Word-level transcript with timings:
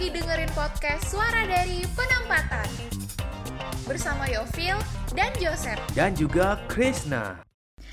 lagi 0.00 0.16
dengerin 0.16 0.48
podcast 0.56 1.12
Suara 1.12 1.44
dari 1.44 1.84
Penempatan 1.92 2.64
bersama 3.84 4.24
Yovil 4.32 4.80
dan 5.12 5.28
Joseph. 5.36 5.76
Dan 5.92 6.16
juga 6.16 6.56
Krishna. 6.72 7.44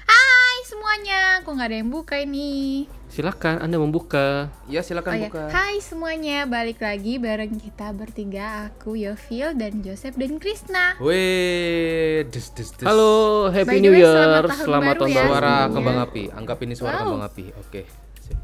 Hai 0.07 0.55
semuanya, 0.63 1.43
kok 1.43 1.51
nggak 1.51 1.67
ada 1.67 1.77
yang 1.83 1.91
buka 1.91 2.15
ini? 2.23 2.87
Silakan 3.11 3.59
Anda 3.59 3.75
membuka. 3.75 4.47
Ya 4.71 4.87
silakan 4.87 5.11
Oh 5.11 5.19
ya, 5.19 5.27
buka. 5.27 5.43
Hai 5.51 5.83
semuanya, 5.83 6.47
balik 6.47 6.79
lagi 6.79 7.19
bareng 7.19 7.59
kita 7.59 7.91
bertiga, 7.91 8.71
aku 8.71 8.95
Yovil 8.95 9.59
dan 9.59 9.83
Joseph 9.83 10.15
dan 10.15 10.39
Krishna. 10.39 10.95
Wih, 11.03 12.23
des 12.23 12.47
des 12.55 12.69
des. 12.71 12.87
Halo, 12.87 13.51
Happy 13.51 13.83
New 13.83 13.91
way, 13.91 13.99
Year. 13.99 14.15
selamat 14.15 14.47
tahun 14.47 14.63
Selamat 14.63 14.87
baru 14.87 14.99
tahun 15.03 15.11
ya. 15.11 15.15
baru. 15.19 15.27
Suara 15.27 15.51
Iya. 15.59 15.73
kembang 15.75 15.97
api. 15.99 16.23
Anggap 16.31 16.57
ini 16.63 16.71
suara 16.71 16.95
Wow. 16.95 17.03
kembang 17.03 17.23
api. 17.27 17.45
Oke. 17.59 17.81
Sip. 18.23 18.39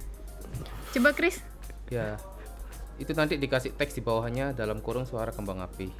Coba 0.99 1.15
Kris, 1.15 1.39
Ya. 1.87 2.19
Itu 3.03 3.11
nanti 3.11 3.35
dikasih 3.35 3.75
teks 3.75 3.93
di 3.93 4.01
bawahnya 4.01 4.55
dalam 4.55 4.79
kurung 4.79 5.03
suara 5.03 5.29
kembang 5.29 5.59
api. 5.59 5.91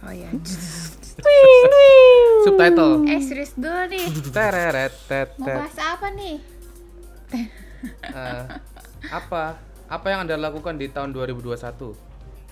oh 0.00 0.10
ya. 0.10 0.32
Subtitle. 2.40 3.04
eh 3.06 3.20
serius 3.20 3.52
dulu 3.52 3.84
nih, 3.86 4.06
Tereret 4.32 4.92
tet 5.04 5.36
mau 5.36 5.60
bahas 5.60 5.76
apa 5.76 6.08
nih? 6.10 6.40
Eh, 8.02 8.42
apa? 9.12 9.60
Apa 9.86 10.06
yang 10.08 10.24
Anda 10.24 10.40
lakukan 10.40 10.74
di 10.74 10.88
tahun 10.88 11.12
2021? 11.12 11.92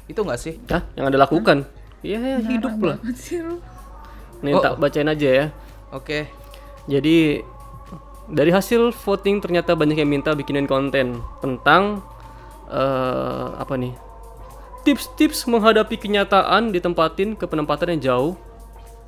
Itu 0.04 0.20
nggak 0.20 0.40
sih? 0.40 0.60
Hah, 0.68 0.84
yang 0.92 1.08
Anda 1.08 1.24
lakukan? 1.24 1.64
Iya, 2.04 2.18
ya, 2.20 2.38
hidup 2.44 2.76
lah. 2.78 2.96
Nih, 4.38 4.52
Oh. 4.54 4.62
tak 4.62 4.76
bacain 4.76 5.08
aja 5.08 5.28
ya. 5.28 5.46
Oke. 5.90 6.28
Jadi 6.84 7.40
dari 8.28 8.52
hasil 8.52 8.92
voting 8.92 9.40
ternyata 9.40 9.72
banyak 9.72 9.96
yang 9.96 10.10
minta 10.10 10.36
bikinin 10.36 10.68
konten 10.68 11.18
tentang 11.40 12.04
eh 12.68 13.48
apa 13.56 13.74
nih? 13.74 13.96
Tips-tips 14.86 15.44
menghadapi 15.50 16.00
kenyataan 16.00 16.72
ditempatin 16.72 17.36
ke 17.36 17.44
penempatan 17.44 17.96
yang 17.96 18.00
jauh 18.00 18.32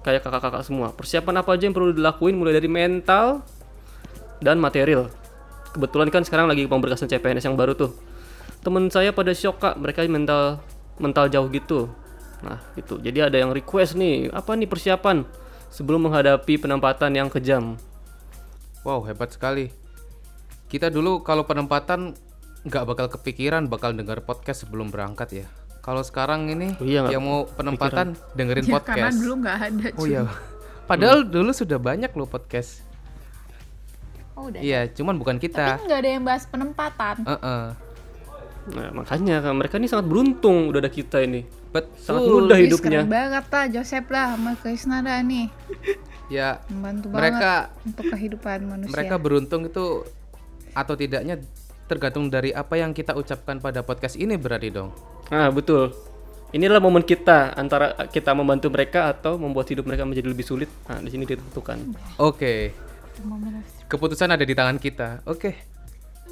kayak 0.04 0.24
kakak-kakak 0.24 0.64
semua. 0.64 0.92
Persiapan 0.92 1.40
apa 1.40 1.56
aja 1.56 1.68
yang 1.68 1.76
perlu 1.76 1.92
dilakuin 1.92 2.36
mulai 2.36 2.56
dari 2.56 2.68
mental 2.68 3.44
dan 4.40 4.56
material. 4.60 5.12
Kebetulan 5.70 6.08
kan 6.10 6.26
sekarang 6.26 6.50
lagi 6.50 6.66
pemberkasan 6.66 7.06
CPNS 7.06 7.46
yang 7.46 7.56
baru 7.56 7.76
tuh. 7.76 7.94
Temen 8.60 8.92
saya 8.92 9.14
pada 9.14 9.32
shock 9.32 9.62
kak, 9.62 9.74
mereka 9.80 10.04
mental 10.04 10.60
mental 11.00 11.32
jauh 11.32 11.48
gitu. 11.48 11.88
Nah 12.44 12.60
gitu. 12.76 13.00
Jadi 13.00 13.24
ada 13.24 13.36
yang 13.40 13.54
request 13.54 13.96
nih, 13.96 14.28
apa 14.32 14.52
nih 14.56 14.68
persiapan 14.68 15.24
sebelum 15.72 16.10
menghadapi 16.10 16.60
penempatan 16.60 17.14
yang 17.14 17.28
kejam. 17.32 17.78
Wow, 18.84 19.04
hebat 19.06 19.32
sekali. 19.32 19.70
Kita 20.68 20.88
dulu 20.88 21.20
kalau 21.20 21.44
penempatan 21.44 22.16
nggak 22.62 22.84
bakal 22.84 23.06
kepikiran 23.08 23.66
bakal 23.66 23.90
dengar 23.90 24.20
podcast 24.20 24.62
sebelum 24.62 24.88
berangkat 24.88 25.28
ya. 25.34 25.46
Kalau 25.80 26.04
sekarang 26.04 26.44
ini 26.46 26.76
Oh 26.76 26.84
iya, 26.84 27.08
yang 27.08 27.24
mau 27.24 27.48
penempatan 27.48 28.12
dengerin 28.34 28.64
Ya, 28.64 28.72
podcast. 28.74 28.96
karena 29.00 29.16
dulu 29.16 29.32
nggak 29.40 29.56
ada. 29.58 29.86
Oh 29.90 29.98
cuy. 29.98 30.08
iya. 30.10 30.22
Padahal 30.90 31.18
dulu 31.22 31.50
sudah 31.50 31.78
banyak 31.78 32.10
loh 32.10 32.26
podcast. 32.26 32.84
Oh, 34.34 34.48
udah. 34.48 34.60
Iya, 34.60 34.88
cuman 34.90 35.16
bukan 35.16 35.36
kita. 35.36 35.76
Tapi 35.76 35.84
nggak 35.84 36.00
ada 36.00 36.10
yang 36.10 36.24
bahas 36.24 36.44
penempatan. 36.44 37.16
Heeh. 37.22 37.62
Nah, 38.70 38.88
makanya 38.92 39.40
kan 39.40 39.56
mereka 39.56 39.76
ini 39.76 39.88
sangat 39.88 40.06
beruntung 40.06 40.68
udah 40.68 40.80
ada 40.80 40.88
kita 40.88 41.20
ini. 41.20 41.44
Betul. 41.70 41.96
Sangat 41.96 42.22
mudah 42.26 42.58
hidupnya. 42.58 43.00
keren 43.00 43.10
banget 43.10 43.44
lah 43.46 43.64
Joseph 43.70 44.08
lah 44.08 44.26
sama 44.34 44.52
Krisna 44.58 45.00
dah 45.00 45.20
nih. 45.20 45.46
Ya, 46.30 46.62
Membantu 46.70 47.10
mereka 47.10 47.74
banget 47.74 47.86
untuk 47.90 48.04
kehidupan 48.14 48.58
manusia. 48.62 48.94
mereka 48.94 49.18
beruntung 49.18 49.66
itu 49.66 50.06
atau 50.70 50.94
tidaknya 50.94 51.42
tergantung 51.90 52.30
dari 52.30 52.54
apa 52.54 52.78
yang 52.78 52.94
kita 52.94 53.18
ucapkan 53.18 53.58
pada 53.58 53.82
podcast 53.82 54.14
ini 54.14 54.38
berarti 54.38 54.70
dong. 54.70 54.94
Nah, 55.34 55.50
betul. 55.50 55.90
Inilah 56.54 56.78
momen 56.78 57.02
kita 57.02 57.54
antara 57.58 57.94
kita 58.10 58.30
membantu 58.30 58.70
mereka 58.70 59.10
atau 59.10 59.38
membuat 59.38 59.66
hidup 59.70 59.86
mereka 59.90 60.06
menjadi 60.06 60.30
lebih 60.30 60.46
sulit. 60.46 60.70
Nah, 60.86 61.02
di 61.02 61.10
sini 61.10 61.26
ditentukan. 61.26 61.78
Oke. 62.22 62.70
Keputusan 63.90 64.30
ada 64.30 64.46
di 64.46 64.54
tangan 64.54 64.78
kita. 64.78 65.26
Oke. 65.26 65.66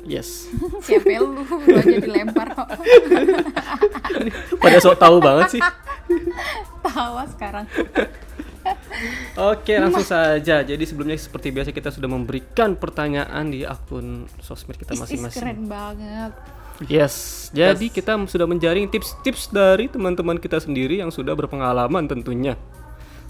Yes. 0.06 0.46
Siapa 0.86 1.10
lu? 1.18 1.42
Lu 1.42 1.74
aja 1.74 1.98
dilempar 1.98 2.54
kok. 2.54 2.68
Pada 4.62 4.78
sok 4.78 4.94
tahu 4.94 5.18
banget 5.18 5.58
sih. 5.58 5.62
Tawa 6.86 7.26
sekarang. 7.26 7.66
Oke, 9.52 9.78
langsung 9.78 10.04
saja. 10.04 10.64
Jadi 10.64 10.84
sebelumnya 10.84 11.16
seperti 11.18 11.54
biasa 11.54 11.70
kita 11.70 11.92
sudah 11.94 12.10
memberikan 12.10 12.74
pertanyaan 12.74 13.50
di 13.52 13.62
akun 13.62 14.26
sosmed 14.42 14.76
kita 14.76 14.98
masing-masing. 14.98 15.40
keren 15.42 15.62
banget. 15.70 16.32
Yes, 16.86 17.48
jadi 17.50 17.90
kita 17.90 18.14
sudah 18.30 18.46
menjaring 18.46 18.86
tips-tips 18.86 19.50
dari 19.50 19.90
teman-teman 19.90 20.38
kita 20.38 20.62
sendiri 20.62 21.02
yang 21.02 21.10
sudah 21.10 21.34
berpengalaman 21.34 22.06
tentunya 22.06 22.54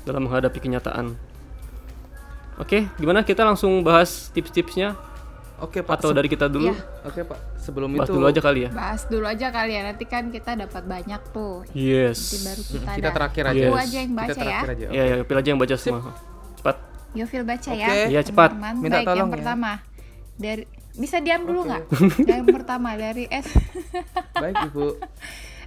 dalam 0.04 0.28
menghadapi 0.28 0.60
kenyataan. 0.60 1.16
Oke, 2.60 2.92
gimana 3.00 3.24
kita 3.24 3.48
langsung 3.48 3.80
bahas 3.80 4.28
tips-tipsnya 4.36 5.00
Oke, 5.64 5.80
Pak. 5.80 5.96
atau 5.96 6.12
dari 6.12 6.28
kita 6.28 6.44
dulu? 6.44 6.76
Iya. 6.76 6.82
Oke, 7.08 7.20
Pak. 7.24 7.38
Sebelum 7.68 7.92
Bahas 7.92 8.08
itu 8.08 8.12
dulu 8.16 8.24
aja 8.24 8.40
kali 8.40 8.60
ya. 8.64 8.70
Bahas 8.72 9.02
dulu 9.04 9.26
aja 9.28 9.46
kali 9.52 9.72
ya. 9.76 9.82
Nanti 9.84 10.04
kan 10.08 10.32
kita 10.32 10.56
dapat 10.56 10.88
banyak 10.88 11.20
tuh. 11.36 11.68
Nanti 11.68 11.76
Yes. 11.76 12.40
baru 12.40 12.62
kita, 12.64 12.90
kita 12.96 13.10
terakhir 13.12 13.44
aja. 13.44 13.60
Yes. 13.60 13.76
aja 13.76 13.98
yang 14.00 14.08
Kita 14.08 14.16
baca 14.18 14.32
ya. 14.32 14.40
terakhir 14.40 14.70
aja. 14.72 14.86
Iya, 14.88 15.02
ya, 15.04 15.16
pilih 15.20 15.40
aja 15.44 15.48
yang 15.52 15.60
baca 15.60 15.74
semua. 15.76 16.00
Cepat. 16.56 16.76
Yofil 17.12 17.44
baca 17.44 17.70
ya. 17.70 17.86
Oke. 17.86 18.00
Iya, 18.08 18.20
cepat. 18.24 18.50
Teman-teman. 18.56 18.80
Minta 18.80 18.96
Baik, 18.96 19.04
tolong 19.04 19.20
yang 19.20 19.28
ya. 19.28 19.34
pertama. 19.36 19.70
Dari 20.38 20.64
bisa 20.96 21.16
diam 21.20 21.42
dulu 21.44 21.60
nggak? 21.68 21.82
yang 22.32 22.46
pertama 22.48 22.88
dari 22.96 23.24
S 23.28 23.52
Baik, 24.42 24.56
Ibu. 24.72 24.86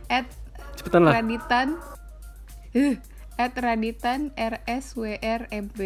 at 0.09 0.25
Cepetan 0.73 1.01
lah. 1.05 1.13
Raditan 1.21 1.67
uh, 2.73 2.95
at 3.37 3.53
Raditan 3.53 4.19
RSWRMP 4.33 5.79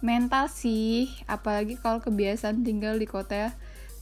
mental 0.00 0.46
sih 0.46 1.08
apalagi 1.24 1.76
kalau 1.76 2.00
kebiasaan 2.00 2.62
tinggal 2.62 2.96
di 2.96 3.04
kota 3.04 3.52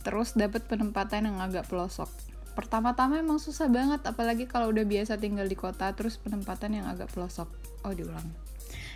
terus 0.05 0.37
dapat 0.37 0.69
penempatan 0.69 1.33
yang 1.33 1.41
agak 1.41 1.67
pelosok. 1.67 2.13
Pertama-tama 2.55 3.19
emang 3.19 3.43
susah 3.43 3.67
banget 3.67 4.07
apalagi 4.07 4.47
kalau 4.47 4.71
udah 4.71 4.87
biasa 4.87 5.19
tinggal 5.19 5.51
di 5.51 5.59
kota 5.59 5.91
terus 5.97 6.21
penempatan 6.21 6.79
yang 6.79 6.87
agak 6.87 7.11
pelosok. 7.11 7.51
Oh 7.83 7.91
diulang. 7.91 8.31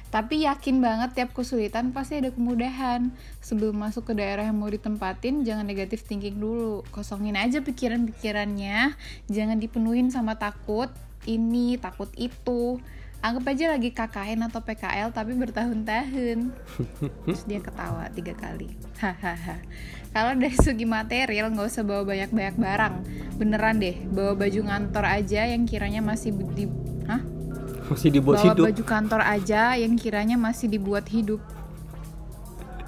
Tapi 0.08 0.48
yakin 0.48 0.80
banget 0.80 1.20
tiap 1.20 1.36
kesulitan 1.36 1.92
pasti 1.92 2.16
ada 2.16 2.32
kemudahan. 2.32 3.12
Sebelum 3.44 3.76
masuk 3.76 4.08
ke 4.08 4.12
daerah 4.16 4.48
yang 4.48 4.56
mau 4.56 4.70
ditempatin 4.70 5.44
jangan 5.44 5.68
negatif 5.68 6.06
thinking 6.06 6.40
dulu. 6.40 6.80
Kosongin 6.88 7.36
aja 7.36 7.60
pikiran-pikirannya. 7.60 8.96
Jangan 9.28 9.58
dipenuhin 9.60 10.08
sama 10.08 10.40
takut. 10.40 10.88
Ini 11.28 11.76
takut 11.76 12.08
itu 12.16 12.80
anggap 13.18 13.44
aja 13.50 13.74
lagi 13.74 13.90
KKN 13.90 14.46
atau 14.46 14.60
PKL 14.62 15.10
tapi 15.10 15.34
bertahun-tahun. 15.34 16.54
Terus 17.26 17.42
dia 17.44 17.58
ketawa 17.58 18.06
tiga 18.14 18.34
kali. 18.38 18.70
Hahaha. 19.02 19.58
Kalau 20.14 20.32
dari 20.38 20.56
segi 20.56 20.86
material 20.86 21.52
nggak 21.52 21.68
usah 21.68 21.84
bawa 21.84 22.02
banyak-banyak 22.06 22.56
barang. 22.56 22.94
Beneran 23.36 23.82
deh 23.82 23.96
bawa 24.08 24.38
baju 24.38 24.60
ngantor 24.70 25.04
aja 25.04 25.50
yang 25.50 25.66
kiranya 25.66 26.00
masih 26.00 26.32
di 26.54 26.70
Hah? 27.10 27.22
Masih 27.88 28.08
dibuat 28.12 28.38
bawa 28.40 28.46
hidup. 28.52 28.64
baju 28.70 28.82
kantor 28.84 29.22
aja 29.24 29.62
yang 29.74 29.94
kiranya 29.96 30.36
masih 30.36 30.68
dibuat 30.68 31.08
hidup 31.08 31.40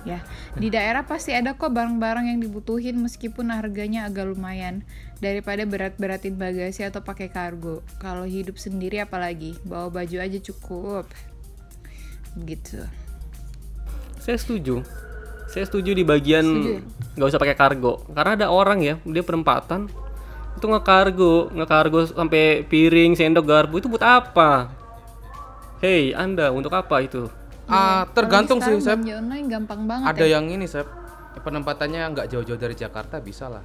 ya 0.08 0.24
di 0.56 0.72
daerah 0.72 1.04
pasti 1.04 1.36
ada 1.36 1.52
kok 1.52 1.72
barang-barang 1.72 2.32
yang 2.32 2.40
dibutuhin 2.40 2.96
meskipun 3.00 3.52
harganya 3.52 4.08
agak 4.08 4.32
lumayan 4.32 4.80
daripada 5.20 5.68
berat-beratin 5.68 6.40
bagasi 6.40 6.88
atau 6.88 7.04
pakai 7.04 7.28
kargo 7.28 7.84
kalau 8.00 8.24
hidup 8.24 8.56
sendiri 8.56 9.04
apalagi 9.04 9.56
bawa 9.66 9.92
baju 9.92 10.16
aja 10.20 10.38
cukup 10.40 11.04
gitu 12.44 12.86
Saya 14.20 14.36
setuju. 14.36 14.84
Saya 15.50 15.66
setuju 15.66 15.96
di 15.96 16.04
bagian 16.06 16.46
nggak 17.18 17.28
usah 17.34 17.40
pakai 17.40 17.56
kargo. 17.58 18.06
Karena 18.14 18.36
ada 18.38 18.46
orang 18.52 18.78
ya, 18.84 18.94
dia 19.02 19.24
penempatan 19.24 19.90
itu 20.54 20.66
ngekargo, 20.68 21.48
ngekargo 21.56 22.04
sampai 22.12 22.68
piring, 22.68 23.16
sendok, 23.16 23.48
garpu 23.48 23.80
itu 23.80 23.88
buat 23.88 24.04
apa? 24.04 24.70
Hei, 25.80 26.12
Anda 26.12 26.52
untuk 26.52 26.76
apa 26.76 27.00
itu? 27.00 27.32
Ah, 27.70 28.02
tergantung 28.10 28.58
sih, 28.58 28.74
Sep. 28.74 28.82
sekarang 28.82 29.00
belanja 29.00 29.14
online 29.16 29.46
gampang 29.48 29.80
banget 29.86 30.06
Ada 30.10 30.24
ya 30.24 30.32
yang 30.34 30.46
ini, 30.46 30.66
Sep. 30.66 30.86
Penempatannya 31.36 32.02
nggak 32.10 32.26
jauh-jauh 32.28 32.58
dari 32.58 32.74
Jakarta 32.74 33.18
bisa 33.18 33.46
lah. 33.46 33.62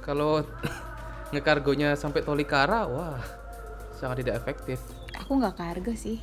Kalau 0.00 0.40
ngekargonya 1.32 1.92
sampai 1.92 2.20
Tolikara, 2.20 2.84
wah, 2.84 3.20
sangat 3.94 4.20
tidak 4.20 4.40
efektif. 4.40 4.80
aku 5.12 5.38
nggak 5.38 5.54
kargo 5.54 5.92
sih. 5.92 6.18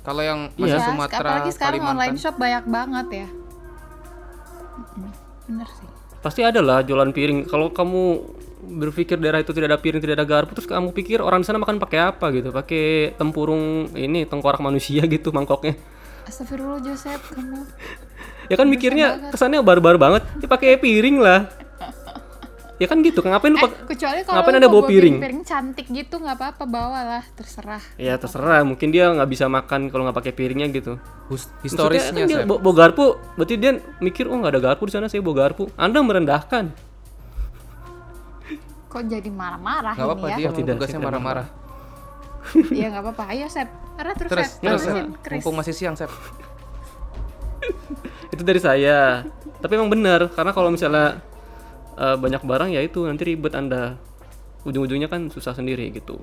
Kalau 0.00 0.20
yang 0.20 0.52
Iya. 0.54 0.68
masih 0.68 0.78
Ya, 0.78 0.86
Sumatera, 0.86 1.28
apalagi 1.32 1.50
sekarang 1.50 1.80
Kalimantan, 1.80 1.96
online 1.98 2.16
shop 2.16 2.36
banyak 2.36 2.64
banget 2.64 3.08
ya 3.16 3.28
bener 5.44 5.68
sih 5.72 5.88
Pasti 6.18 6.42
ada 6.42 6.58
lah 6.58 6.82
jualan 6.82 7.08
piring. 7.08 7.46
Kalau 7.46 7.70
kamu 7.70 8.02
berpikir 8.74 9.16
daerah 9.16 9.38
itu 9.38 9.54
tidak 9.54 9.70
ada 9.70 9.78
piring, 9.78 10.02
tidak 10.02 10.18
ada 10.18 10.26
garpu, 10.26 10.50
terus 10.50 10.66
kamu 10.66 10.90
pikir 10.90 11.22
orang 11.22 11.40
di 11.40 11.46
sana 11.46 11.62
makan 11.62 11.78
pakai 11.78 12.10
apa 12.10 12.34
gitu? 12.34 12.50
Pakai 12.50 13.14
tempurung 13.14 13.86
ini 13.94 14.26
tengkorak 14.26 14.58
manusia 14.58 15.06
gitu 15.08 15.30
mangkoknya. 15.30 15.78
Astagfirullah 16.28 16.80
Joseph 16.84 17.24
kamu 17.32 17.64
Ya 18.48 18.56
kan 18.56 18.64
mikirnya 18.64 19.28
kesannya 19.28 19.60
barbar 19.60 19.96
banget. 19.96 20.24
Ya 20.40 20.48
pakai 20.48 20.76
piring 20.76 21.20
lah. 21.20 21.48
ya 22.78 22.86
kan 22.86 23.02
gitu 23.02 23.18
kan 23.20 23.34
ngapain 23.34 23.50
lu 23.50 23.58
Eh, 23.58 23.74
kecuali 23.90 24.22
kalau 24.22 24.38
ngapain 24.38 24.62
mau 24.62 24.70
bawa 24.70 24.84
piring? 24.86 25.18
piring 25.18 25.42
cantik 25.42 25.90
gitu 25.90 26.22
nggak 26.22 26.36
apa-apa 26.38 26.62
bawa 26.62 26.98
lah 27.02 27.24
terserah. 27.34 27.82
Ya 27.98 28.14
terserah. 28.14 28.62
mungkin 28.62 28.94
dia 28.94 29.10
nggak 29.10 29.26
bisa 29.26 29.50
makan 29.50 29.90
kalau 29.90 30.06
nggak 30.06 30.14
pakai 30.14 30.32
piringnya 30.32 30.70
gitu. 30.70 30.94
Hus- 31.26 31.50
Maksudnya 31.58 31.66
historisnya 31.66 32.22
kan 32.22 32.30
dia 32.30 32.38
bawa, 32.46 32.58
bawa 32.62 32.74
garpu. 32.78 33.04
Berarti 33.34 33.54
dia 33.58 33.72
mikir 33.98 34.30
oh 34.30 34.38
nggak 34.38 34.52
ada 34.54 34.62
garpu 34.62 34.86
di 34.86 34.92
sana 34.94 35.10
saya 35.10 35.20
bawa 35.20 35.36
garpu. 35.44 35.66
Anda 35.74 35.98
merendahkan. 36.00 36.64
Kok 38.88 39.02
jadi 39.04 39.28
marah-marah 39.28 39.92
ini 39.92 40.00
dia 40.00 40.00
ya? 40.00 40.08
Oh, 40.08 40.16
mau 40.48 40.56
tidak, 40.56 40.74
tugasnya 40.78 40.96
saya 40.96 41.04
marah-marah 41.04 41.46
ya 42.72 42.86
nggak 42.92 43.02
apa-apa. 43.04 43.24
Ayo 43.34 43.46
Sep. 43.50 43.68
Ara 43.98 44.14
terus, 44.14 44.30
terus 44.30 44.50
Sep. 44.56 44.62
terus 44.62 44.82
Sep. 44.82 45.06
Mumpung 45.38 45.56
masih 45.58 45.74
siang 45.74 45.96
Sep. 45.98 46.08
Itu 48.34 48.42
dari 48.46 48.60
saya. 48.62 49.26
Tapi 49.58 49.72
emang 49.74 49.90
benar 49.90 50.30
karena 50.30 50.54
kalau 50.54 50.70
misalnya 50.70 51.18
eh, 51.98 52.16
banyak 52.16 52.42
barang 52.46 52.70
ya 52.70 52.80
itu 52.84 53.02
nanti 53.06 53.22
ribet 53.26 53.54
anda. 53.58 53.98
Ujung-ujungnya 54.62 55.10
kan 55.10 55.30
susah 55.30 55.54
sendiri 55.54 55.90
gitu. 55.90 56.18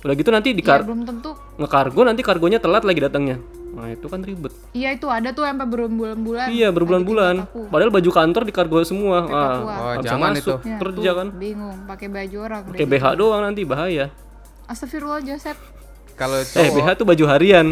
Udah 0.00 0.16
gitu 0.16 0.32
nanti 0.32 0.56
di 0.56 0.64
ya 0.64 0.80
kar 0.80 0.88
belum 0.88 1.04
tentu. 1.04 1.36
ngekargo 1.60 2.00
nanti 2.08 2.24
kargonya 2.24 2.56
telat 2.56 2.88
lagi 2.88 3.04
datangnya. 3.04 3.36
Nah 3.76 3.92
itu 3.92 4.08
kan 4.08 4.24
ribet. 4.24 4.48
Iya 4.72 4.96
itu 4.96 5.04
ada 5.12 5.28
tuh 5.36 5.44
sampai 5.44 5.68
berbulan-bulan. 5.68 6.48
Iya 6.48 6.72
berbulan-bulan. 6.72 7.34
aku. 7.44 7.68
padahal 7.68 7.92
baju 7.92 8.10
kantor 8.10 8.42
di 8.48 8.52
kargo 8.56 8.80
semua. 8.80 9.28
Ah. 9.28 9.60
Oh, 9.60 10.00
jangan 10.00 10.32
masuk. 10.32 10.64
itu. 10.64 10.72
Ya, 10.72 10.78
kerja 10.80 11.10
tuh, 11.12 11.16
kan? 11.20 11.26
Bingung 11.36 11.76
pakai 11.84 12.08
baju 12.08 12.36
orang 12.40 12.60
pakai 12.72 12.86
BH 12.88 13.04
doang 13.20 13.42
nanti 13.44 13.60
bahaya 13.68 14.08
Astagfirullah 14.70 15.20
Joseph 15.20 15.58
kalau 16.14 16.38
eh 16.38 16.46
cowok 16.46 16.74
BH 16.76 16.88
tuh 16.94 17.06
baju 17.08 17.24
harian. 17.26 17.66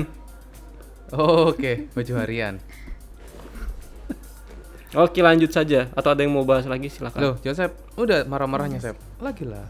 Oh, 1.08 1.52
oke 1.52 1.92
baju 1.92 2.12
harian. 2.18 2.58
Oke 4.96 5.20
lanjut 5.20 5.52
saja. 5.52 5.92
Atau 5.92 6.16
ada 6.16 6.24
yang 6.24 6.32
mau 6.32 6.42
bahas 6.42 6.64
lagi? 6.64 6.88
Silakan. 6.88 7.20
Loh 7.20 7.34
Joseph 7.38 7.76
udah 7.94 8.24
marah-marahnya 8.24 8.80
Sep 8.80 8.96
lagi 9.20 9.44
lah. 9.44 9.68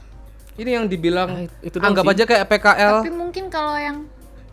Ini 0.54 0.78
yang 0.78 0.86
dibilang 0.86 1.28
Ah, 1.28 1.42
itu 1.62 1.76
anggap 1.78 2.02
sih. 2.02 2.12
aja 2.14 2.22
kayak 2.24 2.44
PKL 2.46 2.96
tapi 3.02 3.12
mungkin 3.14 3.44
kalau 3.46 3.74
yang 3.78 4.06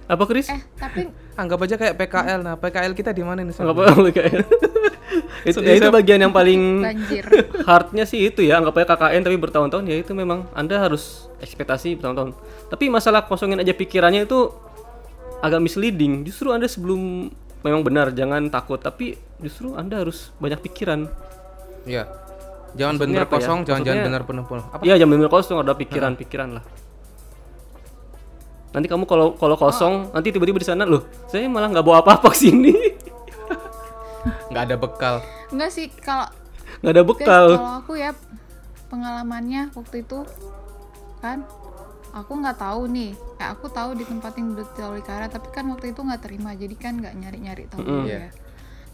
apa 0.06 0.24
Chris 0.30 0.48
eh 0.54 0.62
tapi 0.78 1.10
anggap 1.34 1.60
aja 1.66 1.76
kayak 1.76 1.96
PKL 1.98 2.40
nah 2.46 2.56
PKL 2.56 2.94
kita 2.94 3.10
di 3.10 3.26
mana 3.26 3.42
nih 3.42 3.58
nggak 3.58 3.74
apa-apa 3.74 4.10
kayak 4.14 4.46
itu 5.46 5.60
ya 5.62 5.78
itu 5.78 5.90
bagian 5.94 6.20
yang 6.26 6.34
paling 6.34 6.82
banjir. 6.82 7.24
hardnya 7.64 8.04
sih 8.10 8.28
itu 8.28 8.42
ya. 8.42 8.58
Anggap 8.60 8.82
aja 8.82 8.98
KKN 8.98 9.22
tapi 9.22 9.38
bertahun-tahun. 9.38 9.86
Ya 9.86 9.96
itu 10.02 10.12
memang 10.18 10.50
anda 10.52 10.76
harus 10.82 11.30
ekspektasi 11.40 12.02
bertahun-tahun. 12.02 12.34
Tapi 12.68 12.90
masalah 12.90 13.24
kosongin 13.30 13.62
aja 13.62 13.72
pikirannya 13.72 14.26
itu 14.26 14.50
agak 15.40 15.62
misleading. 15.62 16.26
Justru 16.26 16.50
anda 16.52 16.66
sebelum 16.66 17.30
memang 17.62 17.82
benar 17.86 18.12
jangan 18.12 18.50
takut. 18.50 18.82
Tapi 18.82 19.16
justru 19.40 19.78
anda 19.78 20.02
harus 20.02 20.34
banyak 20.42 20.60
pikiran. 20.66 21.08
Iya. 21.86 22.10
Jangan 22.76 23.00
Maksudnya 23.00 23.08
bener 23.08 23.22
apa 23.24 23.32
ya? 23.32 23.40
kosong, 23.40 23.60
jangan 23.64 23.64
jangan 23.64 23.80
Maksudnya- 23.86 24.06
bener 24.10 24.22
penuh-penuh. 24.28 24.66
Apa? 24.74 24.82
iya 24.84 24.96
jangan 25.00 25.12
benar 25.16 25.30
kosong. 25.32 25.58
Ada 25.64 25.74
pikiran-pikiran 25.80 26.50
lah 26.60 26.64
nanti 28.76 28.86
kamu 28.86 29.08
kalau 29.08 29.32
kalau 29.34 29.56
kosong 29.56 30.12
nanti 30.12 30.30
tiba-tiba 30.30 30.60
di 30.60 30.68
sana 30.68 30.84
loh 30.84 31.00
saya 31.26 31.48
malah 31.48 31.72
nggak 31.72 31.82
bawa 31.82 32.04
apa-apa 32.04 32.28
ke 32.30 32.38
sini 32.38 32.76
Nggak 34.52 34.64
ada 34.64 34.76
bekal. 34.76 35.16
enggak 35.48 35.70
sih 35.70 35.88
kalau 35.96 36.28
nggak 36.82 36.92
ada 36.92 37.04
bekal 37.04 37.46
kalau 37.56 37.74
aku 37.80 37.94
ya 37.96 38.12
pengalamannya 38.86 39.72
waktu 39.72 40.02
itu 40.02 40.26
kan 41.18 41.46
aku 42.12 42.32
nggak 42.36 42.58
tahu 42.58 42.88
nih 42.88 43.12
eh, 43.38 43.48
aku 43.48 43.68
tahu 43.68 43.94
di 43.94 44.04
tempat 44.04 44.34
yang 44.34 44.52
beli 44.52 44.66
tolikara 44.72 45.26
tapi 45.26 45.48
kan 45.50 45.66
waktu 45.68 45.92
itu 45.92 46.02
nggak 46.02 46.22
terima 46.22 46.52
jadi 46.52 46.76
kan 46.76 46.94
nggak 46.98 47.14
nyari-nyari 47.14 47.64
tahu 47.68 47.82
dulu 47.82 48.06
Iya. 48.06 48.18
ya 48.18 48.30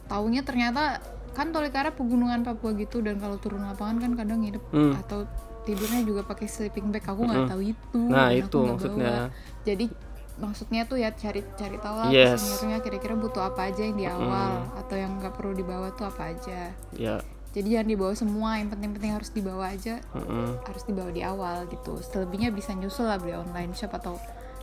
taunya 0.05 0.41
ternyata 0.41 0.99
kan 1.31 1.49
tolikara 1.49 1.89
pegunungan 1.89 2.43
Papua 2.43 2.75
gitu 2.75 2.99
dan 2.99 3.15
kalau 3.15 3.37
turun 3.37 3.63
lapangan 3.63 3.97
kan 3.99 4.11
kadang 4.13 4.39
nginep 4.41 4.63
Hmm. 4.69 4.93
atau 4.97 5.23
tidurnya 5.61 6.01
juga 6.01 6.21
pakai 6.23 6.45
sleeping 6.45 6.89
bag 6.89 7.03
aku 7.03 7.21
nggak 7.21 7.45
tahu 7.47 7.61
itu 7.63 8.01
Nah, 8.03 8.29
itu 8.29 8.59
maksudnya. 8.59 9.29
bawa. 9.29 9.61
jadi 9.61 9.85
maksudnya 10.33 10.81
tuh 10.83 10.97
ya 10.97 11.09
cari 11.11 11.45
cari 11.51 11.77
tahu 11.77 11.95
lah 11.95 12.09
Yes. 12.09 12.41
seniornya 12.41 12.79
kira-kira 12.79 13.13
butuh 13.13 13.45
apa 13.45 13.69
aja 13.69 13.81
yang 13.83 13.93
di 13.93 14.05
awal 14.05 14.65
atau 14.75 14.95
yang 14.95 15.15
nggak 15.15 15.33
perlu 15.33 15.53
dibawa 15.53 15.91
tuh 15.91 16.05
apa 16.05 16.33
aja 16.33 16.73
ya 16.91 17.21
jadi 17.51 17.67
jangan 17.77 17.87
dibawa 17.89 18.13
semua 18.15 18.49
yang 18.55 18.69
penting-penting 18.69 19.11
harus 19.11 19.29
dibawa 19.29 19.69
aja 19.69 19.99
mm-mm. 20.09 20.63
harus 20.63 20.81
dibawa 20.81 21.09
di 21.09 21.21
awal 21.21 21.67
gitu 21.67 21.99
selebihnya 22.01 22.49
bisa 22.49 22.71
nyusul 22.71 23.05
lah 23.05 23.15
beli 23.15 23.35
online 23.35 23.69
shop 23.71 23.91
atau 23.93 24.15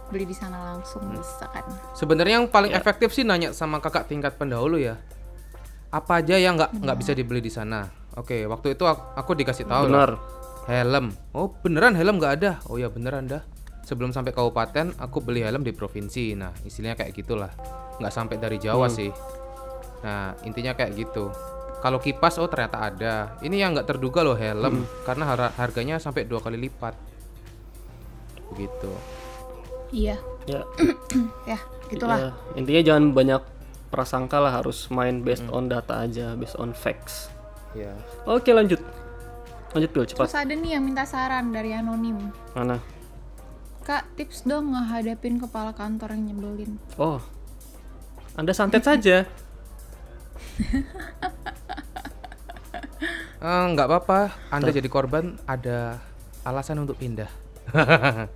beli 0.08 0.24
di 0.24 0.32
sana 0.32 0.74
langsung 0.74 1.04
Hmm. 1.04 1.14
bisa 1.14 1.46
kan 1.46 1.68
Sebenarnya 1.92 2.40
yang 2.40 2.48
paling 2.48 2.72
Ya. 2.72 2.80
efektif 2.80 3.12
sih 3.12 3.22
nanya 3.22 3.52
sama 3.52 3.76
kakak 3.76 4.08
tingkat 4.08 4.34
pendahulu 4.34 4.80
ya. 4.80 4.96
Apa 5.88 6.20
aja 6.20 6.36
yang 6.36 6.56
nggak 6.56 6.74
nggak 6.74 6.96
bisa 6.96 7.12
dibeli 7.12 7.38
di 7.38 7.48
sana? 7.48 7.84
Oke, 8.12 8.44
waktu 8.44 8.72
itu 8.72 8.82
aku, 8.82 9.02
aku 9.14 9.30
dikasih 9.34 9.64
tahu 9.64 9.84
benar 9.86 10.10
lah. 10.10 10.20
Helm. 10.68 11.16
Oh 11.32 11.48
beneran 11.58 11.96
helm 11.96 12.20
nggak 12.20 12.34
ada? 12.38 12.50
Oh 12.68 12.76
ya 12.76 12.92
beneran 12.92 13.24
dah. 13.24 13.40
Sebelum 13.82 14.12
sampai 14.12 14.36
kabupaten, 14.36 14.92
aku 15.00 15.24
beli 15.24 15.40
helm 15.40 15.64
di 15.64 15.72
provinsi. 15.72 16.36
Nah 16.36 16.52
istilahnya 16.62 16.94
kayak 16.94 17.16
gitulah. 17.16 17.48
Nggak 17.96 18.12
sampai 18.12 18.36
dari 18.36 18.60
Jawa 18.60 18.84
sih. 18.86 19.08
Nah 20.04 20.36
intinya 20.44 20.76
kayak 20.76 20.92
gitu. 20.94 21.32
Kalau 21.78 21.96
kipas, 21.96 22.36
oh 22.36 22.50
ternyata 22.50 22.84
ada. 22.84 23.14
Ini 23.40 23.54
yang 23.56 23.72
nggak 23.72 23.88
terduga 23.88 24.20
loh 24.20 24.34
helm, 24.34 24.82
karena 25.06 25.24
har- 25.24 25.54
harganya 25.56 25.96
sampai 25.96 26.26
dua 26.26 26.38
kali 26.38 26.58
lipat. 26.58 26.94
Begitu. 28.48 28.92
iya 29.88 30.20
ya 30.44 30.68
ya 31.48 31.56
gitulah 31.88 32.16
Ya, 32.20 32.30
intinya 32.56 32.82
jangan 32.84 33.16
banyak 33.16 33.40
prasangka 33.88 34.36
lah 34.36 34.52
harus 34.52 34.84
main 34.88 35.24
based 35.24 35.48
on 35.48 35.68
data 35.68 36.04
aja 36.04 36.36
based 36.36 36.56
on 36.56 36.76
facts 36.76 37.32
Ya. 37.72 37.96
oke 38.24 38.48
lanjut 38.48 38.80
lanjut 39.74 39.90
Pil 39.92 40.04
cepat. 40.08 40.24
Terus 40.28 40.38
ada 40.38 40.54
nih 40.54 40.70
yang 40.78 40.84
minta 40.84 41.04
saran 41.04 41.52
dari 41.52 41.76
anonim. 41.76 42.30
Mana? 42.56 42.80
Kak 43.84 44.16
tips 44.20 44.44
dong 44.44 44.72
ngehadapin 44.76 45.40
kepala 45.40 45.72
kantor 45.72 46.12
yang 46.16 46.32
nyebelin. 46.32 46.76
Oh 47.00 47.20
anda 48.38 48.54
santet 48.54 48.86
saja. 48.86 49.26
Eh, 53.38 53.64
nggak 53.70 53.86
apa-apa, 53.86 54.50
Anda 54.50 54.74
jadi 54.74 54.90
korban 54.90 55.38
ada 55.46 56.02
alasan 56.42 56.82
untuk 56.82 56.98
pindah. 56.98 57.30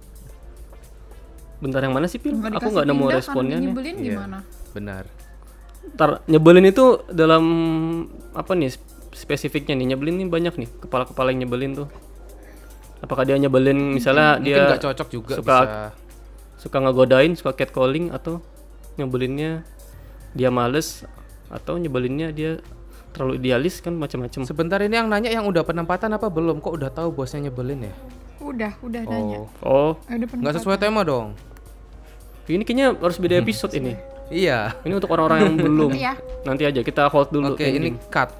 bentar 1.62 1.82
yang 1.82 1.90
mana 1.90 2.06
sih 2.06 2.22
Pil? 2.22 2.38
Nggak 2.38 2.62
aku 2.62 2.70
nggak 2.70 2.86
nemu 2.86 3.04
responnya 3.10 3.58
nyebelin 3.58 3.98
Iya. 3.98 4.14
gimana? 4.14 4.38
Benar. 4.70 5.10
Ntar 5.98 6.22
nyebelin 6.30 6.70
itu 6.70 7.02
dalam 7.10 7.42
apa 8.30 8.54
nih 8.54 8.70
spesifiknya 9.12 9.74
nih 9.74 9.94
nyebelin 9.94 10.16
nih 10.16 10.28
banyak 10.28 10.54
nih 10.56 10.68
kepala-kepala 10.80 11.30
yang 11.30 11.44
nyebelin 11.44 11.76
tuh 11.76 11.88
apakah 12.98 13.22
dia 13.22 13.36
nyebelin 13.36 13.92
misalnya 13.92 14.36
Mungkin 14.36 14.46
dia 14.48 14.56
nggak 14.66 14.82
cocok 14.82 15.08
juga 15.08 15.34
suka 15.36 15.56
bisa. 15.58 15.80
suka 16.56 16.76
ngegodain 16.78 17.32
suka 17.34 17.52
catcalling 17.52 18.08
atau 18.08 18.38
nyebelinnya 18.94 19.66
dia 20.32 20.48
males 20.48 21.04
atau 21.48 21.76
nyebelinnya 21.76 22.30
dia 22.30 22.62
terlalu 23.12 23.36
idealis 23.36 23.78
kan 23.78 23.92
macam-macam 23.92 24.40
Sebentar 24.42 24.80
ini 24.80 24.94
yang 24.94 25.04
nanya 25.06 25.28
yang 25.28 25.44
udah 25.44 25.60
penempatan 25.60 26.08
apa 26.10 26.26
belum? 26.26 26.64
Kok 26.64 26.72
udah 26.72 26.88
tahu 26.88 27.12
bosnya 27.12 27.44
nyebelin 27.44 27.84
ya? 27.84 27.94
udah 28.40 28.72
udah 28.80 29.02
nanya 29.04 29.38
Oh, 29.60 29.92
oh 29.92 29.92
Eh, 30.08 30.16
udah 30.16 30.26
nggak 30.32 30.54
sesuai 30.56 30.74
tema 30.76 31.04
dong. 31.04 31.36
ini 32.44 32.62
kayaknya 32.62 32.90
harus 32.92 33.16
beda 33.16 33.38
episode 33.38 33.70
ini 33.72 33.94
Iya. 34.28 34.74
ini 34.82 34.92
untuk 34.92 35.06
orang-orang 35.08 35.44
yang 35.44 35.54
belum 35.62 35.90
Iya. 35.92 36.16
nanti 36.42 36.64
aja 36.64 36.80
kita 36.80 37.06
hold 37.06 37.28
dulu 37.28 37.52
Oke, 37.52 37.62
ini 37.64 37.92
ending. 37.92 37.96
cut. 38.08 38.32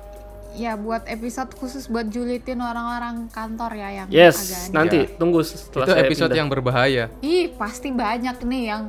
Ya 0.52 0.76
buat 0.76 1.08
episode 1.08 1.48
khusus 1.56 1.88
buat 1.88 2.12
julitin 2.12 2.60
orang-orang 2.60 3.28
kantor 3.32 3.72
ya 3.72 3.88
yang 4.04 4.08
yes 4.12 4.36
agak 4.36 4.60
nanti 4.76 4.98
tunggu 5.16 5.40
setelah 5.40 5.86
Itu 5.88 5.92
saya 5.96 6.02
episode 6.04 6.28
pindah. 6.28 6.38
yang 6.38 6.48
berbahaya. 6.52 7.04
ih 7.24 7.48
pasti 7.56 7.88
banyak 7.88 8.36
nih 8.44 8.62
yang 8.68 8.82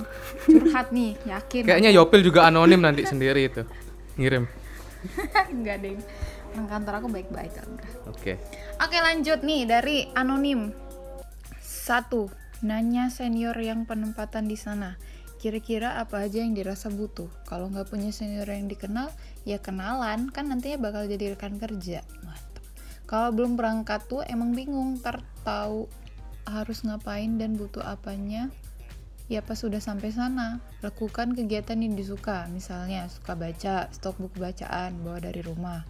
curhat 0.43 0.91
nih 0.91 1.15
yakin 1.23 1.63
Kayaknya 1.63 1.91
Yopil 1.95 2.21
juga 2.21 2.47
anonim 2.47 2.83
nanti 2.83 3.07
sendiri 3.07 3.47
itu. 3.47 3.63
Ngirim. 4.19 4.43
enggak 5.55 5.77
deh 5.83 5.95
orang 6.53 6.67
kantor 6.69 6.93
aku 7.01 7.07
baik-baik 7.09 7.51
Oke. 8.07 8.37
Oke 8.77 8.97
lanjut 9.01 9.41
nih 9.41 9.65
dari 9.65 10.05
anonim 10.13 10.69
satu 11.59 12.29
nanya 12.63 13.11
senior 13.11 13.57
yang 13.59 13.83
penempatan 13.83 14.47
di 14.47 14.55
sana 14.55 14.95
kira-kira 15.43 15.99
apa 15.99 16.23
aja 16.23 16.39
yang 16.39 16.55
dirasa 16.55 16.87
butuh. 16.87 17.27
Kalau 17.43 17.67
nggak 17.67 17.91
punya 17.91 18.15
senior 18.15 18.47
yang 18.47 18.71
dikenal 18.71 19.11
ya 19.43 19.59
kenalan. 19.59 20.31
Kan 20.31 20.47
nantinya 20.47 20.79
bakal 20.79 21.03
jadi 21.03 21.35
rekan 21.35 21.59
kerja. 21.59 21.99
Mantap. 22.23 22.63
Kalau 23.03 23.35
belum 23.35 23.59
berangkat 23.59 24.07
tuh 24.07 24.23
emang 24.23 24.55
bingung 24.55 25.03
ntar 25.03 25.19
tahu 25.43 25.91
harus 26.47 26.87
ngapain 26.87 27.35
dan 27.35 27.59
butuh 27.59 27.83
apanya. 27.83 28.47
Ya 29.27 29.43
pas 29.43 29.59
sudah 29.59 29.83
sampai 29.83 30.15
sana 30.15 30.63
lakukan 30.79 31.35
kegiatan 31.35 31.75
yang 31.75 31.99
disuka. 31.99 32.47
Misalnya 32.47 33.11
suka 33.11 33.35
baca 33.35 33.91
stok 33.91 34.23
buku 34.23 34.39
bacaan 34.39 34.95
bawa 35.03 35.19
dari 35.19 35.43
rumah. 35.43 35.83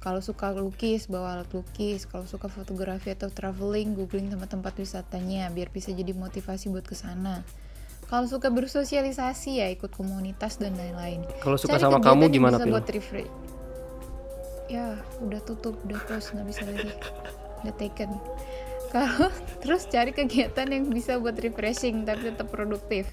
Kalau 0.00 0.20
suka 0.24 0.52
lukis, 0.52 1.08
bawa 1.08 1.40
alat 1.40 1.52
lukis. 1.52 2.08
Kalau 2.08 2.24
suka 2.24 2.48
fotografi 2.48 3.12
atau 3.12 3.28
traveling, 3.28 3.92
googling 3.92 4.32
tempat-tempat 4.32 4.76
wisatanya 4.76 5.52
biar 5.52 5.68
bisa 5.68 5.92
jadi 5.96 6.12
motivasi 6.16 6.68
buat 6.72 6.84
ke 6.84 6.96
sana. 6.96 7.44
Kalau 8.08 8.26
suka 8.28 8.52
bersosialisasi 8.52 9.64
ya 9.64 9.66
ikut 9.72 9.90
komunitas 9.96 10.60
dan 10.60 10.76
lain-lain. 10.76 11.24
Kalau 11.40 11.56
suka 11.56 11.80
Cari 11.80 11.84
sama 11.88 11.98
kamu 11.98 12.28
gimana, 12.30 12.60
bisa 12.60 12.68
buat 12.68 12.86
refresh. 12.88 13.32
Ya, 14.68 14.96
udah 15.20 15.40
tutup, 15.44 15.76
udah 15.84 16.00
close, 16.08 16.32
nggak 16.32 16.46
bisa 16.48 16.62
lagi. 16.68 16.90
udah 17.64 17.74
taken. 17.80 18.10
Kalau 18.94 19.26
terus 19.58 19.90
cari 19.90 20.14
kegiatan 20.14 20.70
yang 20.70 20.86
bisa 20.86 21.18
buat 21.18 21.34
refreshing 21.34 22.06
tapi 22.06 22.30
tetap 22.30 22.46
produktif. 22.46 23.10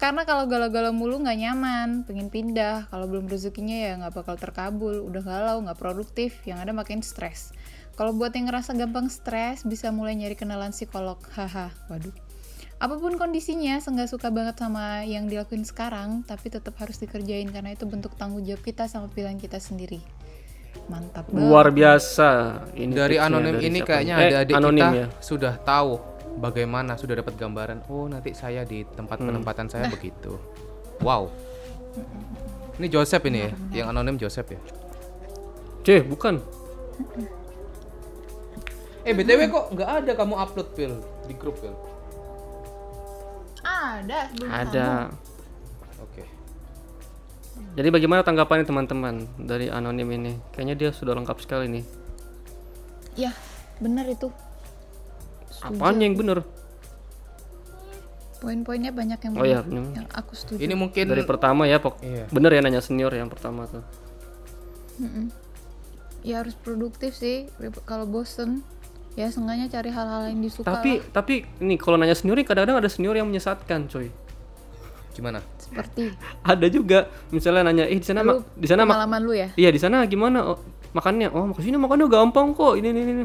Karena 0.00 0.24
kalau 0.24 0.48
galau-galau 0.48 0.88
mulu 0.88 1.20
nggak 1.20 1.36
nyaman 1.36 2.08
pengen 2.08 2.32
pindah. 2.32 2.88
Kalau 2.88 3.04
belum 3.04 3.28
rezekinya 3.28 3.76
ya 3.76 3.92
nggak 4.00 4.24
bakal 4.24 4.40
terkabul. 4.40 5.04
Udah 5.04 5.20
galau 5.20 5.60
nggak 5.60 5.76
produktif. 5.76 6.40
Yang 6.48 6.64
ada 6.64 6.72
makin 6.72 7.04
stres. 7.04 7.52
Kalau 7.92 8.16
buat 8.16 8.32
yang 8.32 8.48
ngerasa 8.48 8.72
gampang 8.72 9.12
stres 9.12 9.68
bisa 9.68 9.92
mulai 9.92 10.16
nyari 10.16 10.32
kenalan 10.32 10.72
psikolog. 10.72 11.20
Haha 11.36 11.68
waduh 11.92 12.16
apa 12.82 12.98
pun 12.98 13.14
kondisinya 13.14 13.78
nggak 13.78 14.10
suka 14.10 14.34
banget 14.34 14.58
sama 14.58 15.06
yang 15.06 15.30
dilakuin 15.30 15.62
sekarang 15.62 16.26
tapi 16.26 16.50
tetap 16.50 16.74
harus 16.82 16.98
dikerjain 16.98 17.46
karena 17.46 17.78
itu 17.78 17.86
bentuk 17.86 18.10
tanggung 18.18 18.42
jawab 18.42 18.58
kita 18.60 18.90
sama 18.90 19.06
pilihan 19.06 19.38
kita 19.38 19.62
sendiri 19.62 20.02
mantap 20.90 21.30
banget 21.30 21.46
Luar 21.46 21.68
biasa. 21.70 22.30
Ini 22.74 22.90
dari 22.90 23.14
anonim 23.14 23.54
dari 23.54 23.70
ini 23.70 23.78
siapa 23.78 23.88
kayaknya? 23.92 24.14
Eh, 24.18 24.24
adik-adik 24.26 24.54
anonim 24.58 24.82
kita 24.82 24.98
ya. 24.98 25.06
sudah 25.22 25.54
tahu 25.62 25.92
bagaimana 26.42 26.92
sudah 26.98 27.14
dapat 27.14 27.34
gambaran 27.38 27.78
oh 27.86 28.10
nanti 28.10 28.34
saya 28.34 28.66
di 28.66 28.82
tempat 28.88 29.22
Hmm. 29.22 29.30
penempatan 29.30 29.70
saya 29.70 29.86
begitu 29.86 30.34
wow 30.98 31.30
ini 32.80 32.88
Joseph 32.88 33.22
ini 33.28 33.46
ya 33.46 33.50
yang 33.78 33.94
anonim 33.94 34.18
Joseph 34.18 34.48
ya 34.48 34.58
Cih, 35.82 36.02
bukan. 36.02 36.40
eh 39.02 39.12
btw 39.12 39.50
kok 39.50 39.64
nggak 39.70 39.90
ada 40.02 40.12
kamu 40.14 40.34
upload 40.34 40.68
pil 40.72 40.92
di 41.26 41.34
grup 41.34 41.58
pil 41.58 41.74
ada 43.62 44.26
sebelum 44.28 44.50
Ada. 44.50 44.88
oke 45.98 46.22
Jadi 47.72 47.88
bagaimana 47.88 48.20
tanggapannya 48.20 48.66
teman-teman 48.66 49.14
dari 49.38 49.68
anonim 49.68 50.08
ini? 50.10 50.32
Kayaknya 50.50 50.74
dia 50.76 50.90
sudah 50.90 51.14
lengkap 51.14 51.38
sekali 51.38 51.70
nih. 51.70 51.84
ya 53.14 53.30
bener 53.78 54.08
itu 54.08 54.28
Apaan 55.60 56.00
yang 56.00 56.16
bener? 56.16 56.42
poin-poinnya 58.38 58.90
banyak 58.90 59.22
yang 59.22 59.32
Oh 59.38 59.46
iya, 59.46 59.62
bener, 59.62 59.86
bener. 59.86 60.02
yang 60.02 60.08
aku 60.10 60.34
setuju 60.34 60.58
ini 60.58 60.74
mungkin 60.74 61.06
Dari 61.06 61.22
pertama 61.22 61.62
ya, 61.62 61.78
pok. 61.78 62.02
Iya. 62.02 62.26
Bener 62.26 62.50
ya 62.50 62.60
nanya 62.60 62.82
senior 62.82 63.14
yang 63.14 63.30
pertama 63.30 63.70
tuh. 63.70 63.84
ya 66.22 66.42
harus 66.42 66.54
produktif 66.54 67.14
sih 67.14 67.46
kalau 67.86 68.06
bosen 68.06 68.62
ya 69.12 69.28
seenggaknya 69.28 69.68
cari 69.68 69.90
hal-hal 69.92 70.22
yang 70.32 70.40
disuka 70.40 70.66
Tapi 70.66 71.04
lah. 71.04 71.12
tapi 71.12 71.34
ini 71.60 71.76
kalau 71.76 72.00
nanya 72.00 72.16
senior 72.16 72.36
nih 72.36 72.46
kadang-kadang 72.48 72.80
ada 72.80 72.88
senior 72.88 73.12
yang 73.12 73.28
menyesatkan, 73.28 73.84
coy. 73.88 74.08
gimana 75.12 75.44
seperti 75.60 76.08
Ada 76.52 76.72
juga 76.72 77.12
misalnya 77.28 77.68
nanya, 77.68 77.84
"Eh, 77.84 78.00
di 78.00 78.06
sana 78.08 78.24
di 78.56 78.64
sana 78.64 78.88
mak- 78.88 78.96
pengalaman 78.96 79.20
lu 79.20 79.32
ya 79.36 79.52
Iya, 79.52 79.68
di 79.68 79.76
sana 79.76 80.08
gimana 80.08 80.56
oh, 80.56 80.58
makannya? 80.96 81.28
Oh, 81.36 81.52
ke 81.52 81.60
sini 81.60 81.76
makannya 81.76 82.08
gampang 82.08 82.56
kok. 82.56 82.80
Ini 82.80 82.88
ini 82.92 83.00
ini. 83.04 83.24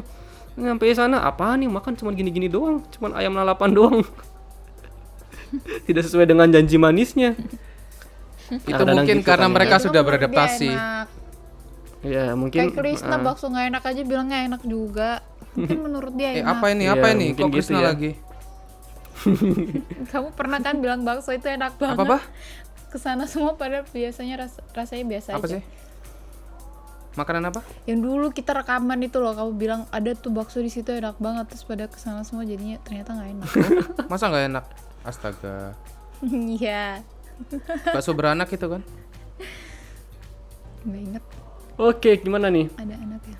Nyampe 0.58 0.84
sana 0.92 1.24
apa 1.24 1.56
nih 1.56 1.64
makan 1.70 1.96
cuman 1.96 2.12
gini-gini 2.12 2.50
doang, 2.52 2.84
cuman 2.92 3.16
ayam 3.16 3.32
lalapan 3.32 3.70
doang. 3.72 4.04
Tidak 5.88 6.02
sesuai 6.04 6.28
dengan 6.28 6.48
janji 6.52 6.76
manisnya. 6.76 7.32
itu 8.48 8.64
Kadang-kadang 8.68 8.96
mungkin 9.04 9.16
gitu 9.20 9.28
karena 9.28 9.44
kan 9.44 9.52
ya. 9.52 9.56
mereka 9.56 9.76
Itu 9.76 9.84
sudah 9.88 10.02
beradaptasi. 10.04 10.70
Ya, 11.98 12.32
mungkin 12.32 12.68
kayak 12.68 12.76
Krisna 12.78 13.16
ah, 13.16 13.20
bakso 13.20 13.48
nggak 13.48 13.66
enak 13.74 13.82
aja 13.84 14.02
bilang 14.06 14.26
nggak 14.30 14.42
enak 14.52 14.62
juga 14.64 15.20
mungkin 15.58 15.78
menurut 15.82 16.14
dia 16.14 16.28
eh 16.30 16.40
enak. 16.40 16.52
apa 16.54 16.66
ini? 16.70 16.84
Iya, 16.84 16.94
apa 16.94 17.06
ini? 17.10 17.24
mungkin 17.28 17.44
kok 17.44 17.52
gitu 17.52 17.72
ya. 17.74 17.90
lagi? 17.90 18.10
Kamu 20.08 20.28
pernah 20.32 20.58
kan 20.58 20.78
bilang 20.78 21.02
bakso 21.02 21.34
itu 21.34 21.46
enak 21.46 21.74
banget? 21.74 21.98
Apa 21.98 22.04
apa 22.06 22.18
ke 22.88 22.96
sana 22.96 23.26
semua 23.26 23.52
pada 23.52 23.84
biasanya 23.84 24.40
ras- 24.40 24.62
rasanya 24.72 25.04
biasa 25.04 25.28
apa 25.34 25.44
aja. 25.44 25.58
sih? 25.58 25.62
Makanan 27.12 27.50
apa? 27.50 27.60
Yang 27.84 27.98
dulu 28.00 28.26
kita 28.30 28.54
rekaman 28.54 29.02
itu 29.02 29.18
loh 29.18 29.34
kamu 29.34 29.52
bilang 29.52 29.80
ada 29.90 30.14
tuh 30.14 30.30
bakso 30.30 30.62
di 30.62 30.70
situ 30.70 30.94
enak 30.94 31.18
banget 31.18 31.50
terus 31.50 31.66
pada 31.66 31.84
ke 31.84 31.98
sana 31.98 32.22
semua 32.22 32.46
jadinya 32.46 32.78
ternyata 32.80 33.10
nggak 33.12 33.30
enak. 33.34 33.50
Masa 34.10 34.30
nggak 34.30 34.44
enak? 34.48 34.64
Astaga. 35.02 35.74
Iya. 36.58 37.02
Bakso 37.86 38.10
beranak 38.10 38.50
itu 38.50 38.66
kan? 38.66 38.82
Nggak 40.82 41.02
inget 41.04 41.24
Oke, 41.76 42.18
gimana 42.18 42.50
nih? 42.50 42.66
ada 42.74 42.94
anak 42.96 43.22
ya 43.22 43.38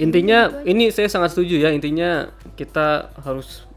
Intinya 0.00 0.64
ini 0.64 0.88
saya 0.88 1.08
sangat 1.08 1.36
setuju 1.36 1.60
ya. 1.60 1.70
Intinya 1.72 2.32
kita 2.56 3.12
harus 3.20 3.68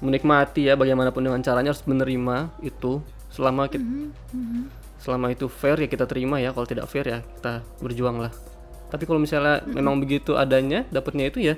menikmati 0.00 0.66
ya 0.66 0.74
bagaimanapun 0.74 1.22
dengan 1.22 1.40
caranya 1.44 1.76
harus 1.76 1.84
menerima 1.84 2.50
itu. 2.64 3.04
Selama 3.32 3.68
kita 3.68 3.84
selama 5.02 5.34
itu 5.34 5.50
fair 5.50 5.74
ya 5.82 5.88
kita 5.90 6.06
terima 6.06 6.38
ya 6.38 6.54
kalau 6.54 6.62
tidak 6.68 6.86
fair 6.86 7.04
ya 7.04 7.18
kita 7.20 7.60
berjuang 7.82 8.22
lah. 8.22 8.32
Tapi 8.88 9.08
kalau 9.08 9.20
misalnya 9.20 9.64
memang 9.64 9.98
begitu 9.98 10.36
adanya 10.36 10.84
dapatnya 10.92 11.32
itu 11.32 11.40
ya 11.40 11.56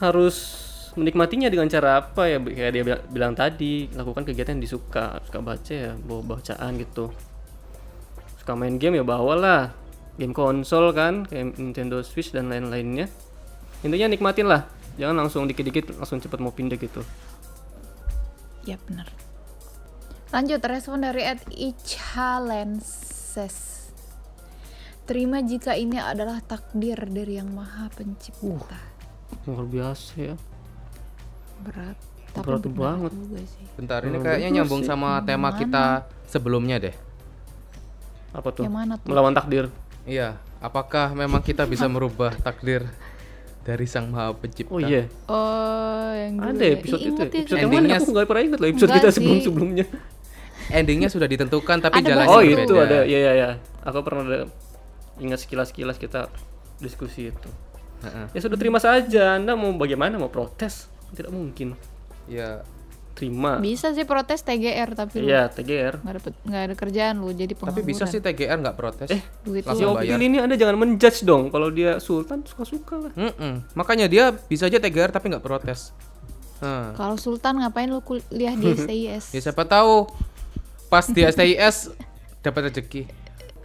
harus 0.00 0.68
menikmatinya 0.96 1.48
dengan 1.48 1.68
cara 1.68 2.00
apa 2.00 2.28
ya? 2.28 2.36
Kayak 2.40 2.72
dia 2.72 2.82
bila- 2.84 3.04
bilang 3.08 3.32
tadi 3.36 3.88
lakukan 3.92 4.24
kegiatan 4.24 4.56
yang 4.56 4.64
disuka 4.64 5.20
suka 5.28 5.38
baca 5.40 5.72
ya 5.72 5.92
bawa 5.96 6.38
bacaan 6.38 6.76
gitu. 6.80 7.12
Suka 8.40 8.52
main 8.56 8.76
game 8.80 9.00
ya 9.00 9.04
bawalah 9.04 9.72
game 10.20 10.36
konsol 10.36 10.92
kan 10.92 11.24
kayak 11.24 11.56
Nintendo 11.56 12.04
Switch 12.04 12.36
dan 12.36 12.52
lain-lainnya. 12.52 13.08
Intinya 13.80 14.12
nikmatin 14.12 14.44
lah. 14.44 14.68
Jangan 15.00 15.16
langsung 15.16 15.48
dikit-dikit 15.48 15.96
langsung 15.96 16.20
cepet 16.20 16.36
mau 16.44 16.52
pindah 16.52 16.76
gitu. 16.76 17.00
Ya 18.68 18.76
benar. 18.84 19.08
Lanjut 20.28 20.60
respon 20.68 21.00
dari 21.00 21.24
at 21.24 21.40
Ichalenses. 21.48 23.56
Terima 25.08 25.40
jika 25.40 25.72
ini 25.74 25.96
adalah 25.96 26.44
takdir 26.44 27.00
dari 27.08 27.40
yang 27.40 27.48
maha 27.56 27.88
pencipta. 27.88 28.76
Luar 29.48 29.64
biasa 29.64 30.12
ya. 30.20 30.36
Berat. 31.64 31.96
Tapi 32.30 32.46
Berat 32.46 32.62
banget. 32.70 33.10
juga 33.16 33.42
sih. 33.42 33.66
Bentar 33.74 34.06
ini 34.06 34.22
kayaknya 34.22 34.60
nyambung 34.60 34.84
sih. 34.84 34.92
sama 34.92 35.24
tema 35.24 35.56
kita 35.56 36.04
sebelumnya 36.28 36.76
deh. 36.78 36.94
Apa 38.30 38.54
tuh? 38.54 38.62
Yang 38.68 38.76
mana 38.76 38.94
tuh? 39.00 39.08
Melawan 39.10 39.34
takdir 39.34 39.66
iya 40.04 40.36
apakah 40.60 41.12
memang 41.12 41.40
kita 41.40 41.64
bisa 41.64 41.88
merubah 41.92 42.32
takdir 42.36 42.84
dari 43.60 43.84
sang 43.84 44.08
maha 44.08 44.32
pencipta? 44.32 44.72
Oh 44.72 44.80
iya. 44.80 45.04
Oh 45.28 46.10
yang 46.16 46.40
dulu 46.40 46.48
ada 46.56 46.64
ya. 46.64 46.74
episode 46.80 47.00
Ih, 47.00 47.06
itu 47.06 47.12
inget 47.12 47.28
ya, 47.28 47.40
episode 47.44 47.58
yang 47.60 47.68
Endingnya 47.68 47.88
mana? 47.92 48.00
Aku 48.00 48.10
nggak 48.10 48.26
pernah 48.28 48.42
ingat 48.42 48.58
loh 48.58 48.68
episode 48.72 48.90
kita 48.96 49.08
sih. 49.08 49.14
sebelum 49.20 49.38
sebelumnya 49.44 49.86
endingnya 50.70 51.08
sudah 51.10 51.26
ditentukan 51.26 51.76
tapi 51.82 51.98
Ada 51.98 52.08
jalannya 52.08 52.30
oh 52.30 52.40
berbeda. 52.40 52.62
itu 52.62 52.74
ada. 52.78 52.98
Ya 53.04 53.18
ya 53.20 53.32
ya 53.34 53.48
aku 53.82 53.98
pernah 54.06 54.22
ada 54.24 54.38
ingat 55.18 55.42
sekilas 55.44 55.74
sekilas 55.74 55.96
kita 55.98 56.30
diskusi 56.78 57.28
itu. 57.28 57.50
Heeh. 58.00 58.26
ya 58.32 58.40
sudah 58.40 58.56
terima 58.56 58.80
saja. 58.80 59.36
Anda 59.36 59.52
mau 59.52 59.68
bagaimana? 59.76 60.16
Mau 60.16 60.32
protes? 60.32 60.88
Tidak 61.12 61.28
mungkin. 61.28 61.76
Ya 62.24 62.64
terima. 63.14 63.60
Bisa 63.60 63.92
sih 63.92 64.06
protes 64.08 64.40
TGR 64.40 64.94
tapi 64.94 65.20
lu 65.20 65.28
iya 65.28 65.50
TGR 65.50 66.00
nggak 66.00 66.14
dapet 66.20 66.32
nggak 66.46 66.62
ada 66.66 66.74
kerjaan 66.74 67.14
lu 67.20 67.30
jadi 67.30 67.52
tapi 67.52 67.80
bisa 67.82 68.04
sih 68.08 68.18
TGR 68.18 68.58
nggak 68.60 68.76
protes? 68.76 69.08
Eh, 69.10 69.22
duit 69.44 69.62
langsung 69.66 69.94
Opil 69.98 70.16
bayar. 70.16 70.22
ini 70.22 70.36
anda 70.40 70.56
jangan 70.56 70.76
menjudge 70.78 71.26
dong 71.26 71.48
kalau 71.48 71.68
dia 71.68 71.98
sultan 71.98 72.40
suka-suka 72.46 73.08
lah. 73.08 73.12
Mm-mm. 73.18 73.64
makanya 73.74 74.06
dia 74.06 74.24
bisa 74.32 74.66
aja 74.66 74.78
TGR 74.78 75.10
tapi 75.10 75.30
nggak 75.30 75.44
protes. 75.44 75.92
Nah, 76.60 76.92
kalau 76.92 77.16
Sultan 77.16 77.56
ngapain 77.56 77.88
lu 77.88 78.04
kuliah 78.04 78.52
di 78.52 78.76
STIS 78.84 79.32
ya 79.32 79.40
siapa 79.40 79.64
tahu. 79.64 80.04
Pas 80.92 81.06
di 81.06 81.22
STIS 81.24 81.94
dapat 82.42 82.68
rezeki. 82.68 83.08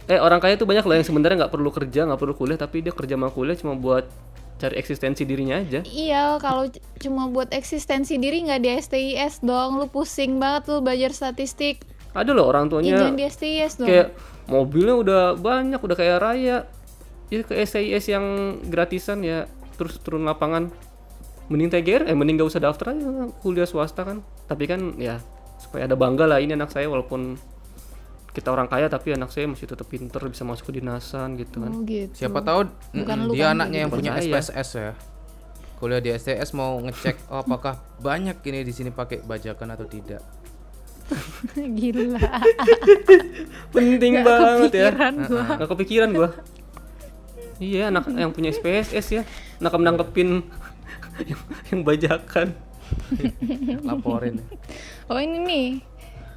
Eh 0.06 0.22
orang 0.22 0.38
kaya 0.38 0.54
tuh 0.54 0.64
banyak 0.70 0.86
loh 0.86 0.94
yang 0.94 1.02
sebenarnya 1.02 1.44
nggak 1.44 1.52
perlu 1.52 1.68
kerja 1.74 2.06
nggak 2.06 2.20
perlu 2.22 2.34
kuliah 2.38 2.54
tapi 2.54 2.80
dia 2.80 2.94
kerja 2.94 3.18
sama 3.18 3.28
kuliah 3.28 3.58
cuma 3.58 3.74
buat 3.74 4.06
cari 4.56 4.74
eksistensi 4.80 5.28
dirinya 5.28 5.60
aja. 5.60 5.84
Iya, 5.84 6.40
kalau 6.40 6.68
cuma 7.00 7.28
buat 7.28 7.52
eksistensi 7.52 8.16
diri 8.16 8.44
nggak 8.48 8.60
di 8.64 8.70
STIS 8.80 9.44
dong. 9.44 9.76
Lu 9.76 9.86
pusing 9.88 10.40
banget 10.40 10.72
lu 10.72 10.80
belajar 10.80 11.12
statistik. 11.12 11.84
ada 12.16 12.32
loh 12.32 12.48
orang 12.48 12.72
tuanya 12.72 12.96
jangan 12.96 13.12
di 13.12 13.28
STIS 13.28 13.72
dong. 13.76 13.88
kayak 13.92 14.16
mobilnya 14.48 14.96
udah 14.96 15.22
banyak 15.36 15.76
udah 15.76 15.96
kayak 15.96 16.18
raya. 16.24 16.64
Ya 17.28 17.42
ke 17.44 17.52
SIS 17.60 18.08
yang 18.08 18.56
gratisan 18.72 19.20
ya. 19.20 19.44
Terus 19.76 20.00
turun 20.00 20.24
lapangan. 20.24 20.72
Mending 21.52 21.70
TGR 21.70 22.08
eh 22.08 22.16
mending 22.16 22.40
gak 22.40 22.48
usah 22.48 22.62
daftar 22.64 22.96
aja. 22.96 23.28
Kuliah 23.44 23.68
swasta 23.68 24.08
kan. 24.08 24.24
Tapi 24.48 24.64
kan 24.64 24.96
ya 24.96 25.20
supaya 25.60 25.84
ada 25.84 25.98
bangga 25.98 26.24
lah. 26.24 26.40
Ini 26.40 26.56
anak 26.56 26.72
saya 26.72 26.88
walaupun 26.88 27.36
kita 28.36 28.52
orang 28.52 28.68
kaya 28.68 28.86
tapi 28.86 29.16
anak 29.16 29.32
saya 29.32 29.48
masih 29.48 29.64
tetap 29.64 29.88
pinter 29.88 30.20
bisa 30.28 30.44
masuk 30.44 30.68
ke 30.68 30.76
dinasan 30.76 31.40
gitu 31.40 31.64
kan 31.64 31.72
Oh 31.72 31.80
gitu. 31.82 32.12
siapa 32.12 32.44
tahu 32.44 32.68
Bukan 32.92 33.16
mm, 33.18 33.32
dia 33.32 33.44
kan 33.48 33.54
anaknya 33.56 33.78
yang 33.80 33.90
gitu. 33.90 33.98
punya. 34.04 34.12
SPSS 34.20 34.68
ya 34.76 34.92
kuliah 35.76 36.00
di 36.00 36.12
STS 36.12 36.52
mau 36.52 36.76
ngecek 36.78 37.16
oh, 37.28 37.40
apakah 37.40 37.80
banyak 37.98 38.36
ini 38.44 38.60
di 38.60 38.72
sini 38.72 38.92
pakai 38.92 39.20
bajakan 39.20 39.72
atau 39.72 39.84
tidak 39.84 40.20
Gila. 41.78 42.20
penting 43.74 44.20
banget 44.20 44.72
ya 44.74 44.88
gua. 44.92 45.44
nggak 45.56 45.68
kepikiran 45.70 46.10
gua 46.12 46.30
iya 47.56 47.88
anak 47.88 48.04
yang 48.10 48.32
punya 48.32 48.50
SPSS 48.50 49.06
ya 49.10 49.22
anak 49.58 49.72
menangkepin 49.72 50.44
yang, 51.24 51.40
yang 51.72 51.80
bajakan 51.82 52.52
laporin 53.82 54.44
Oh 55.06 55.22
ini 55.22 55.38
nih. 55.38 55.66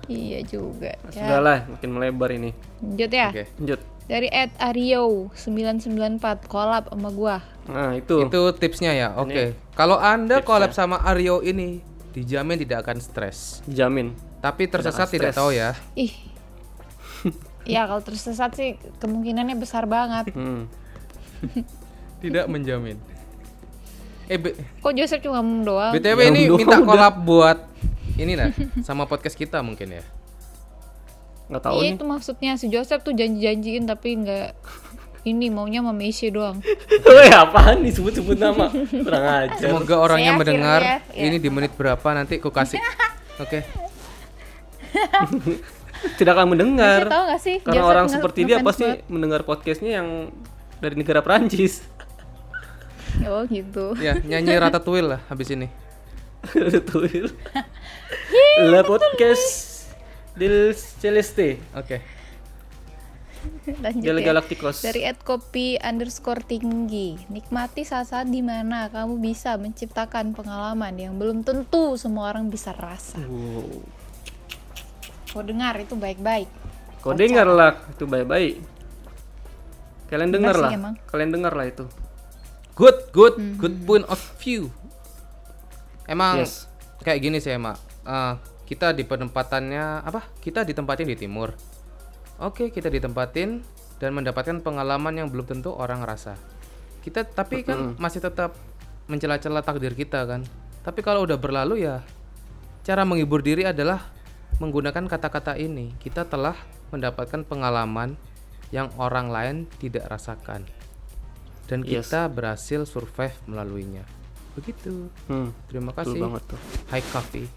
Iya 0.09 0.39
juga. 0.43 0.97
sudah 1.13 1.37
Ya. 1.37 1.39
lah 1.39 1.59
makin 1.69 1.89
melebar 1.93 2.33
ini 2.33 2.49
Lanjut 2.81 3.11
ya. 3.13 3.29
oke 3.29 3.43
lanjut 3.61 3.79
Dari 4.09 4.25
Ed 4.25 4.49
Ario 4.57 5.29
994 5.37 6.49
collab 6.49 6.89
sama 6.89 7.13
gua. 7.13 7.45
Nah, 7.69 7.93
itu. 7.93 8.25
Itu 8.25 8.41
tipsnya 8.57 8.97
ya. 8.97 9.13
Oke. 9.13 9.53
Kalau 9.77 10.01
Anda 10.01 10.41
collab 10.41 10.73
sama 10.73 10.97
Aryo 11.05 11.45
ini 11.45 11.85
dijamin 12.09 12.57
tidak 12.57 12.89
akan 12.89 12.97
stres. 12.97 13.61
Jamin. 13.69 14.17
Tapi 14.41 14.65
tersesat 14.65 15.13
tidak 15.13 15.29
stres. 15.29 15.37
tahu 15.37 15.53
ya. 15.53 15.77
Ih. 15.93 16.09
ya 17.69 17.85
kalau 17.85 18.01
tersesat 18.01 18.57
sih 18.57 18.81
kemungkinannya 18.97 19.53
besar 19.61 19.85
banget. 19.85 20.33
Hmm. 20.33 20.65
Tidak 22.25 22.49
menjamin. 22.49 22.97
Eh, 24.25 24.37
Kok 24.81 24.93
Joseph 24.93 25.21
cuma 25.21 25.41
doang? 25.41 25.93
BTW 25.93 26.19
Ya 26.19 26.27
ini 26.29 26.41
minta 26.49 26.81
collab 26.81 27.15
buat 27.21 27.68
ini 28.19 28.33
lah 28.35 28.51
sama 28.79 29.03
podcast 29.03 29.33
kita 29.33 29.59
mungkin 29.59 29.89
ya. 29.91 30.03
Nggak 31.47 31.63
tahu 31.63 31.75
Iya 31.77 31.87
nih. 31.87 31.95
itu 31.95 32.03
maksudnya 32.05 32.51
si 32.55 32.67
Joseph 32.67 33.01
tuh 33.01 33.11
janji-janjiin 33.11 33.83
tapi 33.83 34.19
nggak 34.19 34.53
ini 35.21 35.47
maunya 35.47 35.79
sama 35.79 35.91
Messi 35.91 36.29
doang. 36.29 36.61
Weh, 37.09 37.29
apaan 37.29 37.81
nih 37.81 37.91
sebut-sebut 37.91 38.35
nama? 38.35 38.69
Kurang 38.71 39.25
ajar. 39.25 39.57
Semoga 39.59 39.95
orangnya 39.99 40.31
Saya 40.31 40.39
mendengar 40.39 40.79
ya. 40.81 40.97
ini 41.17 41.37
di 41.37 41.49
menit 41.49 41.73
berapa 41.73 42.07
nanti 42.09 42.37
ku 42.37 42.47
kasih. 42.49 42.79
Oke. 43.37 43.65
Tidak 46.15 46.31
akan 46.31 46.47
mendengar. 46.49 47.03
Messi 47.03 47.11
tahu 47.11 47.23
gak 47.27 47.41
sih? 47.41 47.57
Karena 47.59 47.75
Joseph 47.75 47.89
orang 47.89 48.05
nge- 48.05 48.13
seperti 48.15 48.39
dia 48.45 48.57
pasti 48.61 48.85
mendengar 49.07 49.41
podcastnya 49.43 49.99
yang 49.99 50.31
dari 50.79 50.95
negara 50.95 51.19
Prancis. 51.19 51.83
Oh 53.21 53.43
gitu. 53.43 53.99
Ya, 53.99 54.15
nyanyi 54.15 54.55
Ratatouille 54.55 55.03
lah 55.09 55.21
habis 55.27 55.51
ini. 55.51 55.67
Betul. 56.73 57.35
La 58.63 58.81
podcast 58.81 59.87
del 60.35 60.71
Celeste 60.73 61.59
Oke. 61.75 61.99
Lanjut 63.83 64.03
del 64.03 64.19
ya. 64.19 64.31
Galacticos. 64.31 64.83
Dari 64.83 65.07
Kopi 65.19 65.79
underscore 65.79 66.43
tinggi 66.43 67.15
Nikmati 67.27 67.87
saat-saat 67.87 68.27
di 68.27 68.43
mana 68.43 68.91
kamu 68.91 69.19
bisa 69.19 69.55
menciptakan 69.55 70.35
pengalaman 70.35 70.95
yang 70.95 71.15
belum 71.15 71.43
tentu 71.43 71.95
semua 71.95 72.31
orang 72.31 72.51
bisa 72.51 72.71
rasa 72.75 73.19
Wow. 73.23 73.83
Kau 75.29 75.43
dengar 75.45 75.77
itu 75.77 75.95
baik-baik 75.95 76.49
Kau 76.99 77.15
dengar 77.15 77.47
lah 77.47 77.79
itu 77.87 78.03
baik-baik. 78.03 78.59
Kalian 80.09 80.33
dengar 80.33 80.57
lah. 80.57 80.71
emang. 80.73 80.95
Kalian 81.07 81.31
dengar 81.31 81.53
lah 81.53 81.69
itu. 81.69 81.85
Good, 82.75 83.13
good, 83.13 83.35
Hmm. 83.37 83.55
good 83.55 83.75
point 83.85 84.03
of 84.09 84.19
view. 84.41 84.67
Emang 86.09 86.41
Yes. 86.41 86.65
kayak 87.05 87.21
gini 87.21 87.37
sih 87.37 87.53
emak. 87.53 87.77
Eh, 88.09 88.33
kita 88.65 88.97
di 88.97 89.05
penempatannya 89.05 90.01
apa? 90.01 90.25
Kita 90.41 90.65
ditempatin 90.65 91.05
di 91.05 91.13
timur. 91.13 91.53
Oke, 92.41 92.73
kita 92.73 92.89
ditempatin 92.89 93.61
dan 94.01 94.09
mendapatkan 94.17 94.57
pengalaman 94.65 95.13
yang 95.13 95.27
belum 95.29 95.45
tentu 95.45 95.69
orang 95.69 96.01
rasa. 96.01 96.33
Kita 97.05 97.21
tapi 97.29 97.61
kan 97.61 97.93
masih 98.01 98.25
tetap 98.25 98.57
mencela-cela 99.05 99.61
takdir 99.61 99.93
kita 99.93 100.25
kan. 100.25 100.41
Tapi 100.81 101.05
kalau 101.05 101.29
udah 101.29 101.37
berlalu 101.37 101.85
ya 101.85 102.01
cara 102.81 103.05
menghibur 103.05 103.45
diri 103.45 103.67
adalah 103.69 104.09
menggunakan 104.57 105.05
kata-kata 105.05 105.59
ini. 105.61 105.93
Kita 106.01 106.25
telah 106.25 106.55
mendapatkan 106.89 107.45
pengalaman 107.45 108.17
yang 108.73 108.89
orang 108.97 109.29
lain 109.29 109.55
tidak 109.77 110.09
rasakan. 110.09 110.65
Dan 111.69 111.85
Yes. 111.85 112.09
kita 112.09 112.25
berhasil 112.33 112.85
survive 112.89 113.35
melaluinya. 113.45 114.18
Begitu. 114.51 115.07
Hmm. 115.25 115.49
Terima 115.65 115.91
Betul 115.91 116.03
kasih. 116.09 116.19
banget 116.21 116.43
tuh. 116.47 116.59
Hai 116.87 117.01
Coffee. 117.03 117.47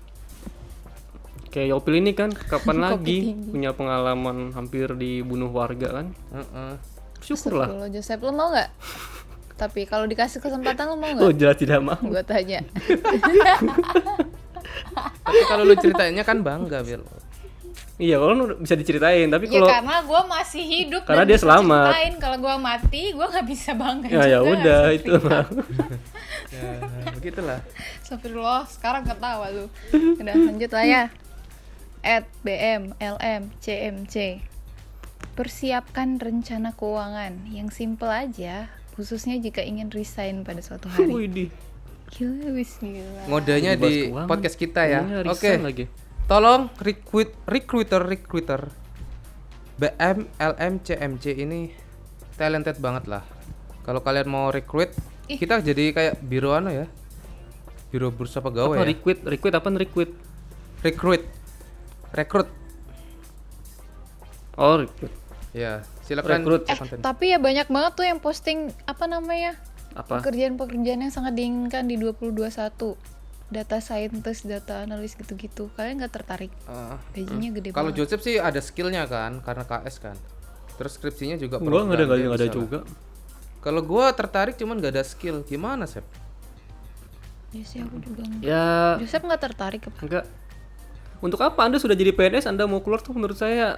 Kayak 1.49 1.69
Yopil 1.71 1.95
ini 1.99 2.13
kan 2.13 2.31
kapan 2.33 2.77
lagi 2.85 3.19
tinggi. 3.29 3.51
punya 3.51 3.71
pengalaman 3.71 4.53
hampir 4.53 4.89
dibunuh 4.93 5.49
warga 5.49 5.89
kan? 5.95 6.07
Heeh. 6.31 6.73
Syukurlah. 7.21 7.69
Astagfirullah, 7.69 7.91
Joseph 7.93 8.21
lo 8.21 8.33
mau 8.33 8.49
nggak? 8.51 8.71
Tapi 9.55 9.81
kalau 9.85 10.05
dikasih 10.05 10.41
kesempatan 10.41 10.85
lo 10.87 10.97
mau 10.97 11.07
Oh 11.13 11.29
nggak? 11.29 11.37
jelas 11.37 11.57
tidak 11.57 11.81
mau. 11.81 11.99
Gue 12.01 12.23
tanya 12.23 12.64
Tapi 15.23 15.40
kalau 15.47 15.62
lu 15.62 15.75
ceritainnya 15.75 16.23
kan 16.23 16.40
bangga, 16.40 16.83
Bil. 16.83 17.03
Iya 18.03 18.19
kalau 18.19 18.35
lu 18.35 18.45
bisa 18.59 18.75
diceritain 18.75 19.31
tapi 19.31 19.47
Ya 19.47 19.53
kalau 19.55 19.69
karena 19.71 19.97
gue 20.03 20.21
masih 20.27 20.62
hidup 20.65 21.03
Karena 21.07 21.23
dan 21.23 21.29
dia 21.31 21.38
bisa 21.38 21.45
selamat. 21.47 21.87
ceritain. 21.87 22.15
Kalau 22.19 22.37
gue 22.37 22.55
mati 22.59 23.03
gue 23.15 23.27
nggak 23.31 23.47
bisa 23.47 23.71
bangga 23.73 24.09
ya 24.11 24.23
ya 24.27 24.38
udah 24.43 24.83
itu 24.91 25.12
mah. 25.23 25.47
Ya, 26.53 26.69
begitulah. 27.11 27.65
Astagfirullah, 28.05 28.69
sekarang 28.69 29.09
ketawa 29.09 29.49
lu. 29.49 29.67
Udah 30.21 30.35
lanjut 30.37 30.69
lah 30.69 30.85
ya. 30.85 31.03
At 32.05 32.29
BM 32.43 32.93
LM 32.99 33.49
CMC. 33.57 34.45
Persiapkan 35.33 36.21
rencana 36.21 36.77
keuangan 36.77 37.49
yang 37.49 37.73
simple 37.73 38.12
aja, 38.12 38.69
khususnya 38.93 39.41
jika 39.41 39.65
ingin 39.65 39.88
resign 39.88 40.45
pada 40.45 40.61
suatu 40.61 40.93
hari. 40.93 41.09
Widih. 41.09 41.49
Gila, 42.12 42.53
bismillah. 42.53 43.25
Ngodenya 43.25 43.73
Dibahas 43.73 43.88
di 43.88 43.97
keuangan. 44.05 44.29
podcast 44.29 44.57
kita 44.61 44.83
ya. 44.85 45.01
Iya, 45.01 45.25
Oke. 45.25 45.51
lagi. 45.57 45.85
Tolong 46.33 46.73
recruit 46.81 47.29
recruiter 47.45 48.01
recruiter 48.01 48.73
BM 49.77 50.25
LM 50.40 50.81
CMC 50.81 51.45
ini 51.45 51.68
talented 52.40 52.81
banget 52.81 53.05
lah. 53.05 53.21
Kalau 53.85 54.01
kalian 54.01 54.33
mau 54.33 54.49
recruit, 54.49 54.97
Ih. 55.29 55.37
kita 55.37 55.61
jadi 55.61 55.92
kayak 55.92 56.25
biro 56.25 56.57
ano 56.57 56.73
ya. 56.73 56.88
Biro 57.92 58.09
bursa 58.09 58.40
pegawai 58.40 58.81
Apa 58.81 58.88
ya. 58.88 58.97
requit? 58.97 59.21
Requit 59.29 59.53
apa 59.53 59.68
requit? 59.77 60.11
Recruit. 60.81 61.21
Rekrut. 62.16 62.49
Oh, 64.57 64.81
requit. 64.81 65.12
Ya, 65.53 65.85
silakan 66.01 66.49
Rekrut. 66.49 66.64
Eh, 66.64 66.81
konten. 66.81 67.05
tapi 67.05 67.37
ya 67.37 67.45
banyak 67.45 67.68
banget 67.68 67.92
tuh 67.92 68.09
yang 68.09 68.25
posting 68.25 68.73
apa 68.88 69.05
namanya? 69.05 69.61
Apa? 69.92 70.25
Pekerjaan-pekerjaan 70.25 71.05
yang 71.05 71.12
sangat 71.12 71.37
diinginkan 71.37 71.85
di 71.85 72.01
2021. 72.01 73.21
Data 73.53 73.85
scientist, 73.85 74.49
data 74.49 74.81
analis 74.81 75.12
gitu-gitu. 75.12 75.69
Kalian 75.77 76.01
nggak 76.01 76.12
tertarik? 76.17 76.49
Ah, 76.65 76.97
Gajinya 77.12 77.53
gede 77.53 77.69
Kalau 77.77 77.93
banget. 77.93 78.09
Joseph 78.09 78.25
sih 78.25 78.41
ada 78.41 78.59
skillnya 78.65 79.05
kan, 79.05 79.45
karena 79.45 79.69
KS 79.69 79.97
kan. 80.01 80.17
Terus 80.81 80.97
skripsinya 80.97 81.37
juga 81.37 81.61
Gua 81.61 81.85
nggak 81.85 82.01
ada 82.01 82.07
dia 82.17 82.27
nggak 82.33 82.41
ada 82.41 82.49
juga. 82.49 82.79
Kalau 83.61 83.85
gua 83.85 84.11
tertarik 84.11 84.57
cuman 84.57 84.81
gak 84.83 84.99
ada 84.99 85.05
skill, 85.07 85.45
gimana 85.47 85.85
Sep? 85.87 86.03
Ya 87.53 87.62
sih 87.62 87.85
aku 87.85 88.01
juga. 88.01 88.25
nggak. 88.25 88.41
Ya 88.41 88.97
Joseph 88.99 89.23
nggak 89.29 89.43
tertarik 89.45 89.83
apa? 89.87 90.01
enggak. 90.01 90.25
Untuk 91.23 91.38
apa 91.45 91.61
Anda 91.62 91.79
sudah 91.79 91.95
jadi 91.95 92.11
PNS 92.11 92.51
Anda 92.51 92.67
mau 92.67 92.83
keluar 92.83 92.99
tuh 93.05 93.15
menurut 93.15 93.37
saya 93.37 93.77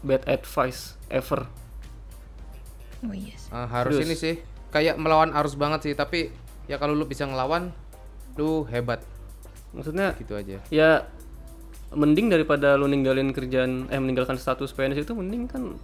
bad 0.00 0.24
advice 0.24 0.96
ever. 1.12 1.44
Oh 3.04 3.12
yes. 3.12 3.50
Ah, 3.52 3.68
harus 3.68 3.98
Serius. 4.00 4.08
ini 4.08 4.14
sih, 4.16 4.34
kayak 4.70 4.96
melawan 4.96 5.34
arus 5.36 5.58
banget 5.58 5.90
sih. 5.90 5.92
Tapi 5.92 6.32
ya 6.70 6.78
kalau 6.80 6.96
lu 6.96 7.04
bisa 7.04 7.26
ngelawan, 7.28 7.72
lu 8.34 8.62
hebat, 8.66 9.02
Maksudnya 9.70 10.14
gitu 10.14 10.34
aja. 10.34 10.58
ya 10.68 11.06
mending 11.90 12.28
daripada 12.28 12.74
lu 12.74 12.86
ninggalin 12.86 13.30
kerjaan 13.30 13.86
eh 13.86 13.96
meninggalkan 13.96 14.34
status 14.34 14.70
PNS 14.70 15.02
itu 15.02 15.10
mending 15.10 15.46
kan 15.46 15.74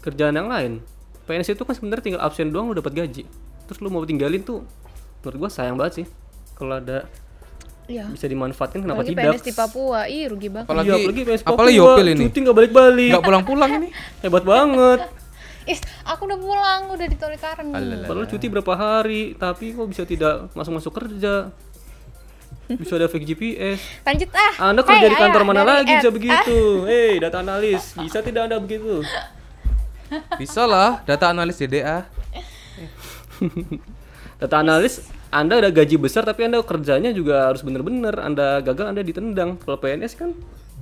kerjaan 0.00 0.34
yang 0.34 0.46
lain. 0.46 0.72
PNS 1.22 1.52
itu 1.52 1.62
kan 1.62 1.72
sebenarnya 1.72 2.02
tinggal 2.04 2.22
absen 2.22 2.48
doang 2.48 2.66
lu 2.66 2.74
dapat 2.74 2.90
gaji. 2.96 3.22
Terus 3.64 3.78
lu 3.78 3.88
mau 3.88 4.02
tinggalin 4.02 4.40
tuh 4.40 4.66
menurut 5.20 5.36
gua 5.38 5.48
sayang 5.48 5.74
banget 5.74 6.02
sih. 6.02 6.06
Kalau 6.52 6.76
ada 6.76 7.06
Iya. 7.86 8.06
bisa 8.06 8.24
dimanfaatkan 8.24 8.78
kenapa 8.80 9.02
Apalagi 9.02 9.12
tidak? 9.12 9.24
PNS 9.32 9.42
di 9.42 9.52
Papua, 9.52 10.00
ih 10.06 10.24
rugi 10.26 10.46
banget. 10.46 10.66
Apalagi, 10.66 10.86
Iya, 10.86 10.94
apalagi 10.96 11.20
PNS 11.20 11.42
apalagi 11.42 11.58
Papua, 11.76 11.90
Yopil 11.90 12.06
ini, 12.08 12.22
Cuti 12.22 12.38
nggak 12.40 12.56
balik-balik. 12.56 13.10
nggak 13.10 13.24
pulang-pulang 13.24 13.70
ini. 13.76 13.88
Hebat 14.22 14.44
banget. 14.44 14.98
Is, 15.68 15.80
aku 16.08 16.24
udah 16.24 16.38
pulang, 16.40 16.80
udah 16.88 17.06
di. 17.06 17.16
Alah. 17.20 18.08
Padahal 18.08 18.26
cuti 18.28 18.46
berapa 18.48 18.72
hari, 18.76 19.36
tapi 19.36 19.76
kok 19.76 19.88
bisa 19.88 20.08
tidak 20.08 20.48
masuk-masuk 20.56 20.92
kerja? 20.96 21.52
Bisa 22.70 22.94
ada 22.96 23.10
fake 23.10 23.26
GPS. 23.26 23.78
Lanjut 24.06 24.30
ah. 24.30 24.70
Anda 24.70 24.86
kerja 24.86 25.06
Hey, 25.06 25.10
di 25.10 25.18
kantor 25.18 25.42
ayo, 25.42 25.48
mana 25.50 25.62
dari 25.66 25.70
lagi 25.82 25.92
bisa 25.98 26.10
begitu? 26.14 26.58
Hei, 26.88 27.18
data 27.18 27.42
analis, 27.42 27.82
bisa 27.98 28.18
tidak 28.22 28.46
Anda 28.46 28.58
begitu? 28.62 29.02
Bisa 30.42 30.66
lah, 30.66 31.06
data 31.06 31.30
analis 31.30 31.54
DDA. 31.54 32.02
Data 34.42 34.58
analis, 34.58 35.06
Anda 35.30 35.62
ada 35.62 35.70
gaji 35.70 36.00
besar 36.00 36.26
tapi 36.26 36.48
Anda 36.48 36.64
kerjanya 36.66 37.14
juga 37.14 37.46
harus 37.46 37.62
benar-benar. 37.62 38.18
Anda 38.18 38.58
gagal, 38.58 38.90
Anda 38.90 39.06
ditendang. 39.06 39.62
Kalau 39.62 39.78
PNS 39.78 40.18
kan 40.18 40.34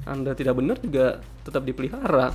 Anda 0.08 0.32
tidak 0.32 0.56
benar 0.56 0.80
juga 0.80 1.20
tetap 1.44 1.66
dipelihara. 1.68 2.32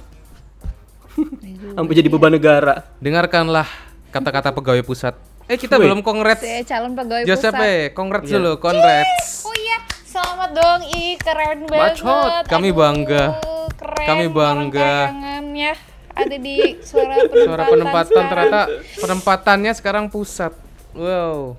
Sampai 1.74 1.94
jadi 1.94 2.08
beban 2.08 2.30
negara. 2.30 2.86
Dengarkanlah 2.98 3.68
kata-kata 4.10 4.50
pegawai 4.52 4.82
pusat. 4.82 5.14
Eh 5.44 5.56
kita 5.56 5.76
Wih. 5.76 5.92
belum. 5.92 6.00
Saya 6.40 6.64
calon 6.64 6.94
pegawai 6.94 7.24
Joseph 7.24 7.52
pusat. 7.52 7.68
eh, 7.68 7.82
congrats 7.92 8.28
Iya. 8.28 8.36
dulu, 8.38 8.52
congrats. 8.58 9.26
Oh 9.44 9.56
iya, 9.56 9.78
selamat 10.04 10.50
dong. 10.54 10.80
Ih, 10.88 11.14
keren 11.20 11.60
banget. 11.66 12.00
Bacot, 12.00 12.44
kami 12.46 12.70
Aduh, 12.70 12.78
bangga. 12.78 13.24
Keren. 13.74 14.08
Kami 14.08 14.26
bangga. 14.30 14.94
Tayangannya 15.06 15.72
ada 16.14 16.36
di 16.38 16.56
suara 16.80 17.14
penempatan. 17.18 17.44
Suara 17.44 17.64
penempatan 17.66 18.06
sekarang. 18.08 18.30
ternyata 18.30 18.60
penempatannya 18.98 19.72
sekarang 19.74 20.06
pusat. 20.08 20.54
Wow. 20.94 21.58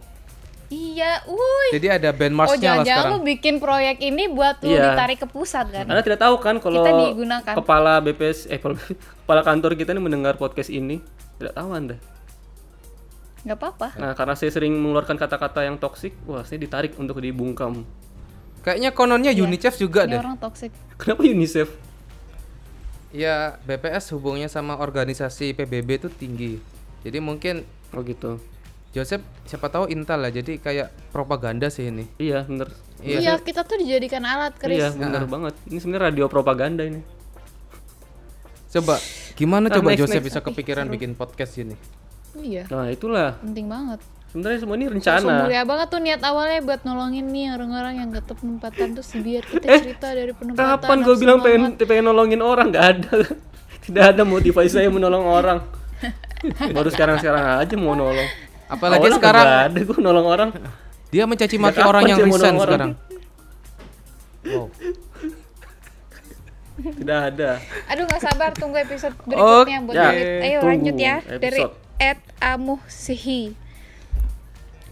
Iya, 0.74 1.22
wuih. 1.24 1.70
Jadi 1.72 1.86
ada 1.88 2.10
band 2.10 2.34
Oh 2.34 2.38
march-nya 2.40 2.50
lah 2.50 2.62
jangan-jangan 2.82 2.98
sekarang. 3.00 3.14
lu 3.14 3.28
bikin 3.30 3.54
proyek 3.56 3.96
ini 4.00 4.24
buat 4.28 4.56
lu 4.58 4.68
Iya. 4.68 4.82
ditarik 4.90 5.18
ke 5.20 5.26
pusat 5.26 5.66
kan? 5.68 5.86
Anda 5.86 6.02
tidak 6.02 6.18
tahu 6.18 6.34
kan 6.36 6.58
kalau 6.58 6.82
Kita 6.82 6.90
digunakan. 7.06 7.54
kepala 7.54 7.92
BPS 8.00 8.38
eh 8.48 8.58
kepala, 8.58 9.40
kantor 9.48 9.70
kita 9.74 9.94
ini 9.94 10.02
mendengar 10.02 10.34
podcast 10.34 10.66
ini 10.68 10.98
tidak 11.36 11.54
tahu 11.54 11.70
Anda. 11.70 11.96
Gak 13.44 13.54
apa-apa. 13.54 13.88
Nah, 13.94 14.12
karena 14.12 14.34
saya 14.34 14.50
sering 14.50 14.72
mengeluarkan 14.72 15.14
kata-kata 15.14 15.62
yang 15.62 15.76
toksik, 15.76 16.16
wah 16.24 16.42
saya 16.42 16.56
ditarik 16.56 16.96
untuk 16.96 17.20
dibungkam. 17.20 17.84
Kayaknya 18.60 18.90
kononnya 18.90 19.30
Iya. 19.30 19.44
UNICEF 19.44 19.76
juga 19.76 20.08
Ini 20.08 20.10
deh. 20.10 20.18
orang 20.18 20.40
toxic. 20.40 20.72
Kenapa 20.96 21.22
UNICEF? 21.22 21.68
Ya 23.10 23.60
BPS 23.62 24.10
hubungnya 24.10 24.48
sama 24.48 24.74
organisasi 24.74 25.52
PBB 25.52 25.88
itu 25.98 26.08
tinggi. 26.10 26.58
Jadi 27.00 27.18
mungkin 27.20 27.62
Oh 27.90 28.02
gitu. 28.02 28.42
Joseph 28.94 29.26
siapa 29.42 29.66
tahu 29.66 29.90
Intel 29.90 30.22
lah. 30.22 30.30
Jadi 30.30 30.56
kayak 30.56 31.10
propaganda 31.10 31.66
sih 31.66 31.90
ini. 31.90 32.06
Iya, 32.16 32.46
bener. 32.46 32.70
Iya, 33.02 33.36
kita 33.42 33.66
tuh 33.66 33.82
dijadikan 33.82 34.22
alat, 34.22 34.54
Chris. 34.54 34.78
Iya, 34.78 34.94
bener 34.94 35.26
banget. 35.26 35.58
Ini 35.66 35.78
sebenarnya 35.82 36.04
radio 36.08 36.30
propaganda 36.30 36.86
ini. 36.86 37.02
Coba 38.70 38.98
gimana 39.34 39.66
Ah, 39.66 39.74
coba 39.76 39.92
next, 39.92 40.00
Joseph 40.00 40.22
next. 40.22 40.28
bisa 40.30 40.38
kepikiran 40.40 40.86
bikin 40.86 41.14
podcast 41.14 41.58
ini? 41.58 41.74
Iya, 42.34 42.66
Nah, 42.66 42.90
itulah. 42.90 43.38
penting 43.38 43.66
banget. 43.66 43.98
Sebenarnya 44.30 44.58
semua 44.66 44.74
ini 44.74 44.86
rencana. 44.90 45.46
mulia 45.46 45.62
banget 45.62 45.86
tuh 45.86 46.00
niat 46.02 46.22
awalnya 46.26 46.58
buat 46.58 46.82
nolongin 46.82 47.26
nih 47.30 47.54
orang-orang 47.54 48.02
yang 48.02 48.10
gak 48.10 48.26
penempatan 48.26 48.98
tuh 48.98 49.06
biar 49.22 49.46
kita 49.46 49.66
cerita 49.78 50.10
dari 50.10 50.34
penempatan. 50.34 50.70
Kapan 50.74 50.98
gue 51.06 51.16
bilang 51.22 51.38
pengen 51.38 51.78
pengen 51.78 52.04
nolongin 52.04 52.42
orang? 52.42 52.74
Gak 52.74 52.86
ada. 52.98 53.10
Tidak 53.86 54.04
ada 54.10 54.22
motivasi 54.26 54.70
saya 54.70 54.90
menolong 54.90 55.22
orang. 55.22 55.62
Baru 56.74 56.90
sekarang-sekarang 56.90 57.62
aja 57.62 57.74
mau 57.78 57.94
nolong. 57.94 58.26
Apalagi 58.68 59.06
Awalnya 59.06 59.18
sekarang 59.20 59.46
ada 59.46 59.80
gue 59.80 59.98
nolong 60.00 60.26
orang. 60.26 60.50
dia 61.14 61.24
mencaci 61.30 61.56
maki 61.62 61.78
orang 61.78 62.04
yang 62.10 62.18
resign 62.26 62.56
sekarang. 62.58 62.92
Wow. 64.44 64.66
Tidak 66.74 67.20
ada. 67.32 67.62
Aduh 67.86 68.04
gak 68.10 68.22
sabar 68.22 68.50
tunggu 68.50 68.82
episode 68.82 69.14
berikutnya 69.24 69.78
buat 69.86 69.94
Ya, 69.94 70.10
David. 70.10 70.26
Ayo 70.42 70.58
tunggu 70.58 70.70
lanjut 70.74 70.96
ya 70.98 71.16
dari 71.38 71.62
episode. 71.62 71.74
Ed 72.02 72.20
Amuhsihi. 72.42 73.42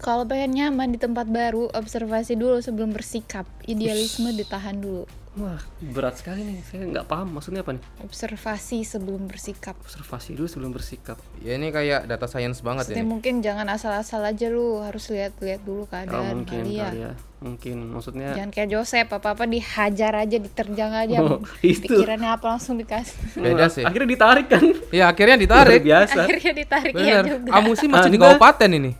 Kalau 0.02 0.26
pengen 0.26 0.50
nyaman 0.58 0.90
di 0.90 0.98
tempat 0.98 1.30
baru, 1.30 1.70
observasi 1.70 2.34
dulu 2.34 2.58
sebelum 2.58 2.90
bersikap. 2.90 3.46
Idealisme 3.66 4.34
ditahan 4.34 4.78
dulu. 4.82 5.06
Wah, 5.32 5.56
berat 5.80 6.20
sekali 6.20 6.44
nih. 6.44 6.60
Saya 6.62 6.84
nggak 6.84 7.08
paham 7.08 7.32
maksudnya 7.32 7.64
apa 7.64 7.72
nih. 7.72 7.80
Observasi 8.04 8.84
sebelum 8.84 9.24
bersikap. 9.24 9.72
Observasi 9.80 10.36
dulu 10.36 10.44
sebelum 10.44 10.70
bersikap. 10.70 11.16
Ya 11.40 11.56
ini 11.56 11.72
kayak 11.72 12.04
data 12.04 12.28
science 12.28 12.60
banget 12.60 12.84
Maksudnya 12.84 13.00
ini. 13.00 13.08
mungkin 13.08 13.34
jangan 13.40 13.64
asal-asal 13.66 14.20
aja 14.20 14.46
lu 14.46 14.78
harus 14.78 15.08
lihat-lihat 15.08 15.64
dulu 15.64 15.82
Oh, 15.82 15.88
keadaan 15.88 16.36
mungkin 16.38 16.60
kali 16.60 16.76
ya. 16.76 16.84
kali 16.84 16.98
ya. 17.00 17.12
Mungkin 17.40 17.74
maksudnya 17.88 18.36
Jangan 18.36 18.52
kayak 18.52 18.68
Joseph, 18.70 19.08
apa-apa 19.10 19.44
dihajar 19.46 20.12
aja, 20.14 20.36
diterjang 20.36 20.92
aja. 20.92 21.16
Oh, 21.18 21.40
itu. 21.64 21.80
Pikirannya 21.82 22.30
apa 22.30 22.46
langsung 22.46 22.76
dikasih. 22.76 23.16
Beda 23.34 23.66
sih. 23.66 23.82
akhirnya 23.82 24.08
ditarik 24.10 24.46
kan. 24.46 24.64
Ya 24.92 25.08
akhirnya 25.08 25.36
ditarik. 25.40 25.80
biasa. 25.80 26.18
Akhirnya 26.22 26.52
ditarik 26.52 26.92
ya 26.92 27.00
Bener. 27.18 27.24
juga. 27.40 27.50
Amusi 27.56 27.88
masih 27.88 28.12
di 28.12 28.18
kabupaten 28.20 28.68
ini. 28.70 28.92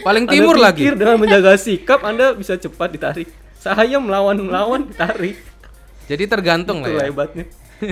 Paling 0.00 0.24
Anda 0.24 0.32
timur 0.32 0.56
lagi. 0.56 0.88
dengan 0.88 1.20
menjaga 1.20 1.52
sikap 1.54 2.00
Anda 2.00 2.32
bisa 2.32 2.56
cepat 2.56 2.88
ditarik. 2.90 3.28
Saya 3.54 4.00
melawan 4.00 4.40
melawan 4.40 4.88
ditarik. 4.88 5.49
Jadi 6.10 6.26
tergantung 6.26 6.82
Itu 6.82 6.90
lah 6.90 7.06
ya. 7.06 7.08
hebatnya. 7.14 7.46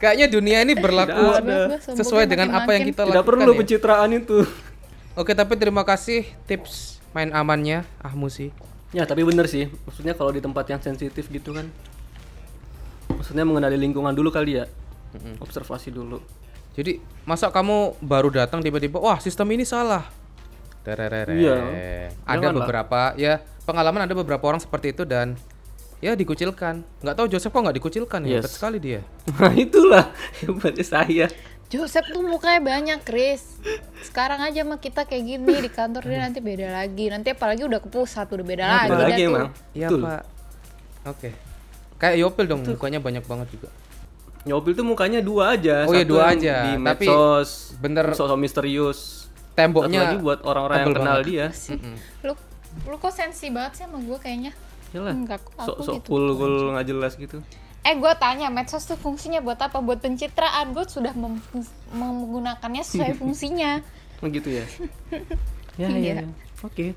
Kayaknya 0.00 0.26
dunia 0.32 0.58
ini 0.64 0.72
berlaku 0.74 1.24
Tidak 1.38 1.94
sesuai 2.00 2.24
dengan 2.26 2.48
apa 2.56 2.74
yang 2.74 2.88
kita 2.88 3.04
Tidak 3.04 3.22
lakukan. 3.22 3.28
perlu 3.28 3.52
ya. 3.52 3.58
pencitraan 3.60 4.10
itu. 4.16 4.38
Oke, 5.12 5.36
tapi 5.36 5.54
terima 5.60 5.84
kasih 5.84 6.24
tips 6.48 7.04
main 7.12 7.28
amannya 7.30 7.84
Ahmusi. 8.00 8.48
Ya 8.96 9.04
tapi 9.04 9.22
bener 9.22 9.44
sih. 9.46 9.68
Maksudnya 9.84 10.16
kalau 10.16 10.32
di 10.32 10.40
tempat 10.40 10.64
yang 10.72 10.80
sensitif 10.80 11.28
gitu 11.28 11.52
kan. 11.52 11.68
Maksudnya 13.12 13.44
mengenali 13.44 13.76
lingkungan 13.76 14.16
dulu 14.16 14.32
kali 14.32 14.58
ya. 14.58 14.64
Observasi 15.38 15.92
dulu. 15.92 16.24
Jadi 16.72 17.04
masa 17.28 17.52
kamu 17.52 18.00
baru 18.00 18.32
datang 18.32 18.64
tiba-tiba 18.64 18.96
wah 18.96 19.20
sistem 19.20 19.44
ini 19.52 19.68
salah. 19.68 20.08
Tererere. 20.82 21.36
Iya. 21.36 21.56
Ada 22.24 22.48
Janganlah. 22.48 22.58
beberapa 22.64 23.00
ya 23.20 23.44
pengalaman 23.68 24.08
ada 24.08 24.16
beberapa 24.16 24.42
orang 24.48 24.58
seperti 24.58 24.96
itu 24.96 25.04
dan 25.06 25.36
ya 26.02 26.12
dikucilkan. 26.12 26.82
Nggak 27.00 27.14
tahu 27.14 27.26
Joseph 27.30 27.48
kok 27.48 27.62
nggak 27.62 27.78
dikucilkan 27.78 28.20
ya. 28.22 28.28
Yes. 28.28 28.42
Hebat 28.42 28.52
sekali 28.52 28.78
dia. 28.78 29.00
Nah 29.38 29.54
itulah 29.54 30.04
hebatnya 30.42 30.84
saya. 30.84 31.26
Joseph 31.70 32.04
tuh 32.04 32.20
mukanya 32.20 32.60
banyak, 32.60 33.00
Chris. 33.00 33.56
Sekarang 34.02 34.44
aja 34.44 34.60
mah 34.60 34.76
kita 34.76 35.08
kayak 35.08 35.24
gini 35.24 35.48
di 35.56 35.70
kantor 35.70 36.04
dia 36.04 36.20
nanti 36.20 36.44
beda 36.44 36.68
lagi. 36.68 37.08
Nanti 37.08 37.32
apalagi 37.32 37.64
udah 37.64 37.80
ke 37.80 37.88
pusat 37.88 38.28
udah 38.28 38.44
beda 38.44 38.64
lagi. 38.66 38.88
Beda 38.90 38.92
dah 38.92 39.06
lagi 39.08 39.16
tuh. 39.16 39.30
emang. 39.32 39.48
Iya, 39.72 39.88
Betul. 39.88 40.00
Pak. 40.04 40.22
Oke. 41.08 41.28
Kayak 41.96 42.16
Yopil 42.18 42.44
dong 42.44 42.60
mukanya 42.66 43.00
banyak 43.00 43.24
banget 43.24 43.48
juga. 43.48 43.68
Nyopil 44.42 44.72
tuh 44.74 44.84
mukanya 44.84 45.20
dua 45.22 45.54
aja. 45.54 45.86
Oh 45.86 45.94
iya, 45.94 46.02
Satu 46.02 46.12
dua 46.12 46.22
aja. 46.28 46.54
Di 46.60 46.72
Tapi 46.76 47.06
medsos. 47.08 47.50
bener- 47.78 48.12
Sosok 48.12 48.36
misterius. 48.36 49.00
Satu 49.24 49.54
Temboknya 49.54 50.00
lagi 50.02 50.16
buat 50.18 50.44
orang-orang 50.44 50.76
yang 50.78 50.92
kenal 50.92 51.18
banget. 51.20 51.28
dia. 51.30 51.46
Lu 52.20 52.34
lu 52.84 52.96
kok 52.98 53.12
sensi 53.12 53.48
banget 53.48 53.72
sih 53.78 53.84
sama 53.86 53.96
gue 53.96 54.18
kayaknya. 54.18 54.52
Yalah. 54.92 55.12
Enggak 55.12 55.40
kok 55.40 55.52
aku 55.54 55.66
Sok-sok 55.68 55.94
gitu. 55.96 56.08
cool 56.08 56.26
cool 56.34 56.54
nggak 56.70 56.86
jelas 56.86 57.12
gitu. 57.16 57.38
Eh 57.82 57.94
gue 57.94 58.12
tanya 58.14 58.46
medsos 58.46 58.82
tuh 58.82 58.94
fungsinya 58.94 59.40
buat 59.40 59.58
apa? 59.58 59.78
Buat 59.78 59.98
pencitraan. 60.00 60.70
Gue 60.70 60.84
sudah 60.84 61.10
mem- 61.12 61.42
menggunakannya 61.90 62.80
sesuai 62.80 63.16
fungsinya. 63.20 63.82
Oh 64.18 64.28
gitu 64.28 64.48
ya. 64.48 64.64
ya 65.80 65.88
Iya. 65.88 65.96
iya. 65.96 66.14
ya. 66.20 66.26
Oke. 66.60 66.94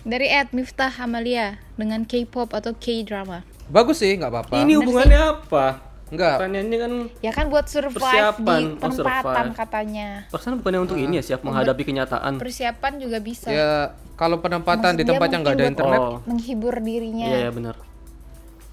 Dari 0.00 0.26
Ed 0.26 0.52
Miftah 0.52 0.92
Amalia 0.94 1.56
dengan 1.74 2.02
K-pop 2.02 2.50
atau 2.50 2.72
K-drama. 2.72 3.42
bagus 3.66 4.00
sih, 4.00 4.12
nggak 4.12 4.30
apa-apa. 4.30 4.54
Ini 4.58 4.72
hubungannya 4.76 5.20
apa? 5.20 5.66
Enggak. 6.08 6.34
Pertanyaannya 6.38 6.78
kan 6.78 6.92
Ya 7.20 7.30
kan 7.30 7.44
buat 7.46 7.66
survive 7.66 7.94
Persiapan. 7.94 8.58
di 8.58 8.64
Oh, 8.64 8.80
penempatan 8.80 9.22
survive. 9.44 9.54
katanya. 9.54 10.08
perasaan 10.26 10.54
bukannya 10.56 10.80
untuk 10.82 10.96
ini 10.96 11.14
ya 11.14 11.24
siap 11.24 11.40
menghadapi 11.42 11.82
kenyataan. 11.82 12.32
Persiapan 12.36 12.92
juga 12.96 13.18
bisa 13.18 13.48
Ya 13.48 13.72
kalau 14.14 14.38
penempatan 14.38 14.92
di 14.92 15.02
Maksud 15.02 15.04
dia 15.04 15.12
tempat 15.14 15.28
yang 15.28 15.40
nggak 15.42 15.54
ada 15.54 15.66
internet, 15.66 16.00
Oh. 16.00 16.16
menghibur 16.24 16.74
dirinya. 16.78 17.26
Iya 17.26 17.38
ya 17.40 17.50
benar. 17.50 17.76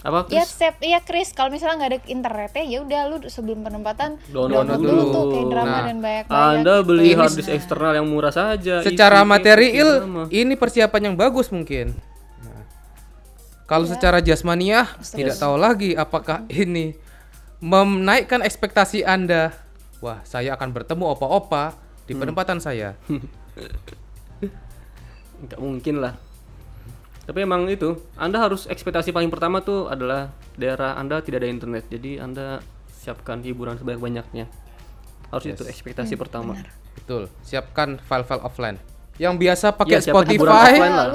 Apa 0.01 0.29
Ya 0.29 0.45
Chris? 0.45 0.53
set, 0.53 0.75
iya 0.79 0.99
Chris, 0.99 1.29
kalau 1.31 1.49
misalnya 1.49 1.75
nggak 1.77 1.91
ada 1.91 1.99
internetnya 2.07 2.63
ya 2.63 2.77
udah 2.79 3.01
lu 3.09 3.17
sebelum 3.25 3.59
penempatan 3.59 4.21
Download 4.27 4.61
download 4.63 4.77
dulu. 4.79 4.85
dulu 4.87 5.03
tuh 5.09 5.23
kayak 5.27 5.47
drama 5.49 5.65
Nah, 5.67 5.81
dan 5.83 5.97
banyak 5.97 6.25
banyak. 6.25 6.49
Anda 6.55 6.73
beli 6.79 7.03
Ini- 7.03 7.17
hard 7.17 7.33
disk 7.33 7.49
eksternal 7.49 7.93
yang 7.95 8.05
murah 8.05 8.29
saja. 8.29 8.75
secara 8.79 9.17
isi 9.17 9.27
material 9.27 9.89
ini 10.29 10.53
persiapan 10.53 11.01
yang 11.03 11.15
bagus 11.15 11.49
mungkin. 11.49 11.97
Nah, 12.39 12.63
kalau 13.65 13.83
secara 13.83 14.21
jasmaniah 14.21 14.85
tidak 15.01 15.35
tahu 15.35 15.57
lagi 15.57 15.97
apakah 15.97 16.45
ini 16.47 16.93
menaikkan 17.65 18.45
ekspektasi 18.45 19.01
Anda. 19.01 19.49
Wah, 19.97 20.21
saya 20.21 20.53
akan 20.53 20.69
bertemu 20.69 21.17
opa-opa 21.17 21.73
di 22.05 22.13
penempatan 22.13 22.61
saya. 22.61 22.93
nggak 25.45 25.59
mungkin 25.59 25.97
lah. 25.99 26.13
Tapi 27.25 27.41
emang 27.41 27.65
itu, 27.65 27.97
Anda 28.15 28.37
harus 28.37 28.69
ekspektasi 28.69 29.09
paling 29.09 29.33
pertama 29.33 29.65
tuh 29.65 29.89
adalah 29.89 30.29
daerah 30.53 30.93
Anda 30.93 31.25
tidak 31.25 31.41
ada 31.41 31.49
internet. 31.49 31.89
Jadi 31.89 32.21
Anda 32.21 32.61
siapkan 32.93 33.41
hiburan 33.41 33.81
sebanyak-banyaknya. 33.81 34.45
Harus 35.33 35.45
itu 35.49 35.65
ekspektasi 35.65 36.13
Hmm, 36.13 36.21
pertama. 36.21 36.53
Betul. 36.93 37.33
Siapkan 37.41 37.97
file-file 37.97 38.45
offline. 38.45 38.77
Yang 39.17 39.33
biasa 39.41 39.73
pakai 39.73 40.05
hiburan 40.05 40.21
Spotify. 40.21 40.69
offline 40.69 40.93
lah. 40.93 41.07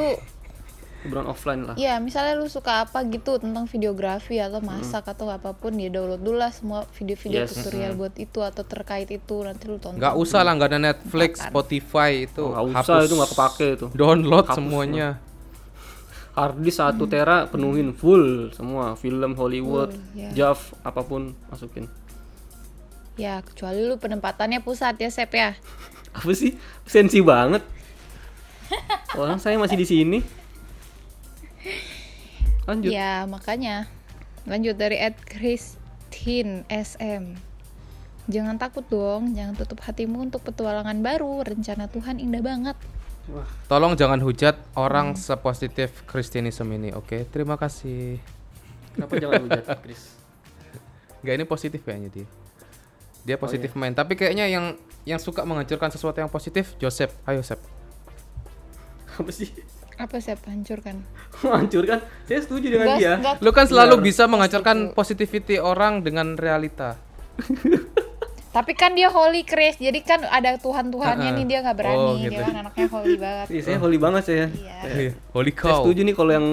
Hiburan 1.01 1.25
offline 1.33 1.65
lah. 1.65 1.75
Iya, 1.81 1.97
misalnya 1.97 2.37
lu 2.37 2.45
suka 2.45 2.85
apa 2.85 3.01
gitu 3.09 3.41
tentang 3.41 3.65
videografi 3.65 4.37
atau 4.37 4.61
masak 4.61 5.09
atau 5.09 5.33
apa 5.33 5.57
pun 5.57 5.73
ya 5.81 5.89
download 5.89 6.21
dulu 6.21 6.37
lah 6.37 6.53
semua 6.53 6.85
video-video 6.93 7.49
Yes. 7.49 7.57
tutorial 7.57 7.97
buat 7.97 8.13
itu 8.21 8.45
atau 8.45 8.61
terkait 8.69 9.09
itu 9.09 9.37
nanti 9.41 9.65
lu 9.65 9.81
tonton. 9.81 9.97
Nggak 9.97 10.15
usah 10.21 10.45
lah, 10.45 10.53
nggak 10.61 10.71
ada 10.77 10.81
Netflix, 10.93 11.41
Spotify 11.41 12.29
itu. 12.29 12.45
Oh, 12.45 12.53
nggak 12.53 12.85
usah 12.85 13.01
itu 13.09 13.15
nggak 13.17 13.31
kepake 13.33 13.67
itu. 13.81 13.87
Download 13.97 14.45
Hapus 14.45 14.57
semuanya. 14.61 15.09
Harddisk 16.37 16.79
satu 16.79 17.09
tera 17.09 17.49
penuhin 17.49 17.97
full 17.97 18.53
semua 18.53 18.93
film 18.95 19.35
Hollywood, 19.35 19.97
Full, 19.97 20.21
ya. 20.21 20.53
JAV 20.53 20.61
apa 20.85 21.01
pun 21.03 21.33
masukin. 21.49 21.89
Ya, 23.17 23.41
kecuali 23.45 23.85
lu 23.85 23.97
penempatannya 23.97 24.61
pusat 24.65 24.97
ya, 25.01 25.09
Sep 25.09 25.33
ya. 25.33 25.57
Apa 26.13 26.33
sih? 26.33 26.57
Sensi 26.89 27.21
banget. 27.21 27.61
Orang 29.19 29.43
saya 29.43 29.59
masih 29.59 29.77
di 29.77 29.85
sini. 29.85 30.19
Lanjut. 32.71 32.91
Ya, 32.95 33.27
makanya. 33.27 33.91
Lanjut 34.47 34.79
dari 34.79 34.97
Ed 34.97 35.19
Christine 35.27 36.63
SM. 36.71 37.35
Jangan 38.31 38.57
takut 38.63 38.87
dong, 38.87 39.35
jangan 39.35 39.59
tutup 39.59 39.83
hatimu 39.83 40.31
untuk 40.31 40.47
petualangan 40.47 40.95
baru. 41.03 41.43
Rencana 41.43 41.91
Tuhan 41.91 42.23
indah 42.23 42.39
banget. 42.39 42.79
Tolong 43.67 43.95
jangan 43.95 44.19
hujat 44.23 44.59
orang 44.75 45.15
sepositif 45.15 46.07
Kristianisme 46.07 46.67
ini, 46.71 46.95
oke? 46.95 47.27
Terima 47.31 47.59
kasih. 47.59 48.19
Kenapa 48.95 49.19
jangan 49.19 49.47
hujat, 49.47 49.65
Chris? 49.83 50.15
Gak 51.27 51.35
ini 51.39 51.45
positif 51.47 51.83
kayaknya 51.83 52.11
dia. 52.11 52.27
Dia 53.27 53.37
Oh, 53.37 53.43
positif 53.43 53.71
iya. 53.75 53.79
main, 53.79 53.93
tapi 53.93 54.17
kayaknya 54.17 54.49
yang 54.49 54.75
yang 55.05 55.21
suka 55.21 55.45
menghancurkan 55.45 55.93
sesuatu 55.93 56.19
yang 56.23 56.33
positif 56.33 56.73
Joseph. 56.81 57.13
Ayo 57.27 57.43
Sep. 57.45 57.61
apa 59.21 59.29
sih 59.37 59.53
Apa 60.01 60.17
siapa 60.17 60.49
hancurkan? 60.49 61.05
menghancurkan 61.41 62.01
saya 62.27 62.41
setuju 62.41 62.67
dengan 62.71 62.97
dia 62.97 63.13
enggak. 63.15 63.37
Lu 63.39 63.51
kan 63.51 63.65
selalu 63.65 63.95
Benar. 63.95 64.07
bisa 64.07 64.23
menghancurkan 64.25 64.77
positivity 64.91 65.57
orang 65.57 66.01
dengan 66.01 66.35
realita. 66.35 66.97
Tapi 68.51 68.73
kan 68.75 68.91
dia 68.93 69.07
holy 69.07 69.45
Chris, 69.45 69.79
jadi 69.79 69.95
kan 70.01 70.27
ada 70.27 70.59
Tuhan-Tuhannya 70.59 71.23
Heeh. 71.23 71.39
nih 71.39 71.47
dia 71.47 71.59
nggak 71.63 71.77
berani, 71.77 72.03
Oh, 72.03 72.17
dia 72.19 72.27
gitu. 72.27 72.43
kan 72.43 72.55
anaknya 72.59 72.87
holy 72.89 73.15
banget. 73.23 73.47
Iya, 73.47 73.63
saya 73.63 73.77
holy 73.79 73.95
banget 73.97 74.23
saya 74.25 74.45
Iya. 74.51 74.79
Iya. 74.83 75.13
Holy 75.31 75.53
saya 75.53 75.63
cow. 75.63 75.77
setuju 75.79 76.01
nih 76.03 76.15
kalau 76.17 76.33
yang 76.33 76.47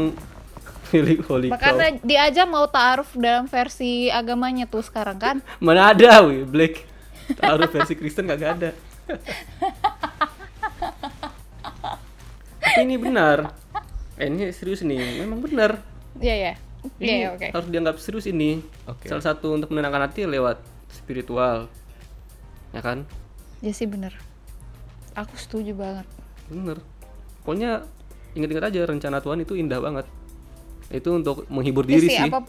holy 0.87 1.15
holy 1.25 1.47
cow. 1.49 1.55
Makanya 1.57 1.87
dia 1.99 2.19
aja 2.21 2.43
mau 2.45 2.67
ta'aruf 2.67 3.09
dalam 3.15 3.47
versi 3.47 4.11
agamanya 4.11 4.67
tuh 4.67 4.85
sekarang 4.85 5.17
kan. 5.17 5.35
mana 5.57 5.89
ada 5.89 6.21
wih 6.21 6.45
black 6.45 6.85
taruh 7.33 7.65
versi 7.65 7.91
Kristen 7.91 8.23
kagak 8.23 8.49
ada 8.55 8.69
tapi 12.67 12.79
ini 12.83 12.95
benar 12.95 13.37
eh 14.15 14.25
ini 14.25 14.51
serius 14.51 14.81
nih 14.81 15.21
memang 15.21 15.39
benar 15.39 15.79
Iya 16.17 16.35
ya. 16.35 16.53
Iya 16.97 17.13
ini 17.13 17.21
ya, 17.21 17.29
oke. 17.31 17.47
harus 17.51 17.67
dianggap 17.67 17.95
serius 17.97 18.25
ini 18.25 18.59
Oke. 18.85 19.05
salah 19.05 19.23
satu 19.23 19.51
untuk 19.51 19.69
menenangkan 19.69 20.03
hati 20.03 20.25
lewat 20.25 20.57
spiritual 20.89 21.69
ya 22.69 22.81
kan 22.81 23.05
Ya 23.57 23.71
sih 23.71 23.85
bener. 23.85 24.13
Aku 25.13 25.33
setuju 25.33 25.73
banget. 25.73 26.05
bener 26.47 26.77
pokoknya 27.41 27.83
ingat-ingat 28.33 28.65
aja 28.67 28.79
rencana 28.85 29.17
Tuhan 29.17 29.39
itu 29.39 29.53
indah 29.53 29.77
banget 29.77 30.05
itu 30.89 31.09
untuk 31.11 31.43
menghibur 31.47 31.83
Ya 31.83 31.91
diri 31.93 32.07
sih, 32.07 32.17
sih 32.17 32.27
apa 32.27 32.45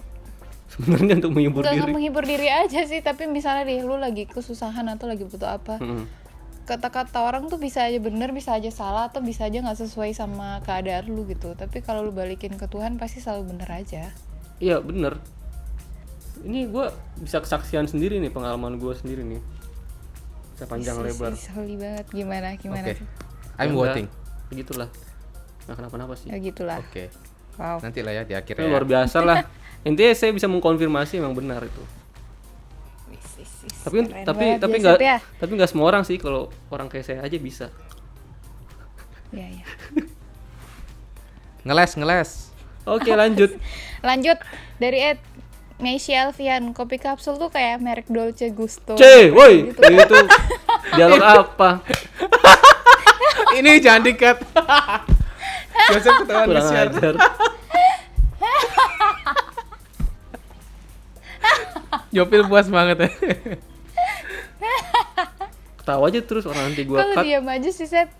sebenarnya 0.68 1.14
untuk 1.18 1.32
menghibur 1.32 1.60
Enggak 1.60 1.74
diri 1.80 1.90
menghibur 1.90 2.22
diri 2.22 2.46
aja 2.46 2.80
sih, 2.82 3.00
tapi 3.00 3.24
misalnya 3.26 3.64
deh 3.64 3.80
lu 3.80 3.96
lagi 3.96 4.24
kesusahan 4.24 4.86
atau 4.86 5.06
lagi 5.06 5.24
butuh 5.24 5.48
apa, 5.50 5.76
Mm-mm. 5.78 6.04
Kata-kata 6.68 7.24
orang 7.24 7.48
tuh 7.48 7.56
bisa 7.56 7.88
aja 7.88 7.96
bener, 7.96 8.28
bisa 8.36 8.52
aja 8.52 8.68
salah 8.68 9.08
atau 9.08 9.24
bisa 9.24 9.48
aja 9.48 9.64
nggak 9.64 9.80
sesuai 9.88 10.12
sama 10.12 10.60
keadaan 10.68 11.08
lu 11.08 11.24
gitu. 11.24 11.56
Tapi 11.56 11.80
kalau 11.80 12.04
lu 12.04 12.12
balikin 12.12 12.60
ke 12.60 12.68
Tuhan 12.68 13.00
pasti 13.00 13.24
selalu 13.24 13.56
bener 13.56 13.72
aja. 13.72 14.12
Iya 14.58 14.82
bener 14.82 15.22
Ini 16.42 16.66
gua 16.70 16.90
bisa 17.18 17.38
kesaksian 17.38 17.86
sendiri 17.86 18.18
nih 18.18 18.30
pengalaman 18.30 18.78
gua 18.78 18.94
sendiri 18.94 19.22
nih 19.22 19.38
Bisa 20.54 20.66
panjang 20.66 20.98
Ih, 20.98 21.14
lebar 21.14 21.32
Holy 21.54 21.74
banget. 21.78 22.06
Gimana 22.10 22.48
gimana 22.58 22.86
Oke. 22.90 22.98
tuh? 22.98 23.06
I'm 23.58 23.70
Ya 23.70 23.74
udah, 23.74 23.78
voting. 23.78 24.06
Begitulah 24.50 24.88
Nggak 25.66 25.76
kenapa-napa 25.78 26.14
sih 26.18 26.30
Ya 26.30 26.38
gitulah. 26.42 26.78
Oke. 26.82 27.10
Wow. 27.58 27.82
Nanti 27.82 28.02
lah 28.02 28.12
ya 28.18 28.22
di 28.26 28.34
akhir 28.34 28.54
Itu 28.54 28.62
ya. 28.66 28.70
luar 28.70 28.82
biasa 28.86 29.18
lah 29.22 29.46
Intinya 29.86 30.14
saya 30.14 30.30
bisa 30.34 30.46
mengkonfirmasi 30.50 31.22
memang 31.22 31.38
benar 31.38 31.62
itu 31.62 31.82
Wis. 33.38 33.50
Tapi 33.80 33.96
Keren 34.02 34.24
tapi 34.24 34.44
banget 34.44 34.60
tapi 34.60 34.76
nggak 34.78 34.96
ya. 34.98 35.18
tapi 35.36 35.52
nggak 35.54 35.70
semua 35.70 35.86
orang 35.86 36.02
sih 36.02 36.16
kalau 36.16 36.42
orang 36.68 36.86
kayak 36.86 37.04
saya 37.04 37.20
aja 37.20 37.38
bisa 37.38 37.66
Ya, 39.28 39.44
ya. 39.44 39.64
Ngeles, 41.62 41.92
ngeles. 41.94 42.30
Oke 42.84 43.12
lanjut 43.12 43.52
Lanjut 44.08 44.38
dari 44.76 44.98
Ed 45.06 45.20
Meisy 45.78 46.10
Alfian, 46.10 46.72
kopi 46.72 46.96
kapsul 46.96 47.36
tuh 47.36 47.48
kayak 47.48 47.78
merek 47.78 48.08
Dolce 48.08 48.50
Gusto. 48.50 48.94
C, 48.94 49.30
woi 49.30 49.68
Gitu. 49.68 49.78
itu 49.78 50.18
dialog 50.92 51.22
apa 51.38 51.84
Ini 53.54 53.78
jangan 53.78 54.02
dikat. 54.02 54.36
Joseph 55.88 56.18
ketahuan 56.20 56.46
kurang 56.50 56.68
ajar 56.74 57.14
Jopil 62.12 62.42
puas 62.48 62.68
banget 62.68 63.06
ya. 63.06 63.10
ketawa 65.88 66.12
aja 66.12 66.20
terus 66.20 66.44
orang 66.44 66.68
nanti 66.68 66.84
gua 66.84 67.00
Kalau 67.00 67.16
cut 67.16 67.24
diam 67.24 67.48
aja 67.48 67.70
sih, 67.72 67.88
Seth. 67.88 68.12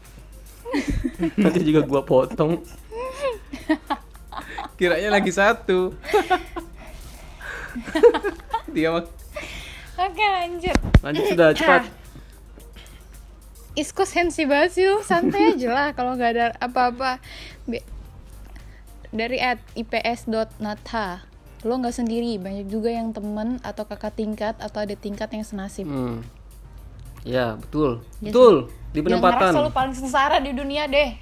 nanti 1.37 1.61
juga 1.69 1.85
gua 1.85 2.01
potong 2.01 2.65
Kiranya 4.81 5.13
lagi 5.13 5.29
satu. 5.29 5.93
Dia 8.73 8.89
mah 8.89 9.05
Oke, 9.99 10.25
lanjut. 10.25 10.79
lanjut 11.05 11.25
sudah 11.29 11.53
cepat 11.53 11.83
Isko 13.77 14.09
sensi 14.09 14.49
banget 14.49 14.71
sih 14.75 14.85
lu, 14.89 15.05
santai 15.05 15.55
aja 15.55 15.69
lah 15.71 15.89
kalau 15.95 16.19
nggak 16.19 16.31
ada 16.35 16.47
apa-apa. 16.59 17.23
Dari 19.15 19.39
at 19.39 19.63
ips.natha 19.79 21.28
lo 21.61 21.75
nggak 21.75 21.91
sendiri, 21.93 22.37
banyak 22.37 22.67
juga 22.67 22.89
yang 22.89 23.11
temen 23.11 23.59
atau 23.61 23.83
kakak 23.85 24.15
tingkat 24.15 24.55
atau 24.57 24.79
ada 24.79 24.95
tingkat 24.95 25.27
yang 25.29 25.43
senasib. 25.43 25.85
hmm. 25.85 26.23
ya 27.23 27.59
betul 27.59 28.01
Ya 28.21 28.31
betul 28.31 28.55
di 28.89 29.01
penempatan 29.03 29.53
lo 29.53 29.69
paling 29.69 29.91
sengsara 29.93 30.39
di 30.39 30.51
dunia 30.51 30.87
deh. 30.87 31.19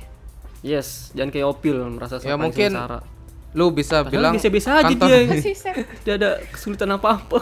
Yes, 0.60 1.10
jangan 1.12 1.30
kayak 1.30 1.46
Opil 1.48 1.76
merasa 1.88 2.20
Ya, 2.20 2.34
mungkin 2.34 2.68
sengsara. 2.70 3.00
lu 3.52 3.70
bisa 3.70 4.00
Padahal 4.00 4.12
bilang 4.12 4.32
bisa-bisa 4.34 4.70
aja 4.76 4.86
kantor- 4.86 5.08
dia. 5.08 5.18
Apa? 5.24 5.70
Tidak 5.96 6.14
ada 6.20 6.30
kesulitan 6.46 6.90
apa-apa. 6.92 7.40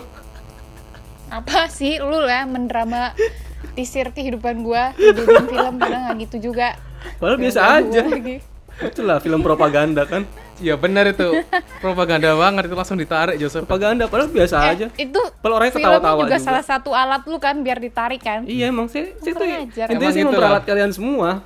Apa 1.29 1.67
sih 1.67 1.99
lu 1.99 2.15
lah 2.17 2.45
mendrama 2.45 3.11
tisir 3.75 4.07
kehidupan 4.09 4.63
gua 4.63 4.95
dijadiin 4.95 5.47
film 5.49 5.75
padahal 5.77 6.03
nggak 6.07 6.19
gitu 6.23 6.37
juga. 6.51 6.79
Padahal 7.19 7.39
biasa 7.39 7.61
aja. 7.75 8.03
lagi. 8.07 8.39
Itulah 8.77 9.19
film 9.19 9.41
propaganda 9.41 10.03
kan. 10.03 10.27
Ya 10.57 10.75
benar 10.75 11.07
itu. 11.07 11.43
Propaganda 11.79 12.31
banget 12.33 12.67
itu 12.67 12.75
langsung 12.75 12.95
ditarik 12.95 13.35
Joseph. 13.37 13.65
Propaganda 13.65 14.07
padahal 14.07 14.29
biasa 14.29 14.57
Eh, 14.61 14.71
aja. 14.73 14.87
itu 14.93 15.21
Padahal 15.37 15.55
orangnya 15.59 15.75
ketawa-tawa 15.77 16.21
juga, 16.21 16.27
juga. 16.33 16.37
salah 16.41 16.63
satu 16.63 16.91
alat 16.91 17.23
lu 17.25 17.39
kan 17.39 17.59
biar 17.59 17.79
ditarik 17.79 18.19
kan. 18.19 18.43
Iya 18.45 18.69
emang 18.69 18.87
tuh 19.33 19.43
Kurang 19.43 19.67
ajar. 19.67 19.87
intinya 19.89 20.11
sih 20.11 20.21
gitu 20.21 20.31
memperalat 20.31 20.63
kalian 20.65 20.91
semua. 20.91 21.43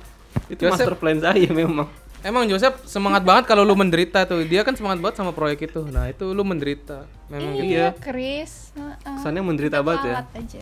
Itu 0.47 0.61
Joseph- 0.63 0.85
master 0.85 0.95
plan 0.95 1.17
saya 1.19 1.49
memang. 1.51 1.89
Emang 2.19 2.43
Joseph 2.51 2.83
semangat 2.83 3.23
banget 3.23 3.47
kalau 3.47 3.63
lu 3.63 3.79
menderita 3.79 4.27
tuh. 4.27 4.43
Dia 4.43 4.67
kan 4.67 4.75
semangat 4.75 4.99
banget 4.99 5.23
sama 5.23 5.31
proyek 5.31 5.71
itu. 5.71 5.87
Nah, 5.87 6.11
itu 6.11 6.35
lu 6.35 6.43
menderita. 6.43 7.07
Memang 7.31 7.55
gitu. 7.55 7.71
Iya, 7.71 7.95
Chris. 7.95 8.75
Heeh. 8.75 9.15
Kesannya 9.15 9.39
menderita 9.39 9.79
banget 9.79 10.03
ya. 10.03 10.15
Alat 10.19 10.27
aja. 10.35 10.61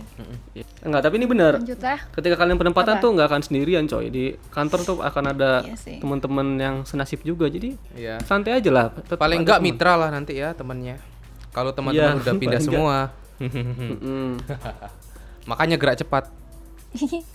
Iya. 0.54 0.66
Enggak, 0.86 1.02
tapi 1.02 1.16
ini 1.18 1.26
benar. 1.26 1.58
Lanjut 1.58 1.82
lah. 1.82 2.00
Ketika 2.14 2.36
kalian 2.38 2.58
penempatan 2.62 2.96
Apa? 2.98 3.02
tuh 3.02 3.10
nggak 3.18 3.28
akan 3.34 3.42
sendirian 3.42 3.84
coy. 3.90 4.06
Di 4.14 4.26
kantor 4.54 4.80
tuh 4.86 4.98
akan 5.02 5.24
ada 5.34 5.52
Iya 5.66 5.98
teman-teman 5.98 6.48
yang 6.62 6.76
senasib 6.86 7.26
juga. 7.26 7.50
Jadi 7.50 7.74
Iya. 7.98 8.22
santai 8.22 8.62
aja 8.62 8.70
lah. 8.70 8.94
Tetap 8.94 9.18
Paling 9.18 9.42
enggak 9.42 9.58
mitra 9.58 9.98
lah 9.98 10.14
nanti 10.14 10.38
ya 10.38 10.54
temannya. 10.54 11.02
Kalau 11.50 11.74
Iya, 11.74 11.78
teman-teman 11.82 12.16
udah 12.22 12.34
pindah 12.38 12.62
semua. 12.62 12.96
Makanya 15.50 15.76
gerak 15.82 16.06
cepat. 16.06 16.30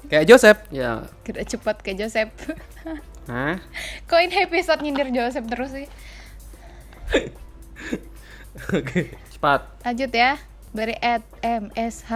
Kayak 0.06 0.30
Joseph. 0.30 0.62
Ya. 0.70 1.10
Gerak 1.26 1.42
cepat 1.50 1.82
ke 1.82 1.90
Joseph. 1.98 2.30
Hah? 3.24 3.56
Kok 4.04 4.20
ini 4.20 4.36
episode 4.40 4.80
nyindir 4.80 5.08
Joseph 5.08 5.46
terus 5.46 5.70
sih? 5.70 5.86
Oke. 8.72 9.14
Cepat. 9.30 9.60
Lanjut 9.82 10.10
ya. 10.10 10.36
Dari 10.72 10.96
at 10.96 11.22
msh 11.38 12.08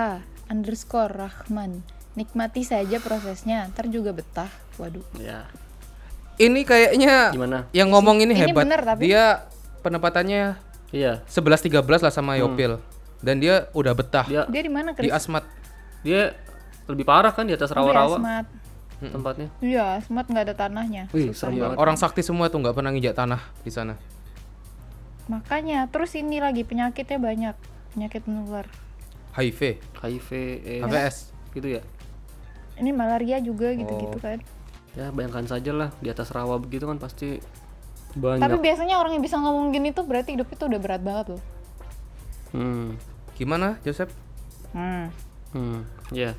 underscore 0.46 1.12
rahman. 1.12 1.84
Nikmati 2.14 2.64
saja 2.64 2.96
prosesnya, 2.96 3.68
ntar 3.68 3.86
juga 3.86 4.10
betah. 4.10 4.48
Waduh. 4.76 5.04
Ya. 5.16 5.44
Ini 6.36 6.64
kayaknya 6.64 7.32
Gimana? 7.32 7.58
yang 7.70 7.88
ngomong 7.88 8.20
ini, 8.20 8.32
Ini 8.32 8.40
hebat. 8.46 8.64
bener, 8.64 8.80
tapi- 8.82 9.04
Dia 9.06 9.44
penempatannya 9.80 10.56
Iya. 10.90 11.24
11 11.26 11.60
13 11.62 12.00
lah 12.00 12.10
sama 12.10 12.36
Yopil. 12.36 12.80
Dan 13.18 13.40
dia 13.40 13.72
udah 13.72 13.92
betah 13.92 14.24
Dia 14.24 14.44
Dia 14.44 14.60
di 14.60 14.68
mana 14.68 14.92
di 14.92 15.08
Chris? 15.08 15.12
Asmat. 15.12 15.44
dia 16.04 16.36
lebih 16.86 17.02
parah 17.02 17.32
kan 17.32 17.42
di 17.42 17.50
atas 17.50 17.72
Oh, 17.72 17.74
di 17.74 17.80
rawa-rawa 17.82 18.16
Asmat. 18.98 19.12
tempatnya. 19.12 19.48
Iya, 19.60 19.84
Asmat 19.96 20.26
nggak 20.26 20.44
ada 20.46 20.54
tanahnya. 20.56 21.02
Wih, 21.10 21.30
serem 21.30 21.58
banget. 21.58 21.76
Orang 21.76 21.96
sakti 21.96 22.20
semua 22.20 22.48
tuh 22.48 22.58
nggak 22.58 22.72
pernah 22.72 22.90
nginjak 22.90 23.12
tanah 23.12 23.40
di 23.60 23.68
sana. 23.68 23.94
Makanya, 25.26 25.90
terus 25.90 26.14
ini 26.14 26.38
lagi 26.38 26.62
penyakitnya 26.62 27.18
banyak. 27.18 27.56
Penyakit 27.92 28.22
menular. 28.24 28.66
HIV, 29.34 29.60
HIV, 30.00 30.28
AIDS, 30.62 30.84
HVS. 30.86 31.16
gitu 31.52 31.68
ya. 31.70 31.82
Ini 32.76 32.90
malaria 32.90 33.40
juga 33.40 33.72
gitu-gitu 33.72 34.16
Oh. 34.16 34.22
kan. 34.22 34.38
Ya 34.92 35.08
bayangkan 35.08 35.44
saja 35.44 35.72
lah 35.72 35.92
di 36.00 36.08
atas 36.08 36.28
rawa 36.30 36.56
begitu 36.56 36.84
kan 36.84 36.96
pasti 36.96 37.40
banyak. 38.14 38.40
Tapi 38.40 38.56
biasanya 38.58 38.96
orang 38.96 39.16
yang 39.16 39.24
bisa 39.24 39.36
ngomong 39.36 39.68
gini 39.70 39.92
tuh 39.92 40.04
berarti 40.04 40.32
hidup 40.32 40.48
itu 40.48 40.64
udah 40.64 40.80
berat 40.80 41.00
banget 41.00 41.36
loh. 41.36 41.42
Hmm, 42.52 42.96
Gimana, 43.34 43.76
Joseph? 43.82 44.08
Hmm. 44.72 45.12
hmm, 45.52 45.84
ya, 46.10 46.32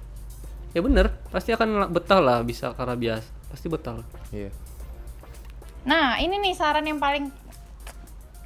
ya 0.77 0.85
bener. 0.85 1.09
Pasti 1.27 1.49
akan 1.49 1.89
betah 1.89 2.21
lah 2.21 2.45
bisa 2.45 2.77
karena 2.77 2.93
biasa. 2.93 3.25
Pasti 3.49 3.65
betah. 3.65 3.97
lah. 3.97 4.07
Iya. 4.29 4.53
Nah, 5.83 6.21
ini 6.21 6.37
nih 6.37 6.53
saran 6.53 6.85
yang 6.85 7.01
paling 7.01 7.33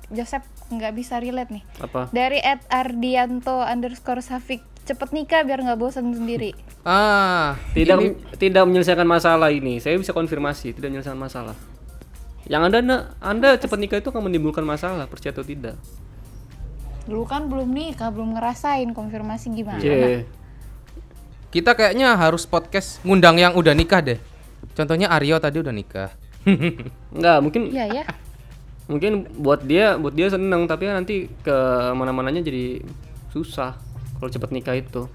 Joseph 0.07 0.43
nggak 0.69 0.93
bisa 0.93 1.19
relate 1.19 1.51
nih. 1.51 1.63
Apa? 1.77 2.07
Dari 2.09 2.39
Ed 2.39 2.63
Ardianto 2.67 3.59
underscore 3.59 4.23
Safik. 4.23 4.63
Cepet 4.81 5.11
nikah 5.11 5.43
biar 5.43 5.59
nggak 5.59 5.75
bosan 5.77 6.15
sendiri. 6.15 6.55
Ah, 6.81 7.61
Tidak 7.77 7.93
ini- 8.01 8.17
tidak 8.41 8.65
menyelesaikan 8.65 9.05
masalah 9.05 9.53
ini. 9.53 9.77
Saya 9.77 10.01
bisa 10.01 10.17
konfirmasi 10.17 10.73
tidak 10.73 10.89
menyelesaikan 10.89 11.13
masalah. 11.13 11.53
Yang 12.49 12.61
anda 12.73 12.79
anda 13.21 13.49
cepat 13.53 13.77
nikah 13.77 14.01
itu 14.01 14.09
akan 14.09 14.25
menimbulkan 14.25 14.65
masalah 14.65 15.05
percaya 15.05 15.29
atau 15.29 15.45
tidak? 15.45 15.77
Dulu 17.05 17.21
kan 17.23 17.53
belum 17.53 17.69
nikah, 17.69 18.09
belum 18.09 18.33
ngerasain 18.33 18.89
konfirmasi 18.91 19.53
gimana. 19.53 19.77
Cie. 19.77 20.25
Kita 21.51 21.75
kayaknya 21.75 22.15
harus 22.15 22.47
podcast 22.47 23.03
ngundang 23.03 23.35
yang 23.35 23.53
udah 23.53 23.75
nikah 23.75 23.99
deh. 23.99 24.19
Contohnya 24.71 25.11
Aryo 25.11 25.35
tadi 25.37 25.59
udah 25.59 25.75
nikah. 25.75 26.09
Enggak, 27.15 27.37
mungkin 27.43 27.61
Iya 27.69 27.85
ya. 27.91 28.03
mungkin 28.89 29.23
buat 29.39 29.63
dia 29.63 29.95
buat 29.95 30.11
dia 30.11 30.27
seneng 30.27 30.67
tapi 30.67 30.83
nanti 30.87 31.27
ke 31.43 31.55
mana-mananya 31.95 32.43
jadi 32.43 32.83
susah 33.31 33.75
kalau 34.17 34.31
cepat 34.31 34.49
nikah 34.55 34.79
itu. 34.79 35.11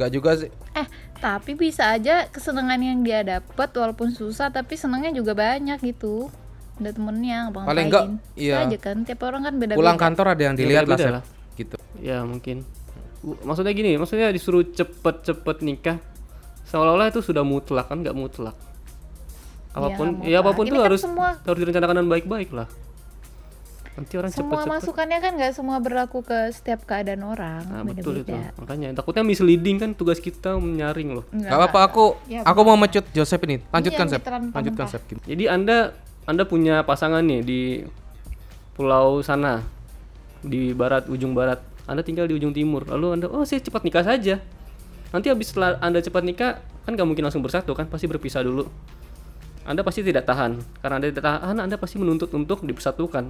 Nggak 0.00 0.10
juga 0.16 0.30
sih. 0.40 0.50
Eh, 0.72 0.86
tapi 1.20 1.52
bisa 1.52 1.92
aja 1.92 2.24
kesenangan 2.32 2.80
yang 2.80 3.04
dia 3.04 3.20
dapat 3.20 3.68
walaupun 3.76 4.16
susah 4.16 4.48
tapi 4.48 4.80
senangnya 4.80 5.12
juga 5.12 5.36
banyak 5.36 5.76
gitu. 5.84 6.32
Ada 6.80 6.96
temennya 6.96 7.52
bang 7.52 7.64
Paling 7.68 7.86
enggak, 7.92 8.04
iya. 8.40 8.64
aja 8.64 8.78
kan 8.80 9.04
tiap 9.04 9.20
orang 9.28 9.44
kan 9.44 9.54
beda-beda. 9.60 9.76
Pulang 9.76 10.00
kantor 10.00 10.26
ada 10.32 10.42
yang 10.48 10.56
dilihat 10.56 10.88
Sep. 10.88 11.12
lah. 11.20 11.24
Gitu. 11.52 11.76
Ya 12.00 12.24
mungkin. 12.24 12.64
Maksudnya 13.20 13.72
gini, 13.72 13.94
maksudnya 13.94 14.28
disuruh 14.28 14.64
cepet-cepet 14.64 15.56
nikah 15.60 16.00
seolah-olah 16.64 17.10
itu 17.10 17.20
sudah 17.20 17.42
mutlak 17.42 17.86
kan 17.86 18.00
nggak 18.00 18.14
mutlak. 18.14 18.56
Apa 19.70 19.92
pun, 19.92 20.06
mutlak. 20.16 20.26
ya 20.26 20.36
apa 20.38 20.50
pun 20.50 20.64
Ini 20.64 20.70
itu 20.70 20.76
kan 20.76 20.86
harus 20.86 21.00
semua- 21.02 21.36
harus 21.36 21.58
direncanakan 21.58 21.94
dengan 21.94 22.10
baik-baik 22.10 22.50
lah. 22.50 22.68
Nanti 23.90 24.14
orang 24.16 24.30
Semua 24.30 24.46
cepet-cepet. 24.56 24.72
masukannya 24.72 25.18
kan 25.18 25.32
nggak 25.34 25.52
semua 25.52 25.76
berlaku 25.76 26.18
ke 26.22 26.38
setiap 26.50 26.86
keadaan 26.86 27.20
orang. 27.20 27.60
Nah, 27.66 27.82
betul 27.84 28.22
itu. 28.22 28.32
Makanya 28.56 28.94
takutnya 28.94 29.20
misleading 29.20 29.76
kan 29.76 29.90
tugas 29.92 30.16
kita 30.16 30.56
menyaring 30.56 31.12
loh. 31.12 31.26
Enggak, 31.28 31.50
Gak 31.50 31.58
apa-apa 31.60 31.80
aku 31.84 32.04
Ya, 32.24 32.40
aku 32.40 32.60
mau 32.62 32.78
mecut 32.78 33.04
Joseph 33.12 33.42
ini. 33.44 33.60
Lanjutkan 33.68 34.06
Iya, 34.06 34.16
Sep. 34.16 34.22
Lanjutkan. 34.54 34.86
Sep. 34.88 35.02
Jadi 35.20 35.44
Anda 35.44 35.92
Anda 36.24 36.46
punya 36.46 36.80
pasangan 36.80 37.20
nih 37.20 37.40
di 37.42 37.60
pulau 38.72 39.20
sana 39.20 39.60
di 40.40 40.72
barat 40.72 41.04
ujung 41.06 41.34
barat. 41.34 41.60
Anda 41.90 42.06
tinggal 42.06 42.30
di 42.30 42.38
ujung 42.38 42.54
timur. 42.54 42.86
Lalu 42.86 43.18
Anda 43.18 43.26
oh 43.26 43.42
saya 43.42 43.58
cepat 43.58 43.82
nikah 43.82 44.06
saja. 44.06 44.38
Nanti 45.10 45.26
habis 45.26 45.50
setelah 45.50 45.74
Anda 45.82 45.98
cepat 45.98 46.22
nikah 46.22 46.62
kan 46.86 46.94
nggak 46.94 47.06
mungkin 47.06 47.26
langsung 47.26 47.42
bersatu 47.42 47.74
kan 47.74 47.90
pasti 47.90 48.06
berpisah 48.06 48.46
dulu. 48.46 48.70
Anda 49.66 49.82
pasti 49.82 50.06
tidak 50.06 50.24
tahan. 50.30 50.62
Karena 50.80 50.94
Anda 51.02 51.06
tidak 51.10 51.24
tahan, 51.26 51.56
Anda 51.58 51.76
pasti 51.76 51.98
menuntut 51.98 52.30
untuk 52.30 52.62
dipersatukan. 52.62 53.24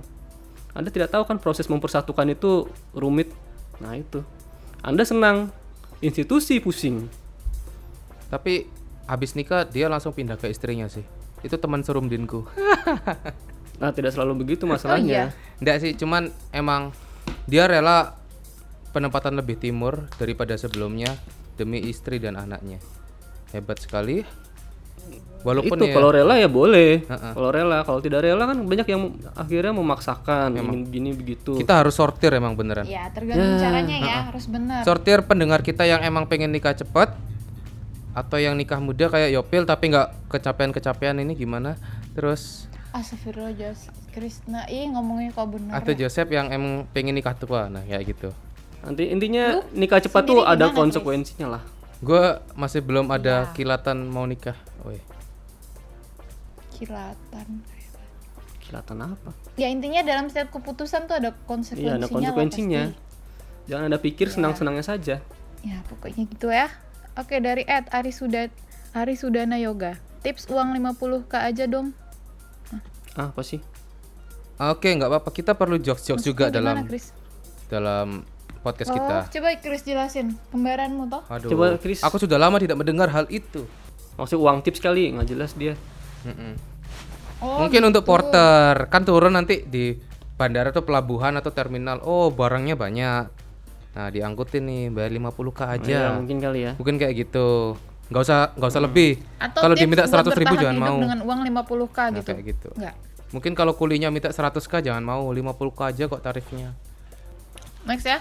Anda 0.70 0.88
tidak 0.92 1.10
tahu 1.10 1.26
kan 1.26 1.42
proses 1.42 1.66
mempersatukan 1.66 2.30
itu 2.30 2.70
rumit. 2.94 3.32
Nah, 3.82 3.98
itu. 3.98 4.22
Anda 4.84 5.02
senang, 5.02 5.50
institusi 5.98 6.62
pusing. 6.62 7.10
Tapi 8.30 8.70
habis 9.10 9.34
nikah 9.34 9.66
dia 9.66 9.90
langsung 9.90 10.14
pindah 10.14 10.38
ke 10.38 10.46
istrinya 10.46 10.86
sih. 10.86 11.02
Itu 11.42 11.56
teman 11.56 11.82
serumdinku. 11.82 12.46
Nah, 13.80 13.96
tidak 13.96 14.12
selalu 14.12 14.44
begitu 14.44 14.64
Oh, 14.68 14.76
masalahnya. 14.76 15.32
Enggak 15.56 15.80
sih, 15.80 15.96
cuman 15.96 16.28
emang 16.52 16.92
dia 17.48 17.64
rela 17.64 18.19
penempatan 18.90 19.38
lebih 19.38 19.56
timur 19.58 20.10
daripada 20.18 20.54
sebelumnya 20.58 21.14
demi 21.58 21.82
istri 21.86 22.18
dan 22.18 22.38
anaknya. 22.38 22.78
Hebat 23.54 23.82
sekali. 23.82 24.22
Walaupun 25.40 25.80
itu 25.80 25.88
ya, 25.88 25.94
kalau 25.96 26.12
rela 26.12 26.36
ya 26.36 26.52
boleh 26.52 27.00
Heeh. 27.00 27.32
kalau 27.32 27.48
rela 27.48 27.80
kalau 27.80 28.04
tidak 28.04 28.28
rela 28.28 28.44
kan 28.44 28.60
banyak 28.60 28.84
yang 28.84 29.16
akhirnya 29.32 29.72
memaksakan 29.72 30.52
ingin 30.52 30.84
gini 30.92 31.10
begitu 31.16 31.56
kita 31.56 31.80
harus 31.80 31.96
sortir 31.96 32.28
emang 32.36 32.52
beneran. 32.52 32.84
Ya 32.84 33.08
tergantung 33.08 33.56
caranya 33.56 33.96
ya 33.96 34.16
harus 34.28 34.44
benar. 34.44 34.84
Sortir 34.84 35.24
pendengar 35.24 35.64
kita 35.64 35.88
yang 35.88 36.04
emang 36.04 36.28
pengen 36.28 36.52
nikah 36.52 36.76
cepat 36.76 37.16
atau 38.12 38.36
yang 38.36 38.52
nikah 38.52 38.84
muda 38.84 39.08
kayak 39.08 39.32
Yopil 39.32 39.64
tapi 39.64 39.96
nggak 39.96 40.28
kecapean-kecapean 40.28 41.24
ini 41.24 41.32
gimana? 41.32 41.80
Terus 42.12 42.68
Astagfirullah 42.92 43.56
Jos 43.56 43.88
Krisna 44.10 44.66
ih 44.66 44.90
ngomongnya 44.90 45.30
kok 45.30 45.46
benar. 45.46 45.78
atau 45.78 45.94
Joseph 45.94 46.28
yang 46.34 46.50
emang 46.50 46.84
pengen 46.90 47.14
nikah 47.14 47.38
tua, 47.38 47.70
nah 47.70 47.80
kayak 47.86 48.12
gitu. 48.12 48.34
Nanti 48.80 49.04
intinya 49.06 49.60
nikah 49.70 49.98
cepat 49.98 50.22
tuh 50.24 50.40
ada 50.42 50.70
konsekuensinya 50.70 51.48
lah 51.50 51.62
Gue 52.00 52.22
masih 52.54 52.80
belum 52.80 53.12
ada 53.12 53.52
kilatan 53.52 54.08
mau 54.08 54.24
nikah. 54.24 54.56
Woi. 54.80 54.96
Kilatan. 56.72 57.60
kilatan 58.60 58.96
apa 59.04 59.30
Ya 59.54 59.68
intinya 59.68 60.00
dalam 60.00 60.24
setiap 60.26 60.48
keputusan 60.50 61.04
tuh 61.04 61.18
ada 61.18 61.36
konsekuensinya. 61.44 61.92
iya 61.92 61.98
ada 61.98 62.08
konsekuensinya 62.08 62.82
pasti. 62.88 63.68
jangan 63.68 63.84
ada 63.84 63.98
pikir 63.98 64.26
Iya. 64.26 64.34
senang-senangnya 64.34 64.84
saja 64.86 65.16
Ya 65.60 65.76
pokoknya 65.86 66.24
gitu 66.24 66.48
ya. 66.48 66.72
Oke 67.14 67.36
dari 67.36 67.68
Ed 67.68 67.90
Ari 67.90 68.08
Suda 68.10 68.48
Ari 68.90 69.12
Sudana 69.12 69.60
Yoga. 69.60 70.00
Tips 70.20 70.48
uang 70.48 70.72
50k 70.72 71.32
aja 71.36 71.64
dong. 71.66 71.92
ah 73.12 73.28
apa 73.28 73.42
sih 73.42 73.60
Oke, 74.58 74.88
nggak 74.90 75.08
apa-apa. 75.08 75.30
Kita 75.30 75.52
perlu 75.52 75.76
jokes-jokes 75.76 76.20
juga 76.22 76.48
dalam 76.48 76.84
Chris? 76.84 77.16
dalam 77.66 78.20
podcast 78.60 78.90
Oh, 78.90 78.94
kita. 78.94 79.16
coba 79.30 79.48
Chris 79.56 79.82
jelasin 79.82 80.26
kembaranmu 80.48 81.08
toh. 81.08 81.22
Aduh. 81.26 81.48
Coba, 81.48 81.64
Chris. 81.76 82.00
Aku 82.00 82.16
sudah 82.16 82.36
lama 82.36 82.56
tidak 82.56 82.76
mendengar 82.76 83.08
hal 83.08 83.24
itu. 83.28 83.64
maksud 84.12 84.36
uang 84.36 84.60
tips 84.60 84.78
kali 84.78 85.08
nggak 85.10 85.28
jelas 85.28 85.52
dia 85.54 85.72
Mm-mm. 86.22 86.52
Oh, 87.40 87.64
Mungkin 87.64 87.80
untuk 87.82 88.04
porter 88.04 88.84
kan 88.86 89.00
turun 89.00 89.32
nanti 89.32 89.64
di 89.64 89.96
bandara 90.34 90.68
atau 90.68 90.80
pelabuhan 90.80 91.32
atau 91.34 91.48
terminal. 91.48 92.00
Oh, 92.02 92.28
barangnya 92.28 92.76
banyak. 92.76 93.24
Nah, 93.90 94.08
diangkutin 94.08 94.60
nih, 94.62 94.82
bayar 94.88 95.08
50k 95.10 95.60
aja. 95.66 95.88
ya 95.88 96.08
mungkin 96.12 96.36
kali 96.36 96.60
ya 96.62 96.72
Mungkin 96.76 96.94
kayak 96.94 97.14
gitu. 97.18 97.80
Nggak 98.06 98.22
usah 98.22 98.38
nggak 98.52 98.70
usah 98.70 98.82
lebih. 98.82 99.10
Atau 99.36 99.60
Kalau 99.62 99.72
diminta 99.74 100.04
buat 100.04 100.20
100 100.28 100.36
ribu 100.36 100.54
jangan 100.54 100.76
mau. 100.76 100.98
dengan 100.98 101.20
uang 101.22 101.40
50k 101.42 101.96
Nah, 101.96 102.08
gitu. 102.14 102.28
kayak 102.28 102.42
gitu. 102.44 102.68
Enggak. 102.76 102.94
Mungkin 103.30 103.52
kalau 103.54 103.72
kulinya 103.72 104.08
minta 104.08 104.28
100k 104.28 104.72
jangan 104.82 105.00
mau, 105.00 105.24
50k 105.26 105.80
aja 105.86 106.04
kok 106.06 106.20
tarifnya. 106.20 106.76
Next 107.82 108.04
ya. 108.04 108.20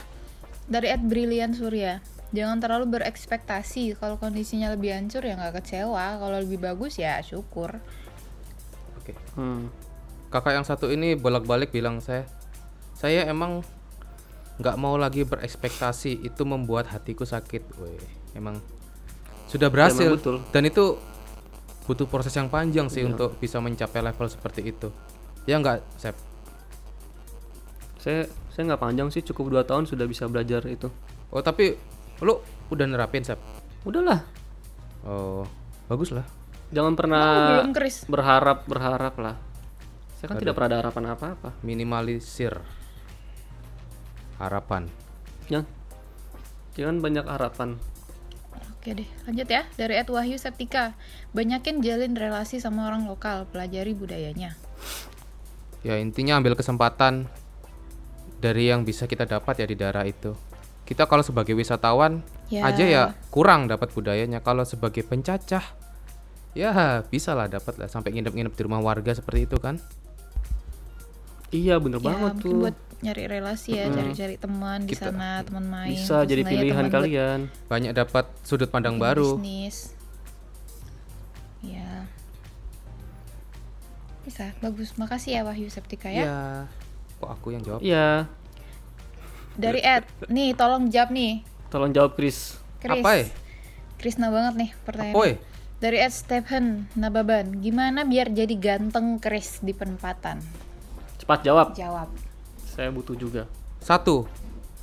Dari 0.70 0.88
Ed 0.94 1.04
Brilian 1.04 1.52
Surya. 1.58 2.00
Jangan 2.30 2.62
terlalu 2.62 3.02
berekspektasi 3.02 3.98
kalau 3.98 4.22
kondisinya 4.22 4.70
lebih 4.70 4.94
hancur 4.94 5.26
ya 5.26 5.34
nggak 5.34 5.66
kecewa. 5.66 6.22
Kalau 6.22 6.38
lebih 6.38 6.62
bagus 6.62 7.02
ya 7.02 7.18
syukur. 7.26 7.82
Oke. 9.02 9.18
hmm. 9.34 9.74
kakak 10.30 10.62
yang 10.62 10.66
satu 10.68 10.94
ini 10.94 11.18
bolak-balik 11.18 11.74
bilang 11.74 11.98
saya 11.98 12.30
saya 12.94 13.26
emang 13.26 13.66
nggak 14.60 14.76
mau 14.76 15.00
lagi 15.00 15.24
berekspektasi 15.24 16.20
itu 16.20 16.44
membuat 16.44 16.92
hatiku 16.92 17.24
sakit 17.24 17.64
Weh, 17.80 18.04
emang 18.36 18.60
sudah 19.48 19.72
berhasil 19.72 20.06
Emang 20.06 20.20
betul. 20.20 20.38
dan 20.52 20.64
itu 20.68 21.00
butuh 21.88 22.06
proses 22.06 22.36
yang 22.36 22.52
panjang 22.52 22.92
sih 22.92 23.02
untuk 23.08 23.40
bisa 23.40 23.58
mencapai 23.64 24.04
level 24.04 24.28
seperti 24.30 24.62
itu 24.70 24.92
ya 25.48 25.58
nggak 25.58 25.80
Sep 25.98 26.14
saya 27.98 28.28
saya 28.60 28.76
nggak 28.76 28.84
panjang 28.84 29.08
sih 29.08 29.24
cukup 29.24 29.56
dua 29.56 29.64
tahun 29.64 29.88
sudah 29.88 30.04
bisa 30.04 30.28
belajar 30.28 30.68
itu. 30.68 30.92
Oh 31.32 31.40
tapi 31.40 31.80
lu 32.20 32.44
udah 32.68 32.84
nerapin 32.92 33.24
Sep? 33.24 33.40
Udahlah 33.88 34.20
oh 35.08 35.48
bagus 35.88 36.12
lah. 36.12 36.28
Jangan 36.76 36.92
Oh, 36.92 36.98
pernah 37.00 37.24
belum 37.56 37.72
Chris. 37.72 38.04
berharap 38.04 38.68
berharap 38.68 39.16
lah. 39.16 39.40
Saya 40.20 40.36
kan 40.36 40.44
tidak 40.44 40.60
pernah 40.60 40.76
ada 40.76 40.78
harapan 40.84 41.04
apa-apa. 41.16 41.56
Minimalisir 41.64 42.60
harapan. 44.36 44.92
Jangan 45.48 45.64
jangan 46.76 46.96
banyak 47.00 47.24
harapan. 47.24 47.70
Oke 48.76 48.92
deh, 48.92 49.08
lanjut 49.24 49.48
ya. 49.48 49.64
Dari 49.80 50.04
Ed 50.04 50.12
Wahyu 50.12 50.36
Septika. 50.36 51.00
Banyakin 51.32 51.80
jalin 51.80 52.12
relasi 52.16 52.60
sama 52.60 52.92
orang 52.92 53.08
lokal, 53.08 53.48
pelajari 53.48 53.96
budayanya. 53.96 54.60
ya 55.80 55.96
intinya 55.96 56.36
ambil 56.36 56.60
kesempatan 56.60 57.32
dari 58.40 58.68
yang 58.68 58.82
bisa 58.82 59.04
kita 59.04 59.24
dapat 59.24 59.60
ya 59.60 59.66
di 59.66 59.76
daerah 59.76 60.04
itu 60.04 60.34
kita 60.84 61.06
kalau 61.06 61.22
sebagai 61.22 61.54
wisatawan 61.54 62.24
Ya. 62.50 62.66
aja 62.66 62.82
ya 62.82 63.04
kurang 63.30 63.70
dapat 63.70 63.94
budayanya 63.94 64.42
kalau 64.42 64.66
sebagai 64.66 65.06
pencacah 65.06 65.62
ya 66.52 66.72
bisa 67.06 67.38
lah 67.38 67.46
dapat 67.46 67.78
lah 67.78 67.86
sampai 67.86 68.10
nginep-nginep 68.10 68.50
di 68.50 68.62
rumah 68.66 68.82
warga 68.82 69.14
seperti 69.14 69.46
itu 69.46 69.62
kan 69.62 69.78
iya 71.54 71.78
bener 71.78 72.02
Ya, 72.02 72.10
banget 72.10 72.34
mungkin 72.34 72.42
tuh 72.42 72.58
buat 72.60 72.78
nyari 73.00 73.24
relasi 73.30 73.78
ya, 73.78 73.86
cari-cari 73.88 74.36
teman 74.36 74.84
di 74.84 74.92
Kita- 74.92 75.08
sana, 75.08 75.40
teman 75.40 75.64
main. 75.64 75.94
bisa 75.94 76.26
jadi 76.26 76.42
pilihan 76.42 76.84
buat 76.84 76.96
kalian 76.96 77.40
banyak 77.70 77.94
dapat 77.94 78.26
sudut 78.42 78.68
pandang 78.68 78.98
baru 78.98 79.38
Bisnis. 79.38 79.94
Ya. 81.62 82.08
Bisa, 84.24 84.52
bagus. 84.60 84.96
Makasih 84.96 85.32
ya 85.36 85.42
Wahyu 85.44 85.68
Septika 85.68 86.08
ya. 86.08 86.24
ya 86.24 86.40
kok 87.20 87.30
aku 87.30 87.48
yang 87.50 87.62
jawab 87.62 87.80
iya 87.80 88.26
Dari 89.54 89.78
Ed, 89.78 90.08
nih 90.26 90.54
tolong 90.54 90.88
jawab 90.88 91.12
nih. 91.12 91.44
tolong 91.68 91.92
jawab 91.92 92.16
Chris 92.16 92.56
Chris. 92.78 92.96
apa 92.98 93.12
ya 93.14 93.26
Krisna 93.96 94.28
banget 94.30 94.54
nih 94.56 94.70
apa 94.72 94.84
pertanyaannya. 94.86 95.28
ya 95.28 95.38
Dari 95.80 95.98
Ed 95.98 96.12
Stephen 96.12 96.66
Nababan, 96.94 97.56
gimana 97.58 98.04
biar 98.04 98.28
jadi 98.30 98.52
ganteng 98.54 99.16
Chris 99.18 99.60
di 99.60 99.72
penempatan? 99.72 100.40
cepat 101.18 101.40
jawab 101.42 101.68
Jawab. 101.74 102.08
saya 102.66 102.88
butuh 102.90 103.14
juga 103.14 103.44
satu 103.80 104.24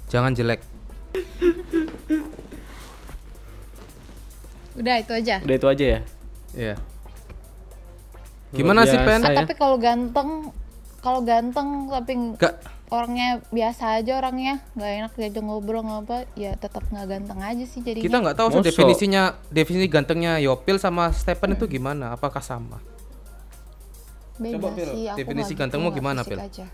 jangan 0.07 0.31
jelek 0.31 0.61
Udah 4.75 5.01
itu 5.01 5.09
aja. 5.11 5.41
udah 5.41 5.57
itu 5.57 5.67
aja 5.67 5.85
ya 5.87 6.01
ya 6.53 6.75
Luar 8.47 8.55
gimana 8.55 8.81
sih 8.85 8.99
pen 8.99 9.21
Ah, 9.21 9.33
ya. 9.33 9.37
tapi 9.39 9.53
kalau 9.53 9.77
ganteng, 9.77 10.53
kalau 11.05 11.21
ganteng 11.23 11.91
tapi 11.93 12.37
gak 12.37 12.61
orangnya 12.87 13.43
biasa 13.51 13.99
aja 13.99 14.23
orangnya, 14.23 14.63
nggak 14.79 14.91
enak 15.03 15.13
diajak 15.19 15.43
ngobrol 15.43 15.83
nggak 15.83 16.03
apa, 16.07 16.19
ya 16.39 16.55
tetap 16.55 16.87
nggak 16.87 17.07
ganteng 17.11 17.43
aja 17.43 17.65
sih 17.67 17.83
jadinya. 17.83 18.07
kita 18.07 18.19
nggak 18.23 18.37
tahu 18.39 18.49
sih 18.49 18.59
Mosok. 18.63 18.69
definisinya 18.71 19.23
definisi 19.51 19.87
gantengnya 19.91 20.39
Yopil 20.39 20.79
sama 20.79 21.11
Stephen 21.11 21.59
itu 21.59 21.67
gimana 21.67 22.15
apakah 22.15 22.39
sama 22.39 22.79
Beda 24.39 24.61
Coba, 24.61 24.69
Pil, 24.77 24.91
sih, 24.93 25.05
aku 25.11 25.19
definisi 25.19 25.53
nggak 25.57 25.61
gantengmu 25.67 25.89
gitu, 25.91 25.99
gimana, 25.99 26.21
Pil? 26.23 26.39
aja. 26.39 26.67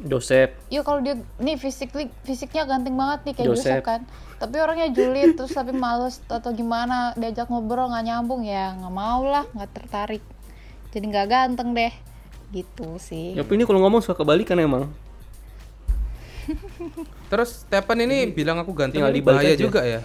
Joseph 0.00 0.50
Iya 0.72 0.80
kalau 0.80 1.04
dia 1.04 1.14
nih 1.36 1.60
fisik 1.60 1.92
fisiknya 2.24 2.64
ganteng 2.64 2.96
banget 2.96 3.20
nih 3.30 3.34
kayak 3.36 3.48
Joseph. 3.52 3.68
Joseph 3.68 3.84
kan. 3.84 4.00
Tapi 4.40 4.56
orangnya 4.56 4.88
julid 4.96 5.36
terus 5.36 5.52
tapi 5.52 5.76
males 5.76 6.24
atau 6.24 6.50
gimana 6.56 7.12
diajak 7.20 7.52
ngobrol 7.52 7.92
nggak 7.92 8.04
nyambung 8.08 8.40
ya 8.40 8.72
nggak 8.80 8.94
mau 8.96 9.28
lah 9.28 9.44
nggak 9.52 9.70
tertarik. 9.76 10.24
Jadi 10.90 11.04
nggak 11.04 11.26
ganteng 11.28 11.76
deh. 11.76 11.92
Gitu 12.50 12.88
sih. 12.98 13.38
ya 13.38 13.46
ini 13.46 13.62
kalau 13.62 13.80
ngomong 13.86 14.02
suka 14.02 14.20
kebalikan 14.20 14.58
emang 14.58 14.90
Terus 17.30 17.62
Stephen 17.62 17.98
ini 18.02 18.26
bilang 18.34 18.58
aku 18.58 18.74
ini 18.74 18.98
dibalik 18.98 19.22
bahaya 19.22 19.54
aja. 19.54 19.62
juga 19.62 19.80
ya. 19.86 20.00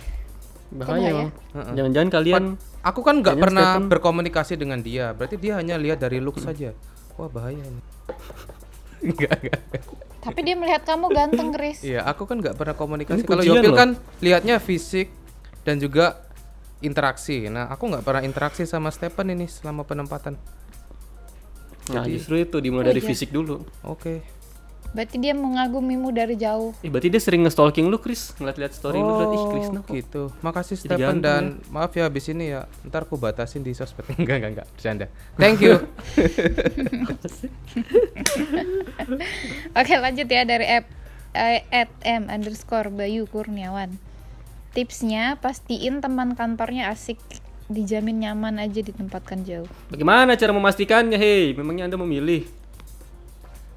bahaya 0.70 1.08
emang 1.10 1.32
jangan-jangan 1.74 2.10
kalian 2.10 2.44
Aku 2.86 3.02
kan 3.02 3.18
nggak 3.18 3.42
pernah 3.42 3.74
Stephen- 3.74 3.90
berkomunikasi 3.90 4.54
dengan 4.62 4.78
dia. 4.78 5.10
Berarti 5.18 5.42
dia 5.42 5.58
hanya 5.58 5.74
lihat 5.74 5.98
dari 5.98 6.22
look 6.22 6.38
saja. 6.38 6.78
Wah 7.18 7.26
bahaya 7.26 7.58
ini. 7.58 7.82
Enggak, 9.10 9.38
enggak. 9.42 9.62
Tapi 10.22 10.40
dia 10.42 10.56
melihat 10.58 10.82
kamu 10.82 11.06
ganteng, 11.14 11.50
Chris. 11.54 11.86
Iya, 11.86 12.02
aku 12.06 12.26
kan 12.26 12.42
nggak 12.42 12.58
pernah 12.58 12.74
komunikasi. 12.74 13.22
Kalau 13.26 13.46
Yopil 13.46 13.70
loh. 13.70 13.78
kan 13.78 13.90
lihatnya 14.18 14.58
fisik 14.58 15.14
dan 15.62 15.78
juga 15.78 16.26
interaksi. 16.82 17.46
Nah, 17.46 17.70
aku 17.70 17.90
nggak 17.94 18.02
pernah 18.02 18.26
interaksi 18.26 18.66
sama 18.66 18.90
Stephen 18.90 19.34
ini 19.38 19.46
selama 19.46 19.86
penempatan. 19.86 20.38
Nah 21.94 22.04
justru 22.08 22.42
itu 22.42 22.58
dimulai 22.58 22.90
dari 22.90 23.02
fisik 23.04 23.30
dulu 23.30 23.62
Oke. 23.86 24.36
Berarti 24.96 25.20
dia 25.20 25.36
mengagumimu 25.36 26.08
dari 26.16 26.40
jauh. 26.40 26.72
Ih, 26.80 26.88
berarti 26.88 27.12
dia 27.12 27.20
sering 27.20 27.44
nge-stalking 27.44 27.92
lu 27.92 28.00
Chris 28.00 28.32
ngeliat-liat 28.40 28.72
story 28.72 28.96
lu 28.96 29.12
berarti 29.12 29.36
ih 29.36 29.48
Chris 29.52 29.68
nah 29.76 29.84
kok 29.84 29.92
gitu. 29.92 30.24
Makasih 30.40 30.80
Jadi 30.80 30.88
Stephen 30.88 31.20
ganteng 31.20 31.60
dan 31.60 31.68
maaf 31.68 31.92
ya 31.92 32.08
habis 32.08 32.32
ini 32.32 32.56
ya. 32.56 32.64
Ntar 32.88 33.04
aku 33.04 33.20
batasin 33.20 33.60
di 33.60 33.76
sosmed. 33.76 34.08
enggak, 34.16 34.40
enggak, 34.40 34.52
enggak. 34.56 34.68
Bercanda. 34.72 35.12
Thank 35.36 35.60
you. 35.60 35.76
Oke 39.84 39.94
lanjut 40.00 40.28
ya 40.32 40.48
dari 40.48 40.64
app 40.64 40.88
eh, 41.36 41.68
at 41.76 41.92
m 42.08 42.32
underscore 42.32 42.88
Bayu 42.88 43.28
Kurniawan. 43.28 44.00
Tipsnya 44.72 45.36
pastiin 45.44 46.00
teman 46.00 46.40
kantornya 46.40 46.88
asik, 46.96 47.20
dijamin 47.66 48.22
nyaman 48.22 48.62
aja 48.62 48.78
ditempatkan 48.78 49.42
jauh. 49.42 49.66
bagaimana 49.90 50.34
cara 50.34 50.54
memastikannya 50.54 51.18
hei 51.18 51.54
memangnya 51.54 51.90
anda 51.90 51.98
memilih 51.98 52.46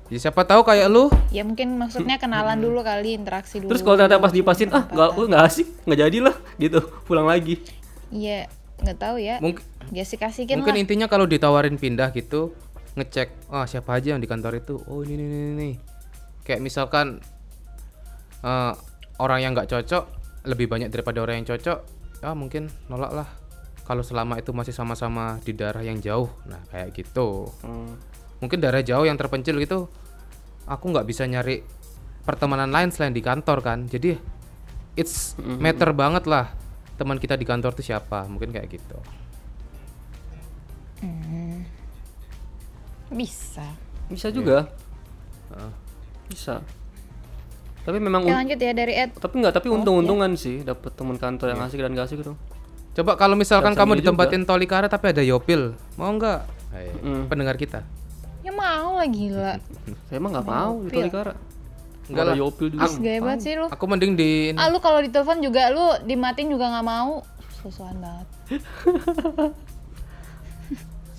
ya, 0.09 0.19
siapa 0.19 0.45
tahu 0.45 0.61
kayak 0.63 0.89
lu 0.89 1.09
Ya 1.29 1.45
mungkin 1.45 1.77
maksudnya 1.77 2.17
kenalan 2.17 2.57
dulu 2.57 2.81
kali, 2.81 3.13
interaksi 3.13 3.61
dulu. 3.61 3.73
terus 3.73 3.81
kalau 3.81 3.97
ternyata 3.97 4.17
pas 4.19 4.33
dipasin 4.33 4.69
ah 4.73 4.85
nggak 4.85 5.09
oh, 5.15 5.25
nggak 5.25 5.43
asik 5.45 5.69
nggak 5.85 5.99
jadi 6.01 6.19
lah 6.21 6.37
gitu 6.57 6.81
pulang 7.05 7.25
lagi 7.25 7.61
Iya, 8.09 8.49
nggak 8.81 8.99
tahu 8.99 9.17
ya. 9.21 9.37
mungkin 9.39 9.61
Ya 9.89 10.05
asik-asikin 10.05 10.61
mungkin 10.61 10.77
lah. 10.77 10.83
intinya 10.85 11.07
kalau 11.09 11.25
ditawarin 11.25 11.77
pindah 11.77 12.13
gitu 12.13 12.53
ngecek 12.93 13.33
ah 13.49 13.65
siapa 13.65 13.97
aja 13.97 14.13
yang 14.13 14.21
di 14.21 14.29
kantor 14.29 14.59
itu 14.59 14.77
oh 14.85 15.01
ini 15.01 15.17
ini 15.17 15.25
ini, 15.25 15.41
ini. 15.55 15.71
kayak 16.43 16.61
misalkan 16.61 17.21
eh, 18.43 18.73
orang 19.17 19.41
yang 19.41 19.53
nggak 19.53 19.69
cocok 19.69 20.05
lebih 20.45 20.69
banyak 20.69 20.89
daripada 20.89 21.21
orang 21.21 21.41
yang 21.41 21.49
cocok 21.49 21.79
ya 22.19 22.33
mungkin 22.33 22.69
nolak 22.89 23.13
lah 23.15 23.29
kalau 23.89 24.05
selama 24.05 24.37
itu 24.37 24.53
masih 24.53 24.77
sama-sama 24.77 25.41
di 25.41 25.57
daerah 25.57 25.81
yang 25.81 25.97
jauh 25.99 26.29
nah 26.45 26.61
kayak 26.69 26.93
gitu. 26.93 27.49
Hmm. 27.65 27.97
mungkin 28.39 28.61
daerah 28.61 28.85
jauh 28.85 29.03
yang 29.03 29.17
terpencil 29.19 29.57
gitu 29.59 29.89
aku 30.69 30.85
nggak 30.93 31.09
bisa 31.09 31.25
nyari 31.25 31.65
pertemanan 32.29 32.69
lain 32.69 32.93
selain 32.93 33.17
di 33.17 33.25
kantor 33.25 33.65
kan. 33.65 33.89
Jadi 33.89 34.13
it's 35.01 35.33
matter 35.41 35.97
banget 35.97 36.29
lah 36.29 36.53
teman 37.01 37.17
kita 37.17 37.41
di 37.41 37.49
kantor 37.49 37.73
tuh 37.73 37.81
siapa 37.81 38.29
mungkin 38.29 38.53
kayak 38.53 38.69
gitu. 38.69 38.99
Bisa. 43.09 43.65
bisa 44.13 44.29
juga. 44.29 44.69
Bisa. 46.29 46.61
Tapi 47.89 47.97
memang 47.97 48.21
un- 48.21 48.37
lanjut 48.37 48.61
ya 48.61 48.77
dari 48.77 48.93
Ed. 48.93 49.17
tapi 49.17 49.41
nggak 49.41 49.55
tapi 49.57 49.73
untung-untungan 49.73 50.37
sih 50.37 50.61
dapat 50.61 50.93
teman 50.93 51.17
kantor 51.17 51.57
yang 51.57 51.65
asik 51.65 51.81
dan 51.81 51.97
gak 51.97 52.05
asik 52.05 52.21
gitu 52.21 52.37
Coba 52.99 53.15
kalau 53.15 53.39
misalkan 53.39 53.79
kamu 53.79 54.03
ditempatin 54.03 54.43
Tolikara 54.43 54.91
tapi 54.91 55.15
ada 55.15 55.23
Yopil, 55.23 55.79
mau 55.95 56.11
nggak? 56.11 56.41
Mm. 56.99 57.31
Pendengar 57.31 57.55
kita. 57.55 57.87
Ya 58.43 58.51
mau 58.51 58.99
lah 58.99 59.07
gila. 59.07 59.63
saya 60.11 60.19
emang 60.19 60.35
nggak 60.35 60.49
mau 60.51 60.83
di. 60.83 60.99
Tolikara 60.99 61.39
Enggak 62.09 62.25
Ada 62.25 62.33
lah. 62.33 62.37
Yopil 62.41 62.67
juga 62.73 62.89
gaya 62.99 63.21
banget 63.21 63.41
sih 63.45 63.53
lu. 63.55 63.67
Aku 63.69 63.85
mending 63.87 64.19
di 64.19 64.51
ini. 64.51 64.59
Ah 64.59 64.73
lu 64.73 64.81
kalau 64.81 64.99
ditelepon 65.05 65.45
juga 65.45 65.71
lu 65.71 65.85
dimatiin 66.09 66.49
juga 66.51 66.75
nggak 66.75 66.87
mau. 66.89 67.23
Susuan 67.63 67.95
banget. 68.03 68.27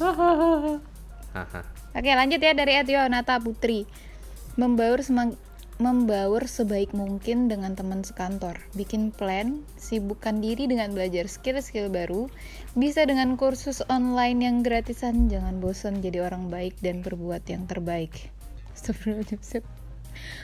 Haha. 0.03 1.61
Oke 1.93 2.11
lanjut 2.11 2.41
ya 2.41 2.51
dari 2.57 2.73
Ed 2.79 2.89
Yonata 2.89 3.37
Putri 3.37 3.85
Membaur 4.57 4.99
semang 5.05 5.37
membaur 5.79 6.43
sebaik 6.43 6.91
mungkin 6.91 7.47
dengan 7.47 7.71
teman 7.71 8.03
sekantor. 8.03 8.59
Bikin 8.75 9.15
plan, 9.15 9.63
sibukkan 9.79 10.43
diri 10.43 10.67
dengan 10.67 10.91
belajar 10.91 11.31
skill-skill 11.31 11.87
baru. 11.87 12.27
Bisa 12.75 13.07
dengan 13.07 13.39
kursus 13.39 13.79
online 13.87 14.43
yang 14.43 14.59
gratisan. 14.59 15.31
Jangan 15.31 15.63
bosan 15.63 16.03
jadi 16.03 16.27
orang 16.27 16.51
baik 16.51 16.75
dan 16.83 16.99
berbuat 16.99 17.47
yang 17.47 17.63
terbaik. 17.63 18.11
Astagfirullah 18.75 19.23
Joseph 19.31 19.63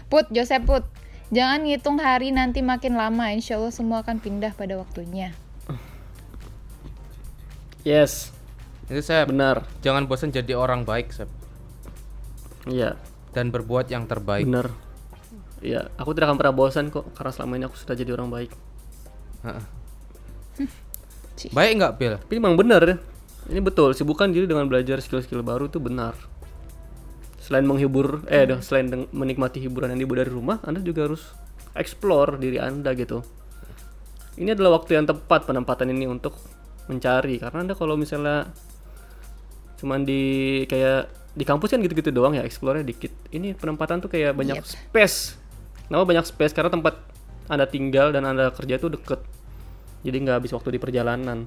Put, 0.08 0.32
Joseph 0.32 0.64
Put. 0.64 0.88
Jangan 1.36 1.68
ngitung 1.68 2.00
hari 2.00 2.32
nanti 2.32 2.64
makin 2.64 2.96
lama. 2.96 3.36
Insya 3.36 3.60
Allah 3.60 3.76
semua 3.76 4.08
akan 4.08 4.24
pindah 4.24 4.56
pada 4.56 4.80
waktunya. 4.80 5.36
Yes. 7.84 8.32
Itu 8.88 9.04
saya 9.04 9.28
benar. 9.28 9.68
Jangan 9.84 10.08
bosan 10.08 10.32
jadi 10.32 10.56
orang 10.56 10.88
baik, 10.88 11.12
Sep. 11.12 11.28
iya. 12.72 12.96
Dan 13.36 13.52
berbuat 13.52 13.92
yang 13.92 14.08
terbaik. 14.08 14.48
benar 14.48 14.85
Iya, 15.66 15.90
aku 15.98 16.14
tidak 16.14 16.30
akan 16.30 16.38
pernah 16.38 16.54
bosan 16.54 16.94
kok 16.94 17.10
karena 17.18 17.32
selama 17.34 17.54
ini 17.58 17.66
aku 17.66 17.76
sudah 17.82 17.98
jadi 17.98 18.14
orang 18.14 18.30
baik. 18.30 18.52
Heeh. 19.42 19.64
Baik 21.58 21.72
nggak, 21.82 21.94
Pil? 22.00 22.14
Tapi 22.22 22.34
memang 22.40 22.56
benar 22.56 22.82
ya. 22.86 22.96
Ini 23.52 23.60
betul, 23.62 23.92
sibukkan 23.94 24.32
diri 24.32 24.48
dengan 24.50 24.66
belajar 24.66 24.98
skill-skill 25.04 25.46
baru 25.46 25.68
itu 25.68 25.78
benar. 25.78 26.16
Selain 27.38 27.62
menghibur, 27.62 28.26
eh 28.26 28.48
dah, 28.48 28.58
selain 28.64 29.06
menikmati 29.14 29.62
hiburan 29.62 29.94
yang 29.94 30.02
dibawa 30.02 30.26
dari 30.26 30.32
rumah, 30.34 30.58
Anda 30.66 30.82
juga 30.82 31.06
harus 31.06 31.30
explore 31.78 32.42
diri 32.42 32.58
Anda 32.58 32.98
gitu. 32.98 33.22
Ini 34.40 34.58
adalah 34.58 34.82
waktu 34.82 34.98
yang 34.98 35.06
tepat 35.06 35.46
penempatan 35.46 35.94
ini 35.94 36.10
untuk 36.10 36.34
mencari 36.90 37.38
karena 37.38 37.70
Anda 37.70 37.74
kalau 37.78 37.98
misalnya 37.98 38.50
cuman 39.78 40.06
di 40.08 40.64
kayak 40.66 41.10
di 41.36 41.44
kampus 41.44 41.76
kan 41.76 41.84
gitu-gitu 41.84 42.10
doang 42.16 42.34
ya, 42.34 42.42
explore 42.48 42.82
dikit. 42.82 43.12
Ini 43.30 43.54
penempatan 43.54 44.02
tuh 44.02 44.10
kayak 44.10 44.34
banyak 44.34 44.64
space. 44.64 45.45
Kenapa 45.88 46.04
banyak 46.06 46.26
space? 46.26 46.54
Karena 46.54 46.72
tempat 46.74 46.98
Anda 47.46 47.70
tinggal 47.70 48.10
dan 48.10 48.26
Anda 48.26 48.50
kerja 48.50 48.82
itu 48.82 48.90
deket. 48.90 49.22
Jadi 50.06 50.18
nggak 50.22 50.36
habis 50.42 50.52
waktu 50.54 50.78
di 50.78 50.80
perjalanan. 50.82 51.46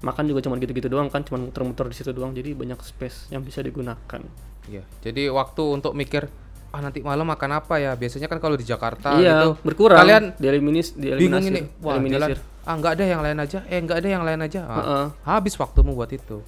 Makan 0.00 0.24
juga 0.24 0.40
cuma 0.40 0.56
gitu-gitu 0.56 0.88
doang 0.88 1.12
kan, 1.12 1.20
cuma 1.24 1.40
muter-muter 1.40 1.84
di 1.88 1.96
situ 1.96 2.12
doang. 2.12 2.32
Jadi 2.32 2.56
banyak 2.56 2.80
space 2.80 3.32
yang 3.32 3.44
bisa 3.44 3.60
digunakan. 3.60 4.20
Iya. 4.68 4.84
Jadi 5.04 5.28
waktu 5.28 5.62
untuk 5.80 5.92
mikir 5.92 6.28
ah 6.70 6.78
nanti 6.78 7.02
malam 7.02 7.26
makan 7.26 7.50
apa 7.60 7.82
ya? 7.82 7.92
Biasanya 7.98 8.30
kan 8.30 8.38
kalau 8.38 8.54
di 8.54 8.64
Jakarta 8.64 9.18
iya, 9.18 9.44
gitu 9.44 9.50
berkurang. 9.64 10.00
Kalian 10.00 10.24
dieliminis, 10.38 10.94
bingung 10.94 11.40
dieliminasi, 11.42 11.48
ini. 11.50 11.60
Wah, 11.82 11.98
jalan. 11.98 12.28
Ah, 12.64 12.74
nggak 12.76 12.92
ada 13.00 13.04
yang 13.08 13.20
lain 13.24 13.38
aja. 13.40 13.58
Eh, 13.66 13.80
nggak 13.80 13.98
ada 14.04 14.08
yang 14.08 14.22
lain 14.24 14.40
aja. 14.44 14.60
Ah, 14.64 14.76
Heeh. 14.78 15.06
Habis 15.24 15.54
waktumu 15.56 15.96
buat 15.96 16.12
itu. 16.12 16.44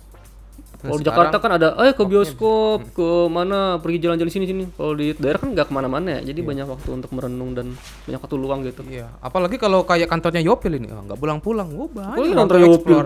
Nah, 0.82 0.90
Kalau 0.90 0.98
di 0.98 1.06
Jakarta 1.06 1.36
kan 1.38 1.50
ada, 1.54 1.68
eh 1.78 1.94
ke 1.94 2.02
bioskop, 2.02 2.90
ke 2.90 3.08
mana, 3.30 3.78
pergi 3.78 4.02
jalan-jalan 4.02 4.34
sini 4.34 4.46
sini. 4.50 4.64
Kalau 4.74 4.98
di 4.98 5.14
daerah 5.14 5.38
kan 5.38 5.54
nggak 5.54 5.70
ke 5.70 5.72
mana-mana 5.72 6.18
ya, 6.18 6.34
jadi 6.34 6.42
banyak 6.42 6.66
waktu 6.66 6.90
untuk 6.90 7.14
merenung 7.14 7.54
dan 7.54 7.78
banyak 8.02 8.18
waktu 8.18 8.34
luang 8.34 8.66
gitu. 8.66 8.82
Iya, 8.90 9.06
apalagi 9.22 9.62
kalau 9.62 9.86
kayak 9.86 10.10
kantornya 10.10 10.42
Yopil 10.42 10.82
ini, 10.82 10.90
nggak 10.90 11.14
pulang-pulang. 11.14 11.70
Wah, 11.70 11.86
banyak 11.86 12.34
kantor 12.34 12.56
tuh 12.58 12.66
Yopil. 12.66 13.00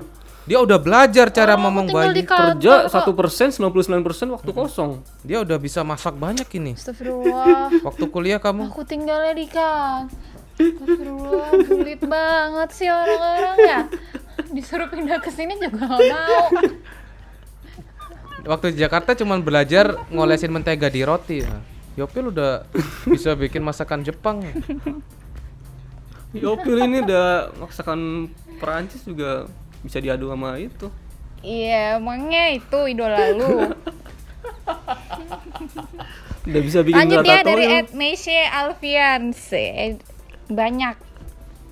Dia 0.47 0.63
udah 0.63 0.79
belajar 0.79 1.27
cara 1.35 1.59
Oh, 1.59 1.69
ngomong 1.69 1.91
tinggal 1.91 2.07
bayi. 2.07 2.17
di 2.17 2.25
kantor 2.25 2.55
Kerja 2.57 2.75
kok. 2.87 2.91
satu 2.95 3.11
persen, 3.13 3.49
99% 3.51 4.31
waktu 4.31 4.51
kosong. 4.55 4.91
Dia 5.21 5.43
udah 5.43 5.59
bisa 5.59 5.83
masak 5.83 6.15
banyak 6.15 6.47
ini. 6.55 6.79
Astagfirullah 6.79 7.83
Waktu 7.83 8.05
kuliah 8.09 8.39
kamu 8.39 8.71
Aku 8.71 8.87
tinggalnya 8.87 9.35
di 9.35 9.51
kan. 9.51 10.07
Astagfirullah, 10.57 11.51
sulit 11.61 12.01
banget 12.01 12.69
sih 12.73 12.87
orang-orang 12.87 13.59
ya. 13.61 13.81
Disuruh 14.47 14.87
pindah 14.87 15.19
ke 15.19 15.29
sini 15.29 15.59
juga 15.59 15.83
gak 15.83 16.01
mau. 16.07 16.47
Waktu 18.47 18.73
di 18.73 18.79
Jakarta 18.81 19.13
cuman 19.13 19.43
belajar 19.43 20.09
ngolesin 20.09 20.55
mentega 20.55 20.87
di 20.89 21.03
roti. 21.03 21.43
Nah, 21.43 21.61
Yopil 21.99 22.31
udah 22.31 22.65
bisa 23.09 23.35
bikin 23.35 23.61
masakan 23.61 24.07
Jepang. 24.07 24.41
Yopil 26.37 26.77
ini 26.87 27.03
udah 27.03 27.51
masakan 27.59 28.31
Perancis 28.61 29.03
juga 29.05 29.49
bisa 29.83 29.99
diadu 29.99 30.31
sama 30.31 30.57
itu. 30.61 30.89
Iya, 31.41 32.01
emangnya 32.01 32.57
itu 32.57 32.79
idola 32.89 33.31
lu. 33.33 33.49
Udah 36.47 36.63
bisa 36.63 36.79
bikin 36.87 37.11
Lanjut 37.11 37.27
ya 37.27 37.43
dari 37.43 37.67
Ed 37.67 37.91
Meshe 37.91 38.39
Alfian. 38.47 39.35
Se- 39.35 39.99
Banyak. 40.47 40.95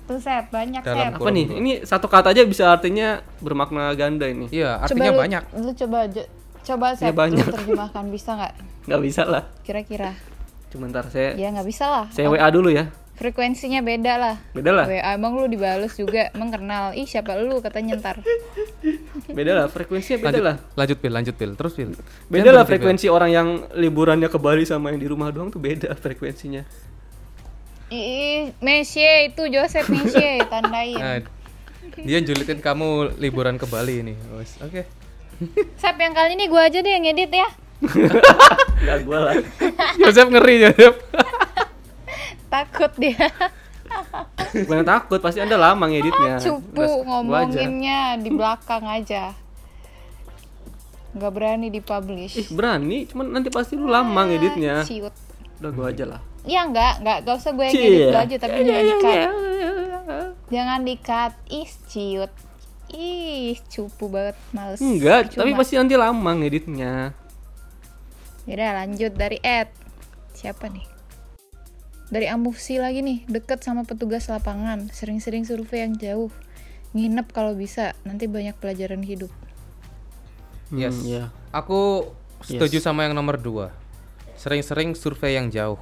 Tuh 0.05 0.21
Sep, 0.21 0.53
banyak 0.53 0.85
Dalam 0.85 1.15
Sep. 1.15 1.17
Apa 1.17 1.29
nih? 1.33 1.45
Ini 1.49 1.71
satu 1.81 2.05
kata 2.05 2.29
aja 2.29 2.45
bisa 2.45 2.69
artinya 2.69 3.25
bermakna 3.41 3.89
ganda 3.97 4.29
ini. 4.29 4.45
Iya, 4.53 4.77
Coba 4.77 4.85
artinya 4.85 5.11
lu, 5.11 5.17
banyak. 5.17 5.43
Lu 5.57 5.71
coba 5.73 5.97
aja 6.05 6.23
Coba 6.65 6.87
Ya, 6.89 6.97
saya 6.99 7.13
banyak. 7.13 7.45
terjemahkan 7.45 8.05
bisa 8.09 8.31
nggak? 8.33 8.53
nggak 8.85 9.01
bisa 9.01 9.21
lah 9.23 9.43
Kira-kira. 9.61 10.13
cuma 10.67 10.85
ntar 10.85 11.07
saya 11.07 11.33
Ya 11.33 11.49
nggak 11.49 11.63
bisa 11.63 11.85
lah. 11.85 12.05
saya 12.09 12.27
WA 12.27 12.49
dulu 12.49 12.67
ya 12.67 12.89
Frekuensinya 13.15 13.79
beda 13.79 14.13
lah. 14.15 14.35
beda 14.51 14.71
lah 14.73 14.85
WA 14.85 15.11
emang 15.13 15.33
lu 15.33 15.47
dibales 15.47 15.93
juga, 15.93 16.27
emang 16.29 16.51
kenal. 16.51 16.91
Ih 16.91 17.05
siapa 17.05 17.31
lu 17.37 17.57
katanya 17.59 17.95
ntar. 17.95 18.19
beda 19.27 19.51
lah 19.53 19.65
frekuensinya 19.65 20.19
beda 20.19 20.27
Lanjut, 20.27 20.43
lah 20.43 20.55
lanjut 20.75 20.97
pil, 20.97 21.13
lanjut 21.13 21.33
pil, 21.33 21.51
terus 21.53 21.73
pil. 21.73 21.95
beda 22.25 22.43
Jangan 22.43 22.51
lah 22.51 22.63
Pil. 22.63 22.71
frekuensi 22.75 23.07
orang 23.07 23.29
yang 23.31 23.47
liburannya 23.71 24.27
ke 24.27 24.35
Bali 24.35 24.63
sama 24.63 24.89
yang 24.89 24.99
di 24.99 25.07
rumah 25.07 25.29
doang 25.29 25.47
tuh 25.47 25.57
beda 25.57 25.95
frekuensinya 25.95 26.65
Ih, 27.87 28.49
Mesye 28.59 29.29
itu 29.29 29.45
Joseph 29.47 29.85
Mesye 29.87 30.41
tandain. 30.43 30.97
Nah, 30.97 31.21
dia 31.95 32.17
julitin 32.19 32.57
kamu 32.57 33.13
liburan 33.15 33.55
ke 33.55 33.65
Bali 33.65 34.01
ini. 34.01 34.13
Oke. 34.59 35.04
Sap 35.75 35.95
yang 35.97 36.13
kali 36.15 36.33
ini 36.35 36.45
gua 36.47 36.67
aja 36.67 36.79
deh 36.79 36.91
yang 36.91 37.05
edit 37.05 37.31
ya. 37.31 37.49
nggak 38.83 38.97
gua 39.03 39.19
lah 39.29 39.33
Joseph 39.99 40.29
ngeri 40.31 40.55
Joseph. 40.63 40.97
Takut 42.53 42.91
dia. 42.95 43.27
bukan 44.55 44.87
takut 44.87 45.19
pasti 45.19 45.39
anda 45.43 45.59
lama 45.59 45.87
ngeditnya 45.87 46.39
Cupu 46.39 46.79
Udah, 46.79 46.87
gua 47.23 47.43
aja. 47.43 47.59
ngomonginnya 47.59 47.99
di 48.19 48.29
belakang 48.31 48.83
aja. 48.87 49.23
Nggak 51.15 51.31
berani 51.31 51.67
ih 51.67 51.71
dipublish. 51.79 52.35
berani 52.51 53.07
cuman 53.07 53.31
nanti 53.31 53.47
pasti 53.47 53.79
lu 53.79 53.87
lama 53.87 54.27
ngeditnya 54.27 54.83
Ciut. 54.83 55.15
udah 55.59 55.71
gua 55.71 55.87
aja 55.91 56.05
lah 56.07 56.21
Ya 56.45 56.61
enggak, 56.61 57.01
enggak, 57.01 57.17
enggak 57.25 57.35
usah 57.41 57.51
gue 57.57 57.65
yang 57.65 57.73
edit 57.73 58.13
aja 58.13 58.35
tapi 58.37 58.59
jangan 58.61 58.85
di-cut. 58.85 59.29
Jangan 60.53 60.79
di-cut. 60.85 61.33
Ih, 61.49 61.69
ciut. 61.89 62.31
Ih, 62.93 63.57
cupu 63.71 64.11
banget, 64.11 64.37
males. 64.53 64.79
enggak 64.81 65.33
tapi 65.33 65.51
Percuma. 65.51 65.59
pasti 65.63 65.73
nanti 65.79 65.95
lama 65.97 66.31
ngeditnya 66.37 67.15
Yaudah 68.45 68.71
lanjut 68.85 69.11
dari 69.17 69.41
Ed. 69.41 69.73
Siapa 70.37 70.69
nih? 70.69 70.85
Dari 72.13 72.29
Amusi 72.29 72.77
lagi 72.77 73.01
nih, 73.01 73.25
deket 73.25 73.65
sama 73.65 73.81
petugas 73.81 74.29
lapangan, 74.29 74.93
sering-sering 74.93 75.41
survei 75.41 75.81
yang 75.81 75.97
jauh. 75.97 76.29
Nginep 76.93 77.33
kalau 77.33 77.57
bisa, 77.57 77.97
nanti 78.05 78.29
banyak 78.29 78.53
pelajaran 78.61 79.01
hidup. 79.01 79.33
Yes. 80.69 81.01
Hmm, 81.01 81.09
ya 81.09 81.23
Aku 81.49 82.13
setuju 82.45 82.77
sama 82.77 83.09
yang 83.09 83.17
nomor 83.17 83.41
dua. 83.41 83.73
Sering-sering 84.37 84.93
survei 84.93 85.33
yang 85.41 85.49
jauh. 85.49 85.81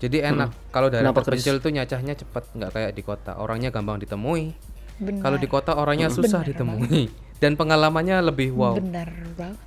Jadi 0.00 0.22
enak 0.22 0.54
kalau 0.72 0.88
dari 0.88 1.04
terpencil 1.04 1.60
tuh 1.60 1.74
nyacahnya 1.74 2.14
cepat, 2.16 2.46
nggak 2.56 2.70
kayak 2.72 2.92
di 2.94 3.02
kota. 3.04 3.36
Orangnya 3.36 3.68
gampang 3.74 3.98
ditemui. 4.00 4.54
Benar. 5.00 5.20
Kalau 5.24 5.36
di 5.40 5.48
kota 5.48 5.72
orangnya 5.74 6.12
susah 6.12 6.44
Benar 6.44 6.52
ditemui 6.52 7.08
dan 7.42 7.56
pengalamannya 7.56 8.20
lebih 8.20 8.52
wow. 8.52 8.76
Benar 8.76 9.08
banget. 9.34 9.58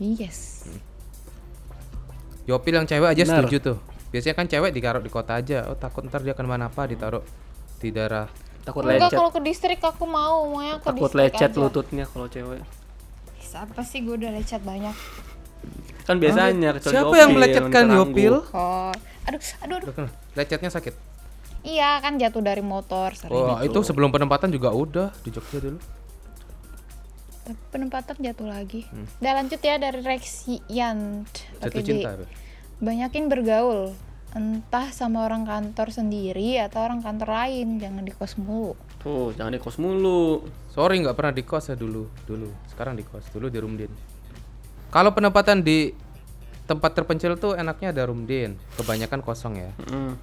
Yes. 0.00 0.68
Yopil 2.44 2.76
yang 2.76 2.84
cewek 2.88 3.16
aja 3.16 3.22
Benar. 3.24 3.48
setuju 3.48 3.56
tuh. 3.60 3.78
Biasanya 4.12 4.34
kan 4.36 4.46
cewek 4.48 4.70
ditaruh 4.76 5.00
di 5.00 5.08
kota 5.12 5.40
aja. 5.40 5.68
Oh 5.72 5.76
takut 5.76 6.04
ntar 6.04 6.20
dia 6.20 6.36
kenapa 6.36 6.68
apa 6.68 6.82
ditaruh 6.88 7.24
di 7.80 7.88
daerah. 7.88 8.28
takut 8.60 8.84
Enggak, 8.84 9.08
lecet 9.08 9.16
kalau 9.16 9.30
ke 9.32 9.40
distrik 9.40 9.80
aku 9.80 10.04
mau, 10.04 10.44
maunya 10.44 10.76
ke 10.76 10.92
takut 10.92 11.08
distrik 11.08 11.32
lecet 11.32 11.50
aja. 11.56 11.60
lututnya 11.64 12.04
kalau 12.04 12.28
cewek 12.28 12.60
Apa 13.50 13.82
sih 13.82 14.04
gue 14.04 14.14
udah 14.20 14.30
lecet 14.36 14.60
banyak. 14.62 14.92
kan 16.06 16.16
biasanya 16.20 16.76
kecuali 16.76 16.92
Siapa 16.92 17.08
Yopil 17.08 17.18
yang 17.18 17.30
melecetkan. 17.34 17.84
Yopil? 17.88 18.34
Oh, 18.52 18.92
aduh, 19.26 19.40
aduh, 19.64 19.76
aduh. 19.80 20.08
Lecetnya 20.36 20.70
sakit. 20.70 20.94
Iya 21.60 22.00
kan 22.00 22.16
jatuh 22.16 22.40
dari 22.40 22.64
motor 22.64 23.12
sering. 23.12 23.36
Oh 23.36 23.60
itu 23.60 23.78
sebelum 23.84 24.08
penempatan 24.08 24.48
juga 24.48 24.72
udah 24.72 25.12
di 25.20 25.28
Jogja 25.28 25.60
dulu. 25.60 25.78
Tapi 27.44 27.60
penempatan 27.72 28.16
jatuh 28.20 28.48
lagi. 28.48 28.86
Hmm. 28.88 29.08
Udah 29.20 29.32
lanjut 29.42 29.60
ya 29.60 29.76
dari 29.76 30.00
Rexian. 30.00 31.28
Jatuh 31.60 31.82
cinta. 31.84 32.16
Banyakin 32.80 33.28
bergaul. 33.28 33.92
Entah 34.30 34.94
sama 34.94 35.26
orang 35.26 35.42
kantor 35.42 35.90
sendiri 35.90 36.62
atau 36.62 36.86
orang 36.86 37.02
kantor 37.02 37.34
lain, 37.34 37.82
jangan 37.82 38.06
di 38.06 38.14
kos 38.14 38.38
mulu. 38.38 38.78
tuh 39.00 39.32
jangan 39.34 39.56
di 39.56 39.58
kos 39.58 39.80
mulu 39.80 40.44
Sorry 40.70 41.02
nggak 41.02 41.16
pernah 41.18 41.34
di 41.34 41.42
kos 41.42 41.66
ya 41.66 41.74
dulu, 41.74 42.06
dulu. 42.30 42.46
Sekarang 42.70 42.94
di 42.94 43.02
kos, 43.02 43.26
dulu 43.34 43.50
di 43.50 43.58
Rumdin. 43.58 43.90
Kalau 44.94 45.10
penempatan 45.10 45.66
di 45.66 45.90
tempat 46.70 46.94
terpencil 46.94 47.34
tuh 47.34 47.58
enaknya 47.58 47.90
ada 47.90 48.06
Rumdin, 48.06 48.54
kebanyakan 48.78 49.18
kosong 49.26 49.58
ya. 49.58 49.70
Mm. 49.90 50.14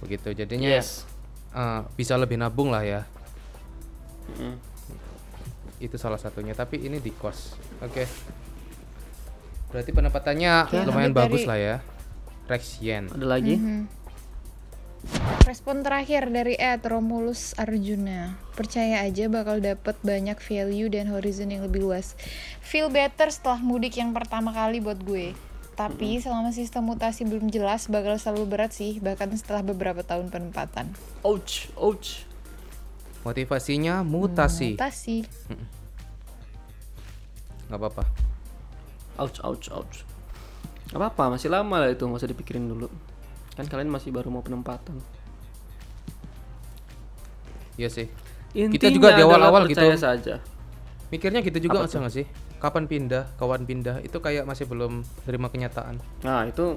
Begitu. 0.00 0.32
Jadinya 0.34 0.68
yes 0.70 1.04
eh, 1.50 1.80
bisa 1.94 2.14
lebih 2.14 2.36
nabung 2.36 2.70
lah 2.70 2.82
ya. 2.82 3.02
Mm. 4.36 4.56
Itu 5.80 5.96
salah 5.96 6.20
satunya, 6.20 6.52
tapi 6.52 6.78
ini 6.78 6.98
di 6.98 7.10
kos. 7.10 7.56
Oke. 7.80 8.04
Berarti 9.70 9.90
penempatannya 9.90 10.52
Ya, 10.66 10.82
lumayan 10.84 11.10
bagus 11.10 11.42
dari- 11.42 11.48
lah 11.48 11.58
ya. 11.58 11.76
Rex 12.46 12.78
Yen. 12.80 13.06
ada 13.08 13.22
lagi 13.24 13.54
Mhm. 13.54 14.02
Respon 15.42 15.80
terakhir 15.80 16.28
dari 16.28 16.52
Ed 16.54 16.84
Romulus 16.84 17.56
Arjuna. 17.56 18.36
Percaya 18.52 19.00
aja 19.00 19.32
bakal 19.32 19.64
dapet 19.64 19.96
banyak 20.04 20.36
value 20.36 20.92
dan 20.92 21.08
horizon 21.08 21.48
yang 21.48 21.64
lebih 21.64 21.80
luas. 21.80 22.12
Feel 22.60 22.92
better 22.92 23.32
setelah 23.32 23.56
mudik 23.58 23.96
yang 23.96 24.12
pertama 24.12 24.52
kali 24.52 24.76
buat 24.78 25.00
gue. 25.00 25.32
Tapi 25.80 26.20
selama 26.20 26.52
sistem 26.52 26.92
mutasi 26.92 27.24
belum 27.24 27.48
jelas 27.48 27.88
bakal 27.88 28.20
selalu 28.20 28.44
berat 28.52 28.76
sih, 28.76 29.00
bahkan 29.00 29.32
setelah 29.32 29.64
beberapa 29.64 30.04
tahun 30.04 30.28
penempatan. 30.28 30.92
ouch 31.24 31.72
ouch 31.80 32.28
Motivasinya 33.24 34.04
mutasi. 34.04 34.76
Mutasi. 34.76 35.24
nggak 37.72 37.80
apa-apa. 37.80 38.04
ouch 39.20 39.38
ouch 39.40 39.68
ouch 39.72 39.96
Gak 40.90 40.98
apa-apa 40.98 41.38
masih 41.38 41.54
lama 41.54 41.86
lah 41.86 41.88
itu 41.94 42.02
nggak 42.02 42.18
usah 42.18 42.26
dipikirin 42.26 42.66
dulu 42.66 42.90
kan 43.54 43.62
kalian 43.70 43.94
masih 43.94 44.10
baru 44.10 44.26
mau 44.26 44.42
penempatan 44.42 44.98
Iya 47.78 47.88
sih. 47.88 48.06
Intinya 48.52 48.90
juga 48.90 49.08
di 49.14 49.22
awal-awal 49.22 49.70
gitu. 49.70 49.80
saja 49.96 50.42
Mikirnya 51.14 51.40
gitu 51.46 51.62
juga 51.62 51.86
nggak 51.86 52.10
sih? 52.10 52.26
Kapan 52.60 52.84
pindah, 52.84 53.24
kawan 53.40 53.64
pindah, 53.64 54.04
itu 54.04 54.20
kayak 54.20 54.44
masih 54.44 54.68
belum 54.68 55.00
terima 55.24 55.48
kenyataan. 55.48 55.96
nah 56.20 56.44
itu 56.44 56.76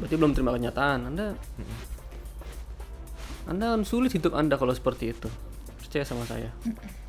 berarti 0.00 0.14
belum 0.16 0.32
terima 0.32 0.56
kenyataan 0.56 1.12
anda 1.12 1.36
anda 3.44 3.64
akan 3.76 3.84
sulit 3.84 4.16
hidup 4.16 4.32
anda 4.32 4.56
kalau 4.56 4.72
seperti 4.72 5.12
itu 5.12 5.28
percaya 5.76 6.04
sama 6.08 6.24
saya 6.24 6.48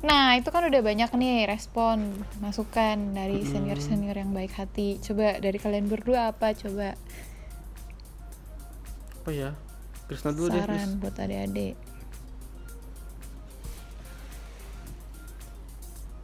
Nah, 0.00 0.32
itu 0.40 0.48
kan 0.48 0.64
udah 0.64 0.80
banyak 0.80 1.12
nih 1.12 1.44
respon, 1.44 2.24
masukan 2.40 3.12
dari 3.12 3.44
senior-senior 3.44 4.16
yang 4.16 4.32
baik 4.32 4.56
hati. 4.56 4.96
Coba 4.96 5.36
dari 5.44 5.60
kalian 5.60 5.92
berdua 5.92 6.32
apa 6.32 6.56
coba 6.56 6.96
apa 9.20 9.30
ya 9.36 9.52
Krisna 10.08 10.32
dulu 10.32 10.56
deh 10.56 10.64
Kris. 10.64 10.72
saran 10.72 10.90
buat 11.04 11.14
adik-adik. 11.20 11.76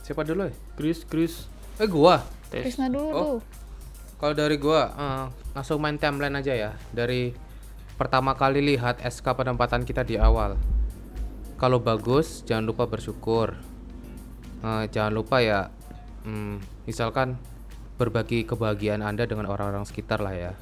Siapa 0.07 0.23
dulu 0.23 0.47
ya? 0.47 0.55
Kris 0.79 1.03
Kris 1.03 1.51
Eh 1.83 1.91
gua. 1.91 2.23
tes 2.47 2.63
Krisna 2.63 2.87
dulu 2.87 3.11
Oh. 3.11 3.39
Kalau 4.23 4.35
dari 4.39 4.55
gua 4.55 4.95
eh, 4.95 5.27
langsung 5.51 5.83
main 5.83 5.99
timeline 5.99 6.39
aja 6.39 6.55
ya. 6.55 6.71
Dari 6.95 7.35
pertama 7.99 8.39
kali 8.39 8.63
lihat 8.63 9.03
SK 9.03 9.35
penempatan 9.35 9.83
kita 9.83 10.07
di 10.07 10.15
awal. 10.15 10.55
Kalau 11.59 11.83
bagus, 11.83 12.47
jangan 12.47 12.71
lupa 12.71 12.87
bersyukur. 12.87 13.59
Eh, 14.63 14.85
jangan 14.95 15.13
lupa 15.13 15.43
ya, 15.43 15.69
hmm, 16.23 16.87
misalkan 16.87 17.35
berbagi 17.97 18.45
kebahagiaan 18.47 19.03
Anda 19.03 19.27
dengan 19.27 19.51
orang-orang 19.51 19.89
sekitar 19.89 20.23
lah 20.23 20.37
ya. 20.37 20.53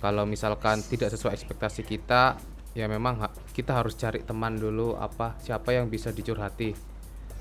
Kalau 0.00 0.24
misalkan 0.24 0.80
tidak 0.80 1.12
sesuai 1.12 1.36
ekspektasi 1.36 1.84
kita, 1.84 2.40
ya 2.72 2.88
memang 2.88 3.20
ha- 3.20 3.36
kita 3.52 3.76
harus 3.76 3.94
cari 4.00 4.24
teman 4.24 4.56
dulu 4.56 4.96
apa 4.96 5.36
siapa 5.44 5.76
yang 5.76 5.92
bisa 5.92 6.08
dicurhati. 6.08 6.89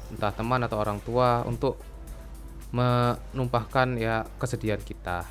Entah 0.09 0.33
teman 0.33 0.61
atau 0.65 0.81
orang 0.81 0.99
tua 1.01 1.45
untuk 1.45 1.77
menumpahkan 2.69 3.97
ya 3.97 4.25
kesedihan 4.37 4.81
kita. 4.81 5.25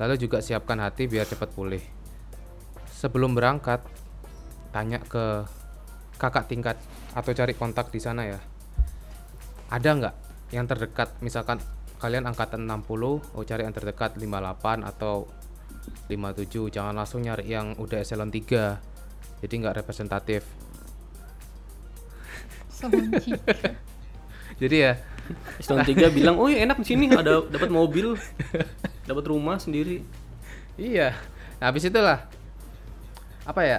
Lalu 0.00 0.16
juga 0.16 0.40
siapkan 0.40 0.80
hati 0.80 1.04
biar 1.04 1.28
cepat 1.28 1.52
pulih. 1.52 1.84
Sebelum 2.88 3.36
berangkat, 3.36 3.84
tanya 4.72 5.00
ke 5.00 5.44
kakak 6.16 6.48
tingkat 6.48 6.76
atau 7.12 7.32
cari 7.32 7.52
kontak 7.52 7.92
di 7.92 8.00
sana 8.00 8.24
ya. 8.24 8.40
Ada 9.68 9.90
nggak 9.96 10.14
yang 10.56 10.64
terdekat? 10.64 11.20
Misalkan 11.20 11.60
kalian 12.00 12.24
angkatan 12.24 12.64
60, 12.64 13.20
oh 13.20 13.44
cari 13.44 13.68
yang 13.68 13.76
terdekat 13.76 14.16
58 14.16 14.88
atau 14.88 15.28
57. 16.08 16.72
Jangan 16.72 16.96
langsung 16.96 17.20
nyari 17.20 17.52
yang 17.52 17.76
udah 17.76 18.00
eselon 18.00 18.32
3. 18.32 19.44
Jadi 19.44 19.54
nggak 19.60 19.84
representatif. 19.84 20.44
Jadi 24.60 24.76
ya 24.76 24.92
Eselon 25.62 25.86
3 25.86 26.10
bilang, 26.10 26.36
"Oh, 26.42 26.50
ya 26.50 26.66
enak 26.66 26.82
di 26.82 26.86
sini 26.90 27.06
ada 27.06 27.44
dapat 27.46 27.70
mobil, 27.70 28.18
dapat 29.08 29.24
rumah 29.30 29.62
sendiri." 29.62 30.02
Iya. 30.74 31.14
Nah, 31.62 31.70
habis 31.70 31.86
itulah 31.86 32.26
apa 33.46 33.62
ya? 33.62 33.78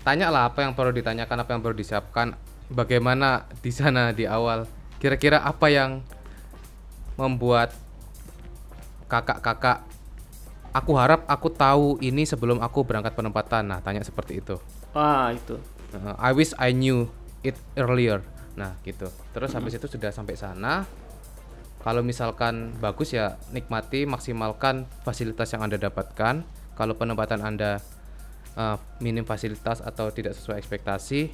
Tanya 0.00 0.32
lah 0.32 0.48
apa 0.48 0.64
yang 0.64 0.72
perlu 0.72 0.96
ditanyakan, 0.96 1.36
apa 1.44 1.50
yang 1.52 1.60
perlu 1.60 1.76
disiapkan, 1.76 2.32
bagaimana 2.72 3.44
di 3.60 3.72
sana 3.74 4.14
di 4.14 4.24
awal. 4.24 4.64
kira-kira 5.00 5.40
apa 5.40 5.72
yang 5.72 6.04
membuat 7.16 7.72
kakak-kakak 9.08 9.80
aku 10.76 10.92
harap 10.92 11.24
aku 11.24 11.48
tahu 11.48 11.96
ini 12.04 12.28
sebelum 12.28 12.60
aku 12.60 12.84
berangkat 12.84 13.16
penempatan 13.16 13.64
nah 13.64 13.80
tanya 13.80 14.04
seperti 14.04 14.44
itu 14.44 14.60
ah 14.92 15.32
itu 15.32 15.56
Uh, 15.90 16.14
I 16.22 16.30
wish 16.30 16.54
I 16.54 16.70
knew 16.70 17.10
it 17.44 17.56
earlier. 17.76 18.20
Nah, 18.58 18.76
gitu. 18.84 19.08
Terus 19.32 19.50
habis 19.56 19.76
itu 19.76 19.86
sudah 19.86 20.12
sampai 20.12 20.36
sana. 20.36 20.84
Kalau 21.80 22.04
misalkan 22.04 22.76
bagus 22.76 23.16
ya 23.16 23.40
nikmati, 23.56 24.04
maksimalkan 24.04 24.84
fasilitas 25.00 25.48
yang 25.56 25.64
Anda 25.64 25.80
dapatkan. 25.80 26.44
Kalau 26.76 26.94
penempatan 26.96 27.40
Anda 27.40 27.80
uh, 28.56 28.76
minim 29.00 29.24
fasilitas 29.24 29.80
atau 29.80 30.12
tidak 30.12 30.36
sesuai 30.36 30.60
ekspektasi, 30.60 31.32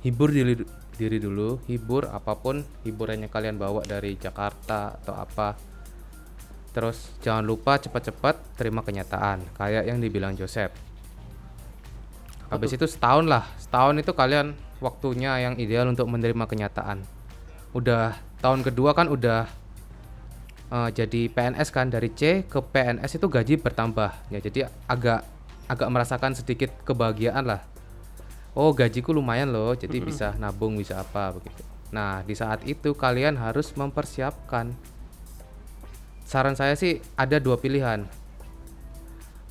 hibur 0.00 0.32
diri, 0.32 0.64
diri 0.96 1.18
dulu, 1.20 1.60
hibur 1.68 2.08
apa 2.08 2.36
pun 2.40 2.64
hiburannya 2.88 3.28
kalian 3.28 3.60
bawa 3.60 3.84
dari 3.84 4.16
Jakarta 4.16 4.96
atau 4.96 5.14
apa. 5.16 5.56
Terus 6.72 7.12
jangan 7.20 7.44
lupa 7.44 7.76
cepat-cepat 7.76 8.56
terima 8.56 8.80
kenyataan, 8.80 9.44
kayak 9.60 9.92
yang 9.92 10.00
dibilang 10.00 10.32
Joseph. 10.32 10.72
Habis 12.48 12.80
itu 12.80 12.88
setahun 12.88 13.28
lah, 13.28 13.44
setahun 13.60 13.96
itu 14.00 14.12
kalian 14.16 14.56
waktunya 14.82 15.38
yang 15.38 15.54
ideal 15.56 15.86
untuk 15.86 16.10
menerima 16.10 16.44
kenyataan. 16.50 17.06
Udah 17.72 18.18
tahun 18.42 18.66
kedua 18.66 18.92
kan 18.92 19.06
udah 19.06 19.46
eh, 20.74 20.90
jadi 20.90 21.30
PNS 21.30 21.70
kan 21.70 21.88
dari 21.88 22.10
C 22.10 22.42
ke 22.42 22.58
PNS 22.58 23.22
itu 23.22 23.26
gaji 23.30 23.54
bertambah 23.62 24.10
ya 24.34 24.38
jadi 24.42 24.68
agak 24.90 25.22
agak 25.70 25.88
merasakan 25.88 26.34
sedikit 26.34 26.74
kebahagiaan 26.82 27.46
lah. 27.46 27.62
Oh 28.52 28.76
gajiku 28.76 29.16
lumayan 29.16 29.48
loh, 29.48 29.72
jadi 29.72 29.96
bisa 30.02 30.36
nabung 30.36 30.76
bisa 30.76 31.00
apa 31.00 31.32
begitu. 31.32 31.64
Nah 31.88 32.20
di 32.20 32.36
saat 32.36 32.66
itu 32.68 32.92
kalian 32.92 33.40
harus 33.40 33.72
mempersiapkan. 33.72 34.76
Saran 36.28 36.58
saya 36.58 36.76
sih 36.76 37.00
ada 37.16 37.40
dua 37.40 37.56
pilihan 37.56 38.04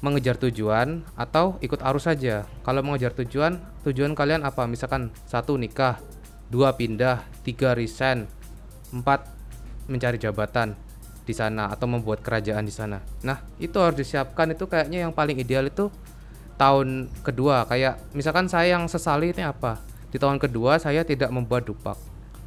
mengejar 0.02 0.36
tujuan 0.42 1.06
atau 1.14 1.62
ikut 1.62 1.80
arus 1.86 2.10
saja. 2.10 2.50
Kalau 2.66 2.82
mengejar 2.82 3.14
tujuan, 3.14 3.62
tujuan 3.86 4.18
kalian 4.18 4.42
apa? 4.42 4.66
Misalkan 4.66 5.14
satu 5.30 5.56
nikah, 5.56 6.02
dua 6.50 6.74
pindah, 6.74 7.22
tiga 7.46 7.78
resign, 7.78 8.26
empat 8.90 9.30
mencari 9.86 10.18
jabatan 10.18 10.74
di 11.22 11.38
sana 11.38 11.70
atau 11.70 11.86
membuat 11.86 12.26
kerajaan 12.26 12.66
di 12.66 12.74
sana. 12.74 13.00
Nah 13.22 13.46
itu 13.62 13.78
harus 13.78 14.02
disiapkan 14.02 14.52
itu 14.52 14.66
kayaknya 14.66 15.06
yang 15.06 15.14
paling 15.14 15.38
ideal 15.38 15.70
itu 15.70 15.94
tahun 16.58 17.08
kedua. 17.22 17.70
Kayak 17.70 18.02
misalkan 18.18 18.50
saya 18.50 18.76
yang 18.78 18.90
sesali 18.90 19.32
ini 19.32 19.46
apa? 19.46 19.80
Di 20.10 20.18
tahun 20.18 20.42
kedua 20.42 20.82
saya 20.82 21.06
tidak 21.06 21.30
membuat 21.30 21.70
dupak. 21.70 21.96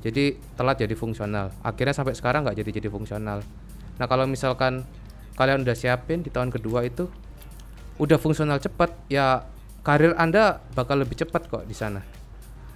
Jadi 0.05 0.37
telat 0.59 0.77
jadi 0.77 0.93
fungsional. 0.93 1.55
Akhirnya 1.65 1.97
sampai 1.97 2.13
sekarang 2.13 2.45
nggak 2.45 2.61
jadi 2.61 2.83
jadi 2.83 2.89
fungsional. 2.93 3.41
Nah 3.97 4.07
kalau 4.11 4.27
misalkan 4.27 4.85
kalian 5.39 5.65
udah 5.65 5.73
siapin 5.73 6.21
di 6.21 6.29
tahun 6.29 6.53
kedua 6.53 6.85
itu 6.85 7.09
udah 7.95 8.19
fungsional 8.19 8.59
cepat 8.59 8.91
ya 9.07 9.47
karir 9.87 10.17
anda 10.19 10.59
bakal 10.75 10.99
lebih 10.99 11.15
cepat 11.15 11.47
kok 11.47 11.65
di 11.69 11.77
sana. 11.77 12.03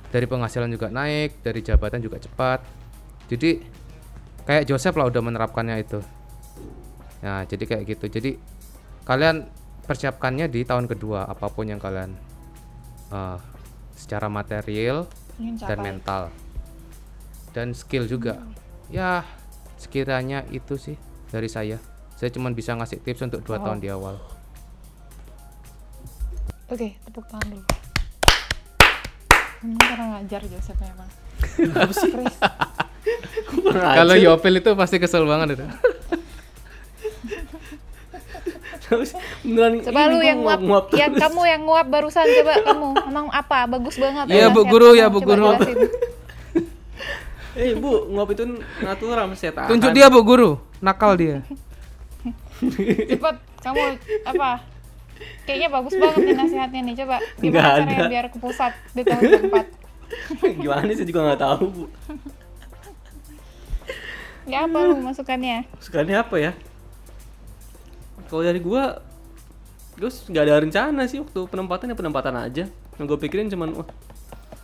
Dari 0.08 0.24
penghasilan 0.24 0.70
juga 0.72 0.88
naik 0.88 1.42
dari 1.42 1.60
jabatan 1.60 2.00
juga 2.00 2.16
cepat. 2.16 2.62
Jadi 3.28 3.60
kayak 4.46 4.64
Joseph 4.64 4.96
lah 4.96 5.08
udah 5.08 5.20
menerapkannya 5.20 5.76
itu. 5.80 6.00
Nah 7.24 7.44
jadi 7.44 7.64
kayak 7.64 7.84
gitu. 7.88 8.06
Jadi 8.08 8.30
kalian 9.04 9.48
persiapkannya 9.84 10.48
di 10.48 10.64
tahun 10.64 10.88
kedua 10.88 11.28
apa 11.28 11.48
pun 11.48 11.68
yang 11.68 11.80
kalian 11.80 12.14
eh, 13.12 13.38
secara 13.96 14.30
material 14.32 15.04
dan 15.60 15.78
mental. 15.82 16.22
Dan 17.52 17.74
skill 17.74 18.06
juga. 18.06 18.38
Ya 18.88 19.24
sekiranya 19.76 20.46
itu 20.48 20.78
sih 20.80 20.96
dari 21.28 21.50
saya. 21.50 21.76
Saya 22.16 22.32
cuma 22.32 22.48
bisa 22.52 22.72
ngasih 22.72 23.02
tips 23.02 23.28
untuk 23.28 23.44
dua 23.44 23.60
Oh. 23.60 23.64
tahun 23.68 23.78
di 23.82 23.88
awal 23.92 24.37
Oke, 26.68 27.00
tepuk 27.00 27.24
tangan 27.32 27.48
dulu. 27.48 27.64
Ini 29.64 29.74
kurang 29.80 30.08
ngajar 30.14 30.40
Joseph 30.44 30.78
memang. 30.84 31.08
Chris, 31.88 32.36
Kalau 33.72 34.14
Yopel 34.14 34.60
itu 34.60 34.70
pasti 34.76 34.96
kesel 35.00 35.24
banget 35.24 35.56
itu. 35.56 35.66
beneran 39.44 39.84
coba 39.84 40.00
lu 40.08 40.20
yang 40.24 40.40
nguap, 40.40 40.60
nguap 40.64 40.84
yang 40.96 41.12
terus. 41.12 41.20
kamu 41.28 41.42
yang 41.44 41.62
nguap 41.68 41.86
barusan 41.92 42.24
coba 42.24 42.52
kamu. 42.64 42.88
Emang 43.04 43.26
apa? 43.32 43.58
Bagus 43.68 43.96
banget. 44.00 44.24
Iya, 44.32 44.48
Bu. 44.48 44.64
Guru, 44.64 44.96
ya, 44.96 45.08
Bu 45.08 45.20
Guru. 45.24 45.56
Eh 47.58 47.74
bu, 47.74 48.06
nguap 48.14 48.30
itu 48.30 48.46
natural 48.78 49.26
saya 49.34 49.50
tahan. 49.50 49.66
Tunjuk 49.66 49.90
dia 49.90 50.06
Bu 50.06 50.22
Guru, 50.22 50.62
nakal 50.78 51.18
dia. 51.18 51.42
Cepet, 52.62 53.34
kamu 53.66 53.98
apa? 54.22 54.62
Kayaknya 55.44 55.68
bagus 55.72 55.94
banget 55.96 56.20
nih 56.24 56.36
nasihatnya 56.36 56.80
nih. 56.84 56.94
Coba 57.04 57.16
gimana 57.40 57.62
caranya 57.62 57.96
ada. 57.98 58.10
biar 58.10 58.26
ke 58.30 58.38
pusat 58.38 58.72
di 58.94 59.02
tahun 59.02 59.22
keempat. 59.28 59.66
Gimana 60.64 60.90
sih 60.96 61.04
juga 61.04 61.20
nggak 61.28 61.40
tahu 61.40 61.64
bu. 61.68 61.84
Ya 64.48 64.64
apa 64.64 64.78
lu 64.88 64.96
masukannya? 65.04 65.68
Sekarang 65.84 66.16
apa 66.16 66.36
ya? 66.40 66.52
Kalau 68.32 68.40
dari 68.40 68.60
gua, 68.60 69.04
terus 69.96 70.24
nggak 70.24 70.44
ada 70.48 70.54
rencana 70.64 71.02
sih 71.04 71.20
waktu 71.20 71.40
penempatan 71.48 71.92
ya 71.92 71.96
penempatan 71.96 72.34
aja. 72.36 72.64
Yang 72.96 73.04
gue 73.04 73.18
pikirin 73.28 73.52
cuman 73.52 73.76
wah 73.76 73.88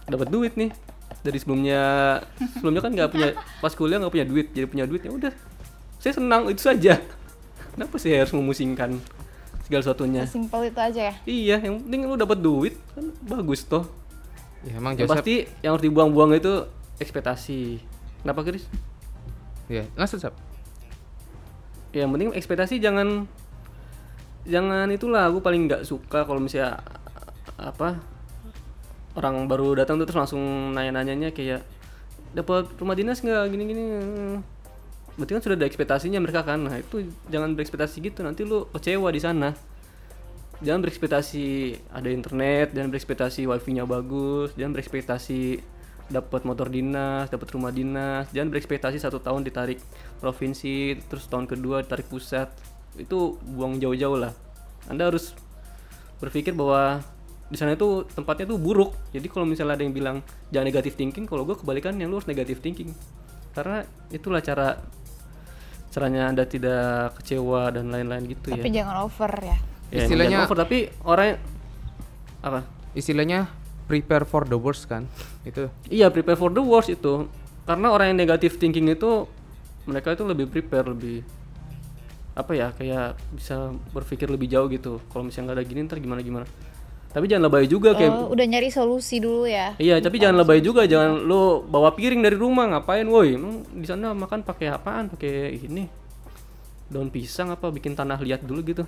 dapat 0.09 0.28
duit 0.32 0.52
nih 0.57 0.72
dari 1.24 1.38
sebelumnya 1.40 1.82
sebelumnya 2.61 2.82
kan 2.84 2.92
nggak 2.92 3.09
punya 3.09 3.28
pas 3.64 3.72
kuliah 3.72 3.96
nggak 3.96 4.12
punya 4.12 4.26
duit 4.28 4.46
jadi 4.52 4.66
punya 4.68 4.84
duit 4.84 5.02
ya 5.09 5.12
udah 5.12 5.32
saya 5.96 6.12
senang 6.20 6.52
itu 6.52 6.61
saja 6.61 7.00
kenapa 7.72 7.96
sih 7.96 8.12
harus 8.12 8.36
memusingkan 8.36 9.00
segala 9.64 9.80
sesuatunya 9.80 10.22
Simpel 10.24 10.68
itu 10.68 10.78
aja 10.78 11.00
ya. 11.08 11.14
iya 11.24 11.56
yang 11.58 11.80
penting 11.80 12.04
lu 12.04 12.14
dapat 12.14 12.38
duit 12.38 12.74
kan 12.90 13.04
bagus 13.22 13.64
toh 13.64 13.84
Ya 14.60 14.76
emang 14.76 14.92
yang 14.92 15.04
Joseph. 15.04 15.20
pasti 15.20 15.34
yang 15.60 15.72
harus 15.72 15.84
dibuang-buang 15.84 16.30
itu 16.34 16.64
ekspektasi 16.96 17.80
kenapa 18.20 18.40
Chris 18.42 18.64
Ya, 19.64 19.88
langsung 19.92 20.20
Sab. 20.20 20.36
Ya, 21.90 22.04
yang 22.04 22.12
penting 22.12 22.28
ekspektasi 22.30 22.76
jangan 22.78 23.24
jangan 24.44 24.88
itulah 24.88 25.24
aku 25.24 25.40
paling 25.40 25.64
nggak 25.64 25.82
suka 25.82 26.20
kalau 26.22 26.36
misalnya 26.36 26.84
apa 27.56 27.96
orang 29.14 29.44
baru 29.44 29.72
datang 29.74 29.96
tuh 29.96 30.04
terus 30.04 30.20
langsung 30.20 30.42
nanya-nanyanya 30.72 31.30
kayak 31.30 31.64
dapat 32.32 32.68
rumah 32.76 32.92
dinas 32.92 33.20
nggak 33.20 33.46
gini-gini 33.48 33.84
berarti 35.14 35.32
kan 35.38 35.42
sudah 35.42 35.56
ada 35.56 35.66
ekspektasinya 35.66 36.18
mereka 36.18 36.42
kan. 36.42 36.66
Nah 36.66 36.76
itu 36.78 37.06
jangan 37.30 37.54
berekspektasi 37.54 37.96
gitu. 38.02 38.20
Nanti 38.26 38.42
lu 38.42 38.66
kecewa 38.70 39.08
di 39.14 39.20
sana. 39.22 39.54
Jangan 40.62 40.80
berekspektasi 40.86 41.46
ada 41.90 42.08
internet 42.08 42.72
jangan 42.72 42.88
berekspektasi 42.94 43.44
wifi-nya 43.50 43.84
bagus 43.84 44.54
jangan 44.54 44.78
berekspektasi 44.78 45.60
dapat 46.08 46.46
motor 46.46 46.70
dinas 46.70 47.26
dapat 47.26 47.48
rumah 47.52 47.74
dinas 47.74 48.30
jangan 48.30 48.54
berekspektasi 48.54 49.02
satu 49.02 49.18
tahun 49.18 49.42
ditarik 49.42 49.82
provinsi 50.22 51.00
terus 51.10 51.26
tahun 51.26 51.50
kedua 51.50 51.82
ditarik 51.84 52.06
pusat. 52.06 52.48
Itu 52.94 53.36
buang 53.42 53.82
jauh-jauh 53.82 54.14
lah. 54.14 54.32
Anda 54.86 55.10
harus 55.10 55.34
berpikir 56.22 56.54
bahwa 56.54 57.02
di 57.50 57.56
sana 57.60 57.76
itu 57.76 58.06
tempatnya 58.14 58.54
tuh 58.54 58.58
buruk. 58.62 58.94
Jadi 59.12 59.26
kalau 59.28 59.44
misalnya 59.44 59.76
ada 59.76 59.84
yang 59.84 59.92
bilang 59.92 60.22
jangan 60.54 60.66
negatif 60.70 60.94
thinking 60.94 61.26
kalau 61.26 61.42
gue 61.44 61.58
kebalikan 61.58 61.98
yang 61.98 62.08
lu 62.08 62.22
harus 62.22 62.30
negatif 62.30 62.62
thinking. 62.62 62.94
Karena 63.52 63.82
itulah 64.14 64.40
cara 64.40 64.80
caranya 65.95 66.26
anda 66.26 66.42
tidak 66.42 67.14
kecewa 67.16 67.70
dan 67.70 67.86
lain-lain 67.86 68.26
gitu 68.26 68.51
Tapi 68.51 68.66
ya 68.66 68.82
jangan 68.82 69.07
over 69.07 69.30
ya. 69.38 69.57
Ya, 69.95 70.03
Istilahnya- 70.03 70.42
over, 70.42 70.59
tapi 70.59 70.90
orang 71.07 71.38
apa 72.42 72.66
Istilahnya 72.99 73.47
prepare 73.86 74.26
for 74.26 74.42
the 74.42 74.59
worst 74.59 74.90
kan. 74.90 75.07
Itu. 75.47 75.70
iya 75.86 76.11
prepare 76.11 76.34
for 76.34 76.51
the 76.51 76.59
worst 76.59 76.90
itu 76.90 77.30
karena 77.62 77.88
orang 77.88 78.11
yang 78.11 78.18
negatif 78.18 78.59
thinking 78.59 78.90
itu 78.90 79.28
mereka 79.84 80.12
itu 80.12 80.24
lebih 80.24 80.51
prepare 80.51 80.90
lebih 80.90 81.22
apa 82.34 82.51
ya 82.51 82.74
kayak 82.74 83.14
bisa 83.30 83.70
berpikir 83.95 84.26
lebih 84.26 84.51
jauh 84.51 84.66
gitu 84.66 84.99
kalau 85.09 85.22
misalnya 85.22 85.53
nggak 85.53 85.59
ada 85.61 85.64
gini 85.64 85.80
ntar 85.86 85.99
gimana 86.03 86.18
gimana 86.18 86.47
tapi 87.14 87.30
jangan 87.30 87.46
lebay 87.46 87.70
juga 87.70 87.94
kayak 87.94 88.10
Oh, 88.10 88.34
udah 88.34 88.42
nyari 88.42 88.74
solusi 88.74 89.22
dulu 89.22 89.46
ya. 89.46 89.78
Iya, 89.78 90.02
tapi 90.02 90.18
jangan 90.18 90.42
lebay 90.42 90.58
juga, 90.58 90.82
jangan 90.82 91.22
lu 91.22 91.62
bawa 91.62 91.94
piring 91.94 92.26
dari 92.26 92.34
rumah 92.34 92.66
ngapain, 92.66 93.06
woi? 93.06 93.38
Di 93.70 93.86
sana 93.86 94.10
makan 94.10 94.42
pakai 94.42 94.74
apaan? 94.74 95.14
Pakai 95.14 95.62
ini. 95.62 95.86
Daun 96.90 97.14
pisang 97.14 97.54
apa 97.54 97.70
bikin 97.70 97.94
tanah 97.94 98.18
liat 98.18 98.42
dulu 98.42 98.66
gitu. 98.66 98.82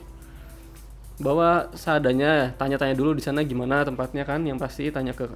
Bawa 1.23 1.71
seadanya, 1.79 2.51
tanya-tanya 2.59 2.99
dulu 2.99 3.15
di 3.15 3.23
sana 3.23 3.47
gimana 3.47 3.87
tempatnya 3.87 4.27
kan, 4.27 4.43
yang 4.43 4.59
pasti 4.59 4.91
tanya 4.91 5.15
ke 5.15 5.31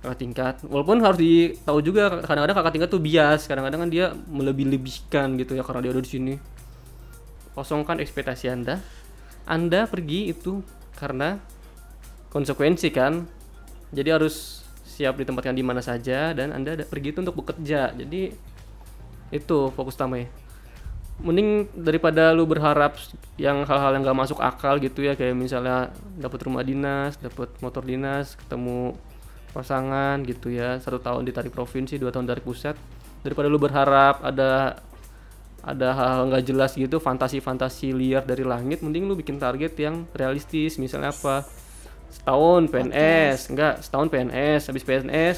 kakak 0.00 0.16
tingkat. 0.16 0.54
Walaupun 0.64 1.04
harus 1.04 1.20
ditahu 1.20 1.84
juga 1.84 2.24
kadang-kadang 2.24 2.56
kakak 2.56 2.72
tingkat 2.72 2.90
tuh 2.90 3.02
bias, 3.04 3.44
kadang-kadang 3.44 3.84
kan 3.84 3.90
dia 3.92 4.16
melebih-lebihkan 4.32 5.36
gitu 5.36 5.60
ya 5.60 5.62
karena 5.62 5.84
dia 5.84 5.92
ada 5.92 6.00
di 6.00 6.08
sini. 6.08 6.34
Kosongkan 7.52 8.00
ekspektasi 8.00 8.48
Anda. 8.48 8.80
Anda 9.44 9.84
pergi 9.84 10.32
itu 10.32 10.64
karena 10.96 11.36
konsekuensi 12.32 12.88
kan. 12.92 13.24
Jadi 13.92 14.08
harus 14.12 14.64
siap 14.84 15.16
ditempatkan 15.16 15.54
di 15.54 15.64
mana 15.64 15.80
saja 15.80 16.34
dan 16.34 16.52
anda 16.52 16.76
pergi 16.84 17.14
itu 17.14 17.18
untuk 17.22 17.40
bekerja. 17.44 17.94
Jadi 17.94 18.34
Itu 19.28 19.68
fokus 19.76 19.92
utama 19.92 20.16
ya. 20.16 20.28
Mending 21.18 21.68
daripada 21.74 22.30
lu 22.32 22.46
berharap 22.48 22.96
yang 23.36 23.66
hal-hal 23.66 23.92
yang 23.92 24.06
gak 24.06 24.16
masuk 24.16 24.38
akal 24.40 24.78
gitu 24.78 25.02
ya 25.02 25.18
kayak 25.18 25.34
misalnya 25.34 25.92
dapat 26.16 26.46
rumah 26.46 26.64
dinas, 26.64 27.20
dapat 27.20 27.52
motor 27.60 27.82
dinas, 27.84 28.38
ketemu 28.40 28.96
pasangan 29.52 30.22
gitu 30.24 30.48
ya. 30.48 30.78
Satu 30.80 31.02
tahun 31.02 31.26
ditarik 31.26 31.52
provinsi 31.52 31.98
dua 32.00 32.14
tahun 32.14 32.30
dari 32.30 32.40
pusat. 32.40 32.78
Daripada 33.20 33.50
lu 33.50 33.60
berharap 33.60 34.22
ada 34.22 34.80
ada 35.60 35.88
hal-hal 35.90 36.32
nggak 36.32 36.44
jelas 36.48 36.72
gitu 36.78 37.02
fantasi-fantasi 37.02 37.92
liar 37.92 38.22
dari 38.24 38.46
langit 38.46 38.80
mending 38.80 39.10
lu 39.10 39.18
bikin 39.18 39.36
target 39.42 39.74
yang 39.76 40.06
realistis. 40.14 40.78
Misalnya 40.78 41.10
apa 41.10 41.44
setahun 42.08 42.68
PNS 42.72 43.52
enggak 43.52 43.74
setahun 43.84 44.08
PNS 44.08 44.72
habis 44.72 44.84
PNS 44.84 45.36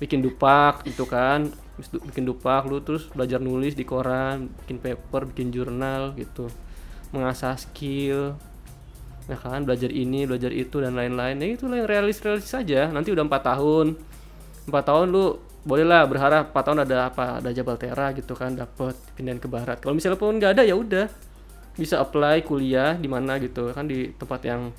bikin 0.00 0.24
dupak 0.24 0.84
gitu 0.88 1.04
kan 1.04 1.52
habis 1.76 1.88
du- 1.92 2.02
bikin 2.02 2.24
dupak 2.24 2.64
lu 2.66 2.80
terus 2.80 3.06
belajar 3.12 3.38
nulis 3.38 3.76
di 3.76 3.84
koran 3.84 4.48
bikin 4.64 4.80
paper 4.80 5.28
bikin 5.30 5.52
jurnal 5.52 6.16
gitu 6.16 6.48
mengasah 7.12 7.56
skill 7.56 8.36
ya 9.28 9.36
kan 9.36 9.60
belajar 9.68 9.92
ini 9.92 10.24
belajar 10.24 10.48
itu 10.50 10.80
dan 10.80 10.96
lain-lain. 10.96 11.36
Ya 11.36 11.46
itulah 11.52 11.76
yang 11.84 11.88
realis 11.88 12.18
realis 12.24 12.48
saja 12.48 12.88
nanti 12.88 13.12
udah 13.12 13.28
empat 13.28 13.44
tahun. 13.44 14.00
Empat 14.64 14.84
tahun 14.88 15.06
lu 15.12 15.36
bolehlah 15.68 16.08
berharap 16.08 16.48
empat 16.50 16.64
tahun 16.64 16.78
ada 16.88 17.12
apa 17.12 17.44
ada 17.44 17.52
Jabal 17.52 17.76
Tera 17.76 18.16
gitu 18.16 18.32
kan 18.32 18.56
dapat 18.56 18.96
pindahan 19.14 19.36
ke 19.36 19.46
barat. 19.46 19.76
Kalau 19.84 19.92
misalnya 19.92 20.16
pun 20.16 20.40
nggak 20.40 20.52
ada 20.58 20.62
ya 20.64 20.74
udah. 20.74 21.06
Bisa 21.78 22.02
apply 22.02 22.42
kuliah 22.42 22.98
di 22.98 23.06
mana 23.06 23.38
gitu 23.38 23.70
kan 23.70 23.86
di 23.86 24.10
tempat 24.16 24.40
yang 24.42 24.74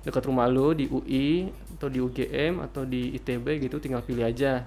dekat 0.00 0.22
rumah 0.24 0.46
lu 0.46 0.72
di 0.72 0.86
UI 0.86 1.48
atau 1.76 1.88
di 1.88 1.98
UGM 1.98 2.60
atau 2.62 2.82
di 2.82 3.12
ITB 3.14 3.60
gitu 3.60 3.76
tinggal 3.76 4.00
pilih 4.00 4.24
aja 4.24 4.64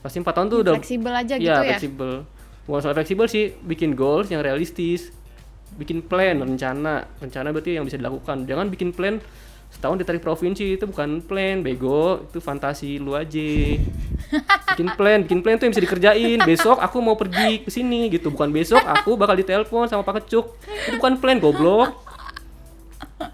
pasti 0.00 0.18
empat 0.18 0.34
tahun 0.34 0.48
tuh 0.48 0.58
udah 0.62 0.74
Fleksibel 0.76 1.14
aja 1.14 1.34
Iya, 1.34 1.38
gitu 1.38 1.50
ya. 1.52 1.70
fleksibel. 1.70 2.12
Bukan 2.62 2.80
soal 2.80 2.94
fleksibel 2.94 3.26
sih, 3.26 3.54
bikin 3.58 3.94
goals 3.94 4.30
yang 4.30 4.38
realistis. 4.38 5.10
Bikin 5.72 6.02
plan, 6.02 6.38
rencana. 6.38 7.06
Rencana 7.18 7.50
berarti 7.50 7.74
yang 7.74 7.82
bisa 7.82 7.98
dilakukan. 7.98 8.46
Jangan 8.46 8.66
bikin 8.66 8.90
plan 8.90 9.18
setahun 9.66 9.98
ditarik 9.98 10.20
provinsi 10.20 10.74
itu 10.74 10.84
bukan 10.86 11.22
plan, 11.22 11.62
bego. 11.62 12.22
Itu 12.26 12.38
fantasi 12.38 12.98
lu 12.98 13.14
aja. 13.14 13.78
bikin 14.74 14.88
plan, 14.94 15.22
bikin 15.22 15.40
plan 15.40 15.58
tuh 15.58 15.66
yang 15.66 15.74
bisa 15.74 15.82
dikerjain. 15.82 16.38
Besok 16.42 16.78
aku 16.78 16.98
mau 16.98 17.14
pergi 17.14 17.62
ke 17.62 17.70
sini 17.70 18.06
gitu. 18.10 18.30
Bukan 18.30 18.50
besok 18.50 18.82
aku 18.82 19.14
bakal 19.14 19.34
ditelepon 19.34 19.86
sama 19.86 20.02
Pak 20.02 20.26
Kecuk. 20.26 20.54
Itu 20.86 20.98
bukan 20.98 21.18
plan, 21.18 21.38
goblok. 21.38 21.94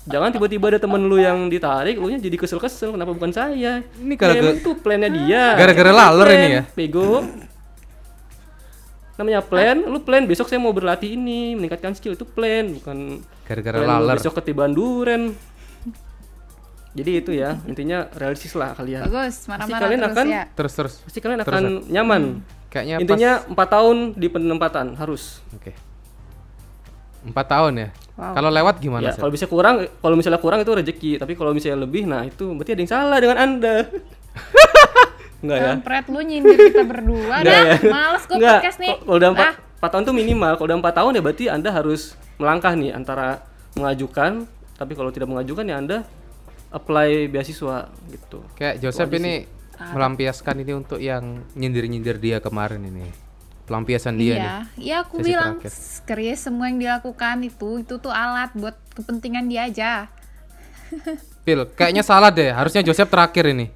Jangan 0.04 0.28
tiba-tiba 0.30 0.64
ada 0.68 0.78
temen 0.78 1.00
lu 1.02 1.16
yang 1.16 1.46
ditarik, 1.46 1.94
lu 1.94 2.08
nya 2.08 2.18
jadi 2.18 2.34
kesel-kesel. 2.34 2.92
Kenapa 2.92 3.10
bukan 3.10 3.30
saya? 3.30 3.80
Ini 3.94 4.10
Ya, 4.10 4.18
gara-gara- 4.18 4.54
itu 4.54 4.70
plannya 4.74 5.10
dia. 5.10 5.44
Gara-gara 5.54 5.90
laler 5.90 6.26
plan, 6.26 6.38
ini 6.38 6.48
ya? 6.50 6.62
Bego. 6.72 7.24
Namanya 9.14 9.40
plan, 9.42 9.76
lu 9.82 9.98
plan 9.98 10.22
besok 10.24 10.46
saya 10.46 10.56
mau 10.56 10.70
berlatih 10.70 11.12
ini, 11.12 11.52
meningkatkan 11.52 11.90
skill 11.92 12.14
itu 12.14 12.22
plan, 12.22 12.70
bukan 12.72 13.18
Gara-gara 13.44 13.82
laler. 13.82 14.14
besok 14.14 14.38
ketiban 14.38 14.70
duren. 14.70 15.34
Jadi 16.94 17.10
itu 17.16 17.30
ya, 17.32 17.58
intinya 17.64 18.06
realistis 18.12 18.54
lah 18.54 18.72
kalian. 18.72 19.06
Bagus, 19.06 19.46
marah-marah 19.46 19.80
kalian 19.80 20.00
terus 20.00 20.14
akan 20.14 20.26
ya. 20.26 20.42
Terus 20.50 20.72
terus. 20.72 20.94
pasti 21.02 21.18
kalian 21.18 21.38
Terus, 21.40 21.50
akan 21.52 21.64
nyaman. 21.86 22.22
Kayaknya 22.68 22.96
Intinya 22.98 23.32
empat 23.44 23.68
tahun 23.70 23.96
di 24.14 24.26
penempatan 24.28 24.86
harus. 24.94 25.40
pas. 25.42 25.56
Oke. 25.56 25.72
Empat 27.24 27.46
tahun 27.48 27.72
ya. 27.76 27.88
Wow. 28.18 28.34
Kalau 28.34 28.50
lewat 28.50 28.82
gimana 28.82 29.02
Ya, 29.04 29.12
kalau 29.14 29.30
bisa 29.30 29.46
kurang, 29.46 29.86
kalau 30.02 30.18
misalnya 30.18 30.42
kurang 30.42 30.58
itu 30.58 30.74
rezeki, 30.74 31.22
tapi 31.22 31.38
kalau 31.38 31.54
misalnya 31.54 31.86
lebih, 31.86 32.02
nah 32.02 32.26
itu 32.26 32.50
berarti 32.50 32.74
ada 32.74 32.80
yang 32.82 32.90
salah 32.90 33.18
dengan 33.22 33.38
anda. 33.38 33.86
Enggak 35.42 35.56
ya? 35.56 35.66
Kampret 35.70 36.04
lu 36.10 36.18
nyindir 36.18 36.58
kita 36.58 36.82
berdua 36.82 37.46
dah. 37.46 37.62
ya? 37.62 37.74
Males 37.86 38.26
gue 38.26 38.36
Enggak, 38.42 38.58
podcast 38.58 38.78
nih. 38.82 38.94
Kalau 38.98 39.16
udah 39.16 39.30
empat, 39.30 39.46
Ah, 39.46 39.54
empat 39.78 39.90
tahun 39.94 40.02
tuh 40.02 40.14
minimal. 40.18 40.52
Kalau 40.58 40.66
udah 40.66 40.78
empat 40.82 40.94
tahun 40.98 41.12
ya 41.14 41.22
berarti 41.22 41.44
anda 41.46 41.70
harus 41.70 42.00
melangkah 42.42 42.74
nih 42.74 42.90
antara 42.90 43.26
mengajukan, 43.78 44.30
tapi 44.74 44.92
kalau 44.98 45.10
tidak 45.14 45.30
mengajukan 45.30 45.62
ya 45.62 45.78
anda 45.78 45.98
apply 46.74 47.30
beasiswa 47.30 47.86
gitu. 48.10 48.42
Kayak 48.58 48.82
Joseph 48.82 49.14
ini 49.14 49.46
melampiaskan 49.78 50.58
ini 50.58 50.72
untuk 50.74 50.98
yang 50.98 51.46
nyindir-nyindir 51.54 52.18
dia 52.18 52.42
kemarin 52.42 52.82
ini. 52.82 53.06
Pelampiasan 53.68 54.16
dia 54.16 54.32
nih. 54.32 54.40
iya, 54.40 54.56
iya 54.74 54.96
aku 54.98 55.20
Sesi 55.20 55.26
bilang 55.28 55.60
terakhir. 55.60 55.72
Chris 56.02 56.38
semua 56.40 56.66
yang 56.66 56.80
dilakukan 56.80 57.36
itu 57.42 57.68
itu 57.78 57.94
tuh 57.96 58.08
alat 58.08 58.48
buat 58.52 58.72
kepentingan 58.94 59.44
dia 59.44 59.68
aja. 59.68 59.90
Pil, 61.44 61.68
kayaknya 61.70 62.00
salah 62.00 62.28
deh. 62.28 62.48
Harusnya 62.48 62.80
Joseph 62.80 63.06
terakhir 63.06 63.44
ini. 63.46 63.68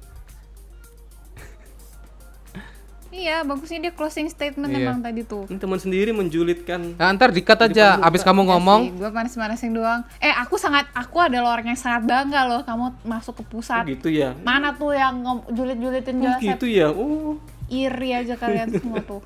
Iya, 3.13 3.45
bagusnya 3.45 3.77
dia 3.79 3.93
closing 3.93 4.25
statement 4.25 4.73
Iya. 4.73 4.81
emang 4.83 4.97
tadi 4.99 5.21
tuh. 5.21 5.45
Ini 5.45 5.61
teman 5.61 5.77
sendiri 5.77 6.09
menjulitkan. 6.11 6.97
Nah, 6.97 7.13
ntar 7.13 7.29
dikat 7.29 7.61
aja. 7.63 8.01
Abis 8.01 8.19
kamu 8.19 8.41
ngomong, 8.43 8.97
gue 8.97 9.05
manas-manasin 9.07 9.69
doang. 9.69 10.01
Eh, 10.17 10.33
aku 10.33 10.57
sangat 10.57 10.89
aku 10.91 11.21
adalah 11.21 11.53
orang 11.53 11.69
yang 11.69 11.77
sangat 11.77 12.09
bangga 12.09 12.41
loh 12.43 12.65
kamu 12.65 12.89
masuk 13.05 13.37
ke 13.37 13.43
Oh, 13.43 13.49
pusat. 13.53 13.85
gitu 13.85 14.09
ya. 14.09 14.33
Mana 14.41 14.73
tuh 14.73 14.97
yang 14.97 15.21
julit-julitin 15.47 16.17
Oh, 16.17 16.23
Joseph? 16.25 16.57
gitu 16.57 16.65
ya. 16.65 16.89
Oh. 16.89 17.37
Iri 17.69 18.09
aja 18.11 18.33
kalian 18.33 18.73
semua 18.73 18.97
tuh. 18.99 19.21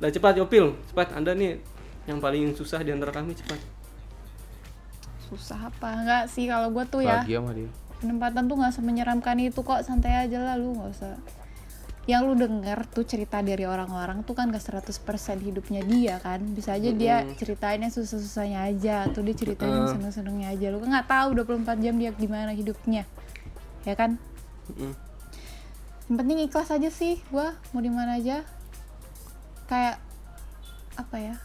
Nah, 0.00 0.08
cepat 0.08 0.34
Yopil, 0.40 0.72
cepat 0.88 1.12
Anda 1.12 1.36
nih 1.36 1.60
yang 2.08 2.18
paling 2.18 2.56
susah 2.56 2.80
di 2.80 2.90
antara 2.90 3.12
kami 3.12 3.36
cepat. 3.36 3.60
Susah 5.28 5.68
apa? 5.68 5.88
Enggak 6.00 6.24
sih 6.32 6.48
kalau 6.48 6.72
gue 6.72 6.84
tuh 6.88 7.04
ya. 7.04 7.22
bahagia 7.22 7.38
sama 7.38 7.52
dia. 7.52 7.70
penempatan 8.00 8.48
tuh 8.48 8.56
nggak 8.56 8.72
semenyeramkan 8.72 9.36
itu 9.44 9.60
kok 9.60 9.84
santai 9.84 10.24
aja 10.24 10.40
lah 10.40 10.56
lu 10.56 10.72
nggak 10.72 10.88
usah 10.88 11.20
yang 12.08 12.24
lu 12.24 12.32
denger 12.32 12.88
tuh 12.88 13.04
cerita 13.04 13.44
dari 13.44 13.68
orang-orang 13.68 14.24
tuh 14.24 14.32
kan 14.32 14.48
gak 14.48 14.64
100% 14.64 14.88
hidupnya 15.44 15.84
dia 15.84 16.16
kan 16.18 16.40
bisa 16.56 16.74
aja 16.74 16.90
dia 16.96 17.28
ceritain 17.36 17.76
yang 17.76 17.92
susah-susahnya 17.92 18.72
aja 18.72 19.04
atau 19.04 19.20
dia 19.20 19.36
ceritain 19.36 19.68
yang 19.68 19.92
seneng-senengnya 19.92 20.48
aja 20.48 20.66
lu 20.72 20.80
kan 20.80 20.96
nggak 20.96 21.08
tahu 21.12 21.28
24 21.44 21.84
jam 21.84 21.94
dia 22.00 22.10
gimana 22.16 22.56
hidupnya 22.56 23.04
ya 23.84 23.94
kan 23.94 24.16
Mm-mm. 24.72 24.96
yang 26.08 26.16
penting 26.16 26.38
ikhlas 26.48 26.72
aja 26.72 26.88
sih 26.88 27.20
gua 27.28 27.52
mau 27.76 27.84
di 27.84 27.92
mana 27.92 28.16
aja 28.16 28.42
kayak 29.70 30.02
apa 30.98 31.16
ya 31.16 31.36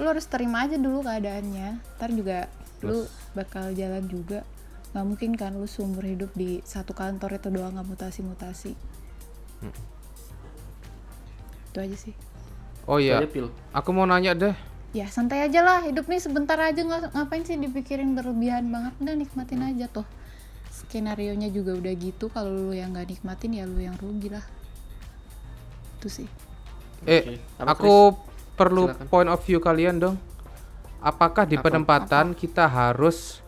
lu 0.00 0.08
harus 0.08 0.24
terima 0.26 0.64
aja 0.64 0.80
dulu 0.80 1.04
keadaannya. 1.04 1.78
Ntar 2.00 2.10
juga 2.10 2.38
lu 2.82 3.04
bakal 3.36 3.76
jalan 3.76 4.04
juga. 4.08 4.42
Nggak 4.92 5.04
mungkin 5.06 5.30
kan 5.36 5.52
lu 5.56 5.68
seumur 5.68 6.04
hidup 6.04 6.32
di 6.32 6.64
satu 6.64 6.96
kantor 6.96 7.36
itu 7.36 7.48
doang 7.52 7.76
nggak 7.76 7.88
mutasi-mutasi. 7.88 8.72
Itu 11.70 11.78
aja 11.78 11.96
sih. 11.96 12.16
Oh 12.88 12.98
iya, 12.98 13.22
aku 13.70 13.94
mau 13.94 14.08
nanya 14.08 14.34
deh. 14.34 14.56
ya 14.92 15.08
santai 15.08 15.40
aja 15.40 15.64
lah 15.64 15.80
hidup 15.88 16.04
nih 16.08 16.20
sebentar 16.20 16.58
aja. 16.60 16.80
Nggak 16.82 17.16
ngapain 17.16 17.44
sih 17.44 17.56
dipikirin 17.56 18.12
berlebihan 18.16 18.68
banget? 18.68 18.92
Udah 19.00 19.14
nikmatin 19.16 19.62
aja 19.64 19.86
tuh. 19.88 20.04
Skenario 20.72 21.32
nya 21.36 21.48
juga 21.48 21.76
udah 21.76 21.92
gitu. 21.96 22.28
Kalau 22.28 22.52
lu 22.52 22.72
yang 22.76 22.92
nggak 22.92 23.12
nikmatin 23.12 23.56
ya 23.56 23.64
lu 23.64 23.80
yang 23.80 23.96
rugi 23.96 24.28
lah. 24.32 24.44
Itu 26.00 26.08
sih 26.08 26.28
Eh, 27.06 27.22
Oke. 27.22 27.34
Apa, 27.58 27.72
aku 27.74 27.94
perlu 28.54 28.90
Silakan. 28.90 29.06
point 29.10 29.30
of 29.30 29.40
view 29.42 29.58
kalian 29.58 29.96
dong. 29.98 30.16
Apakah 31.02 31.46
di 31.48 31.58
penempatan 31.58 32.38
kita 32.38 32.70
harus 32.70 33.42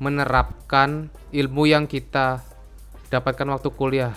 menerapkan 0.00 1.12
ilmu 1.28 1.68
yang 1.68 1.84
kita 1.84 2.40
dapatkan 3.12 3.48
waktu 3.52 3.68
kuliah? 3.72 4.16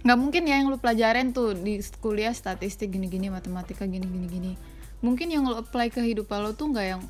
nggak 0.00 0.18
mungkin 0.18 0.42
ya 0.48 0.56
yang 0.60 0.72
lu 0.72 0.80
pelajarin 0.80 1.36
tuh 1.36 1.52
di 1.52 1.76
kuliah 2.00 2.32
statistik 2.32 2.88
gini-gini 2.88 3.28
matematika 3.28 3.84
gini-gini 3.84 4.26
gini 4.32 4.52
mungkin 5.04 5.28
yang 5.28 5.44
lu 5.44 5.60
apply 5.60 5.92
ke 5.92 6.00
kehidupan 6.00 6.40
lo 6.40 6.56
tuh 6.56 6.72
nggak 6.72 6.86
yang 6.88 7.02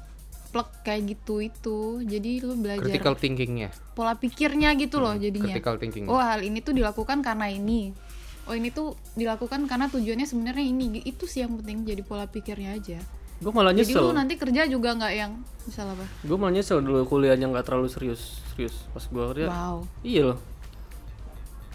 plek 0.51 0.83
kayak 0.83 1.15
gitu 1.15 1.39
itu 1.39 1.79
jadi 2.03 2.43
lu 2.43 2.59
belajar 2.59 2.91
Critical 2.91 3.15
thinkingnya, 3.15 3.71
pola 3.95 4.19
pikirnya 4.19 4.75
gitu 4.75 4.99
loh 4.99 5.15
jadinya 5.15 5.55
critical 5.55 5.79
thinking. 5.79 6.11
oh 6.11 6.19
hal 6.19 6.43
ini 6.43 6.59
tuh 6.59 6.75
dilakukan 6.75 7.23
karena 7.23 7.47
ini 7.47 7.95
oh 8.43 8.53
ini 8.53 8.69
tuh 8.69 8.89
dilakukan 9.13 9.65
karena 9.65 9.87
tujuannya 9.87 10.25
sebenarnya 10.25 10.65
ini 10.65 11.03
itu 11.03 11.25
sih 11.25 11.41
yang 11.41 11.55
penting 11.55 11.85
jadi 11.85 12.01
pola 12.01 12.25
pikirnya 12.25 12.75
aja 12.75 13.01
Gue 13.37 13.51
malah 13.51 13.73
jadi 13.73 13.89
lu 13.91 14.05
nyesel. 14.05 14.13
nanti 14.13 14.35
kerja 14.37 14.63
juga 14.67 14.93
nggak 14.93 15.13
yang 15.15 15.33
misal 15.63 15.89
apa 15.89 16.05
Gue 16.21 16.37
malah 16.37 16.53
nyesel 16.53 16.79
dulu 16.79 17.05
kuliahnya 17.07 17.49
nggak 17.49 17.65
terlalu 17.65 17.89
serius, 17.89 18.21
serius. 18.47 18.85
Pas 18.91 19.01
gue 19.03 19.25
lihat, 19.35 19.49
wow 19.49 19.81
iya 20.03 20.23
loh. 20.27 20.39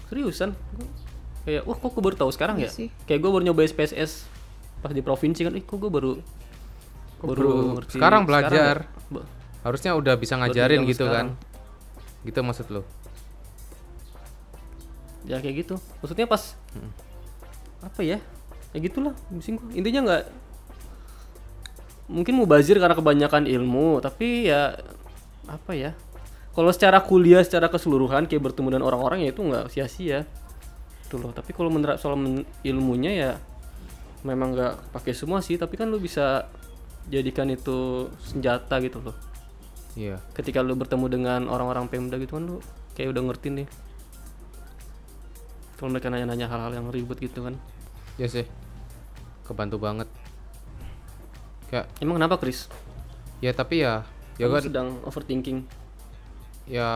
Seriusan. 0.06 0.54
Gua 0.54 0.86
Kayak, 1.42 1.62
wah 1.62 1.76
kok 1.76 1.90
gue 1.90 2.02
baru 2.02 2.16
tahu 2.16 2.30
sekarang 2.32 2.56
Iya 2.56 2.66
ya? 2.66 2.70
sih. 2.72 2.88
Kayak 3.02 3.18
gue 3.20 3.30
baru 3.32 3.42
nyoba 3.44 3.62
SPSS 3.62 4.26
pas 4.76 4.90
di 4.90 4.98
provinsi 4.98 5.42
kan, 5.42 5.52
ih 5.52 5.62
kok 5.62 5.74
gue 5.76 5.86
baru 5.88 6.18
Kok 7.16 7.26
baru 7.28 7.50
sekarang 7.88 8.22
belajar? 8.24 8.86
ya? 8.86 9.02
Ba- 9.08 9.26
Harusnya 9.62 9.90
udah 9.92 10.14
bisa 10.14 10.34
ngajarin 10.36 10.82
gitu 10.84 11.02
sekarang. 11.02 11.34
kan? 11.34 12.22
Gitu 12.22 12.38
maksud 12.40 12.66
lo? 12.68 12.82
Ya 15.26 15.42
kayak 15.42 15.66
gitu. 15.66 15.74
Maksudnya 16.00 16.26
pas 16.30 16.54
apa 17.82 18.00
ya? 18.02 18.18
Ya 18.74 18.78
gitulah 18.78 19.14
gua. 19.30 19.72
intinya 19.74 20.00
nggak 20.06 20.24
mungkin 22.06 22.34
mubazir 22.38 22.78
karena 22.78 22.94
kebanyakan 22.94 23.50
ilmu 23.50 23.98
tapi 23.98 24.48
ya 24.48 24.78
apa 25.50 25.74
ya? 25.74 25.92
Kalau 26.56 26.72
secara 26.72 27.04
kuliah 27.04 27.44
secara 27.44 27.68
keseluruhan 27.68 28.24
kayak 28.30 28.40
bertemu 28.40 28.78
dengan 28.78 28.84
orang-orang 28.88 29.28
ya 29.28 29.30
itu 29.34 29.44
nggak 29.44 29.68
sia-sia. 29.68 30.24
Itu 31.04 31.20
loh. 31.20 31.34
Tapi 31.36 31.52
kalau 31.52 31.68
menerap 31.68 32.00
soal 32.00 32.16
men- 32.16 32.48
ilmunya 32.64 33.12
ya 33.12 33.30
memang 34.24 34.56
nggak 34.56 34.96
pakai 34.96 35.12
semua 35.12 35.44
sih. 35.44 35.60
Tapi 35.60 35.76
kan 35.76 35.92
lu 35.92 36.00
bisa 36.00 36.48
jadikan 37.12 37.46
itu 37.52 38.08
senjata 38.24 38.80
gitu 38.80 39.04
loh. 39.04 39.16
Iya. 39.96 40.20
ketika 40.36 40.60
lu 40.60 40.76
bertemu 40.76 41.08
dengan 41.08 41.40
orang-orang 41.48 41.88
Pemda 41.88 42.20
gitu 42.20 42.36
kan 42.36 42.44
lu 42.44 42.60
kayak 42.92 43.16
udah 43.16 43.32
ngerti 43.32 43.48
nih 43.48 43.66
kalau 45.76 45.88
mereka 45.88 46.08
nanya-nanya 46.08 46.46
hal-hal 46.46 46.72
yang 46.72 46.86
ribet 46.88 47.20
gitu 47.20 47.42
kan 47.42 47.54
Ya 48.16 48.24
sih. 48.26 48.48
Kebantu 49.42 49.76
banget. 49.76 50.08
Kayak 51.66 51.86
emang 51.98 52.16
kenapa 52.16 52.36
Chris? 52.36 52.66
ya 53.36 53.52
tapi 53.52 53.84
ya 53.84 54.00
ya 54.40 54.48
kan 54.48 54.64
sedang 54.64 54.88
overthinking 55.04 55.68
ya 56.64 56.88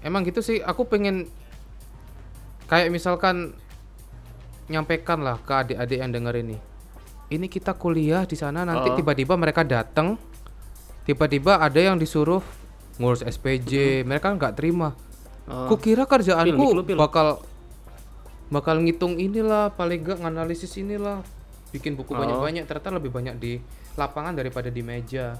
emang 0.00 0.22
gitu 0.22 0.38
sih 0.38 0.62
aku 0.62 0.86
pengen 0.86 1.26
kayak 2.66 2.88
misalkan 2.88 3.58
nyampaikan 4.66 5.20
lah 5.20 5.34
ke 5.36 5.50
adik-adik 5.50 5.98
yang 5.98 6.14
denger 6.14 6.34
ini 6.38 6.56
ini 7.26 7.46
kita 7.46 7.74
kuliah 7.74 8.22
di 8.22 8.38
sana 8.38 8.62
nanti 8.62 8.86
Oh. 8.86 8.94
tiba-tiba 8.94 9.34
mereka 9.34 9.66
datang 9.66 10.14
tiba-tiba 11.02 11.58
ada 11.58 11.74
yang 11.76 11.98
disuruh 11.98 12.38
ngurus 12.96 13.26
SPJ 13.26 14.06
mereka 14.06 14.30
nggak 14.30 14.54
terima 14.54 14.94
Oh. 15.44 15.66
kukira 15.66 16.06
kerjaanku 16.06 16.54
Pil, 16.54 16.70
lu 16.70 16.82
pil. 16.86 16.94
bakal 16.94 17.42
bakal 18.50 18.82
ngitung 18.82 19.16
inilah 19.16 19.72
paling 19.72 20.02
nggak 20.02 20.20
nganalisis 20.20 20.74
inilah 20.76 21.22
bikin 21.70 21.94
buku 21.94 22.12
Oh. 22.12 22.18
banyak-banyak 22.18 22.66
ternyata 22.66 22.90
lebih 22.98 23.14
banyak 23.14 23.38
di 23.38 23.62
lapangan 23.94 24.34
daripada 24.34 24.68
di 24.74 24.82
meja 24.82 25.38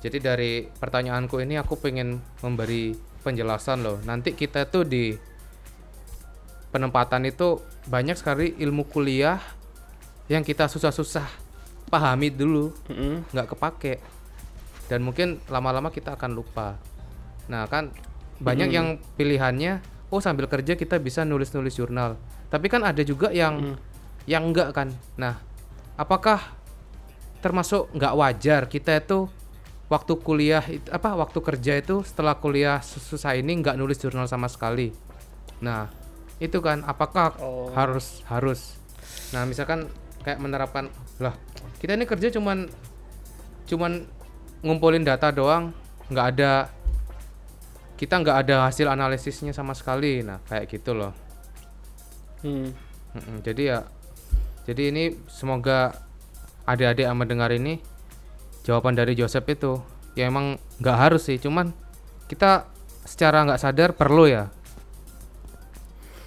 jadi 0.00 0.16
dari 0.16 0.64
pertanyaanku 0.64 1.44
ini 1.44 1.60
aku 1.60 1.76
pengen 1.76 2.24
memberi 2.40 2.96
penjelasan 3.20 3.84
loh. 3.84 4.00
Nanti 4.00 4.32
kita 4.32 4.64
tuh 4.64 4.88
di 4.88 5.12
penempatan 6.72 7.28
itu 7.28 7.60
banyak 7.84 8.16
sekali 8.16 8.56
ilmu 8.56 8.88
kuliah 8.88 9.36
yang 10.32 10.40
kita 10.40 10.72
susah-susah 10.72 11.28
pahami 11.92 12.32
dulu, 12.32 12.72
nggak 13.28 13.48
kepake. 13.52 13.94
Dan 14.88 15.04
mungkin 15.04 15.36
lama-lama 15.52 15.92
kita 15.92 16.16
akan 16.16 16.32
lupa. 16.32 16.80
Nah, 17.52 17.68
kan 17.68 17.92
banyak 18.40 18.72
yang 18.72 18.96
pilihannya 19.20 19.84
oh 20.10 20.20
sambil 20.20 20.50
kerja 20.50 20.74
kita 20.74 20.98
bisa 20.98 21.22
nulis-nulis 21.22 21.78
jurnal. 21.78 22.18
Tapi 22.50 22.66
kan 22.66 22.82
ada 22.82 23.00
juga 23.06 23.30
yang 23.30 23.78
yang 24.26 24.50
enggak 24.50 24.74
kan. 24.74 24.92
Nah, 25.16 25.38
apakah 25.94 26.58
termasuk 27.40 27.88
nggak 27.96 28.14
wajar 28.18 28.62
kita 28.68 29.00
itu 29.00 29.30
waktu 29.88 30.12
kuliah 30.20 30.62
apa 30.92 31.16
waktu 31.16 31.38
kerja 31.40 31.72
itu 31.80 32.04
setelah 32.04 32.36
kuliah 32.36 32.78
susah 32.84 33.34
ini 33.34 33.58
nggak 33.64 33.78
nulis 33.78 33.98
jurnal 33.98 34.28
sama 34.28 34.50
sekali. 34.50 34.92
Nah, 35.64 35.88
itu 36.42 36.58
kan 36.60 36.84
apakah 36.84 37.34
Oh. 37.40 37.70
harus 37.72 38.22
harus. 38.28 38.76
Nah, 39.32 39.46
misalkan 39.46 39.88
kayak 40.20 40.38
menerapkan 40.42 40.92
lah 41.16 41.32
kita 41.80 41.96
ini 41.96 42.04
kerja 42.04 42.28
cuman 42.28 42.68
cuman 43.64 44.04
ngumpulin 44.60 45.00
data 45.00 45.32
doang, 45.32 45.72
nggak 46.12 46.26
ada 46.36 46.68
kita 48.00 48.16
nggak 48.16 48.48
ada 48.48 48.64
hasil 48.64 48.88
analisisnya 48.88 49.52
sama 49.52 49.76
sekali. 49.76 50.24
Nah, 50.24 50.40
kayak 50.48 50.72
gitu 50.72 50.96
loh. 50.96 51.12
Hmm. 52.40 52.72
Jadi 53.44 53.68
ya 53.68 53.84
jadi 54.64 54.88
ini 54.88 55.04
semoga 55.26 55.92
adik-adik 56.64 57.04
yang 57.04 57.18
mendengar 57.18 57.50
ini 57.50 57.82
jawaban 58.62 58.94
dari 58.94 59.12
Joseph 59.12 59.44
itu 59.50 59.82
ya 60.14 60.30
emang 60.30 60.56
nggak 60.78 60.96
harus 60.96 61.26
sih 61.26 61.42
cuman 61.42 61.74
kita 62.30 62.70
secara 63.02 63.42
nggak 63.42 63.58
sadar 63.58 63.90
perlu 63.98 64.30
ya 64.30 64.46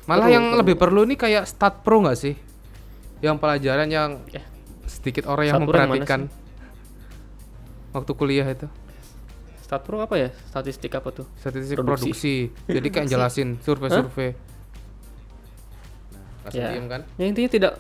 malah 0.04 0.28
Perlu, 0.28 0.36
yang 0.36 0.46
perlu. 0.52 0.60
lebih 0.60 0.76
perlu 0.76 1.02
nih 1.08 1.16
kayak 1.16 1.44
stat 1.48 1.80
pro 1.88 2.04
nggak 2.04 2.18
sih 2.20 2.36
yang 3.24 3.40
pelajaran 3.40 3.88
yang 3.88 4.20
Eh. 4.36 4.44
sedikit 4.92 5.24
orang 5.32 5.46
yang 5.48 5.56
mana 5.58 5.64
memperhatikan 5.64 6.20
waktu 7.96 8.12
kuliah 8.12 8.48
itu 8.50 8.68
Stat 9.74 9.82
Pro 9.82 9.98
apa 10.00 10.16
ya? 10.16 10.30
Statistik 10.48 10.94
apa 10.94 11.10
tuh? 11.10 11.26
statistik 11.36 11.82
Produksi. 11.82 12.14
produksi, 12.14 12.36
jadi 12.70 12.88
kayak 12.88 13.08
jelasin 13.10 13.58
survei-survei 13.58 14.38
nah, 16.46 16.52
Ya. 16.54 16.70
diem 16.70 16.86
kan 16.86 17.02
Ya 17.18 17.26
intinya 17.26 17.50
tidak 17.50 17.74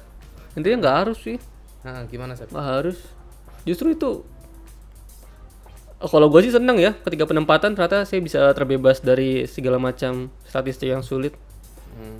intinya 0.58 0.78
nggak 0.82 0.96
harus 1.06 1.18
sih, 1.22 1.38
nah 1.82 2.02
gimana 2.06 2.34
Sep? 2.34 2.50
nggak 2.50 2.66
harus. 2.66 2.98
Justru 3.62 3.92
itu 3.92 4.26
kalau 6.00 6.28
gue 6.28 6.42
sih 6.42 6.52
seneng 6.52 6.76
ya 6.78 6.92
ketika 7.00 7.24
penempatan 7.24 7.74
ternyata 7.74 8.04
saya 8.04 8.20
bisa 8.20 8.52
terbebas 8.52 9.00
dari 9.00 9.46
segala 9.46 9.78
macam 9.78 10.34
statistik 10.44 10.90
yang 10.90 11.00
sulit 11.00 11.38
Hmm. 11.94 12.20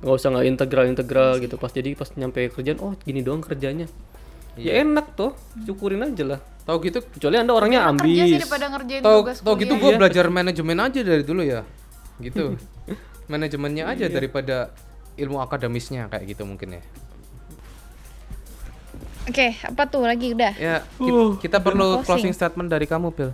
nggak 0.00 0.16
usah 0.16 0.32
nggak 0.32 0.46
integral 0.48 0.84
integral 0.88 1.30
gitu 1.36 1.54
pas 1.54 1.68
jadi 1.68 1.92
pas 1.92 2.08
nyampe 2.16 2.48
kerjaan 2.48 2.80
oh 2.80 2.96
gini 2.98 3.20
doang 3.20 3.44
kerjanya 3.44 3.86
ya 4.54 4.80
enak 4.80 5.12
tuh 5.12 5.32
syukurin 5.58 6.02
aja 6.02 6.24
lah 6.26 6.40
Tahu 6.62 6.78
gitu 6.80 7.02
kecuali 7.02 7.36
anda 7.36 7.50
orangnya 7.50 7.90
Kerja 7.90 7.98
sih 7.98 8.22
ambis 8.22 8.32
daripada 8.38 8.66
ngerjain 8.70 9.02
Tahu 9.02 9.18
tugas 9.18 9.36
tahu 9.40 9.54
gitu 9.58 9.74
gue 9.74 9.90
belajar 9.92 10.24
manajemen 10.28 10.78
aja 10.78 11.00
dari 11.02 11.22
dulu 11.22 11.42
ya. 11.42 11.66
Gitu. 12.16 12.54
Manajemennya 13.32 13.84
aja 13.88 14.06
daripada 14.06 14.70
ilmu 15.14 15.40
akademisnya 15.40 16.06
kayak 16.06 16.22
gitu 16.28 16.46
mungkin 16.46 16.78
ya. 16.78 16.82
Oke, 19.22 19.54
apa 19.58 19.82
tuh 19.86 20.02
lagi 20.02 20.30
udah? 20.30 20.54
Ya, 20.54 20.86
ki- 20.96 21.06
Uh, 21.08 21.34
kita 21.36 21.58
perlu 21.58 21.98
closing. 21.98 22.30
closing 22.30 22.32
statement 22.32 22.66
dari 22.66 22.86
kamu, 22.86 23.10
Pil. 23.10 23.30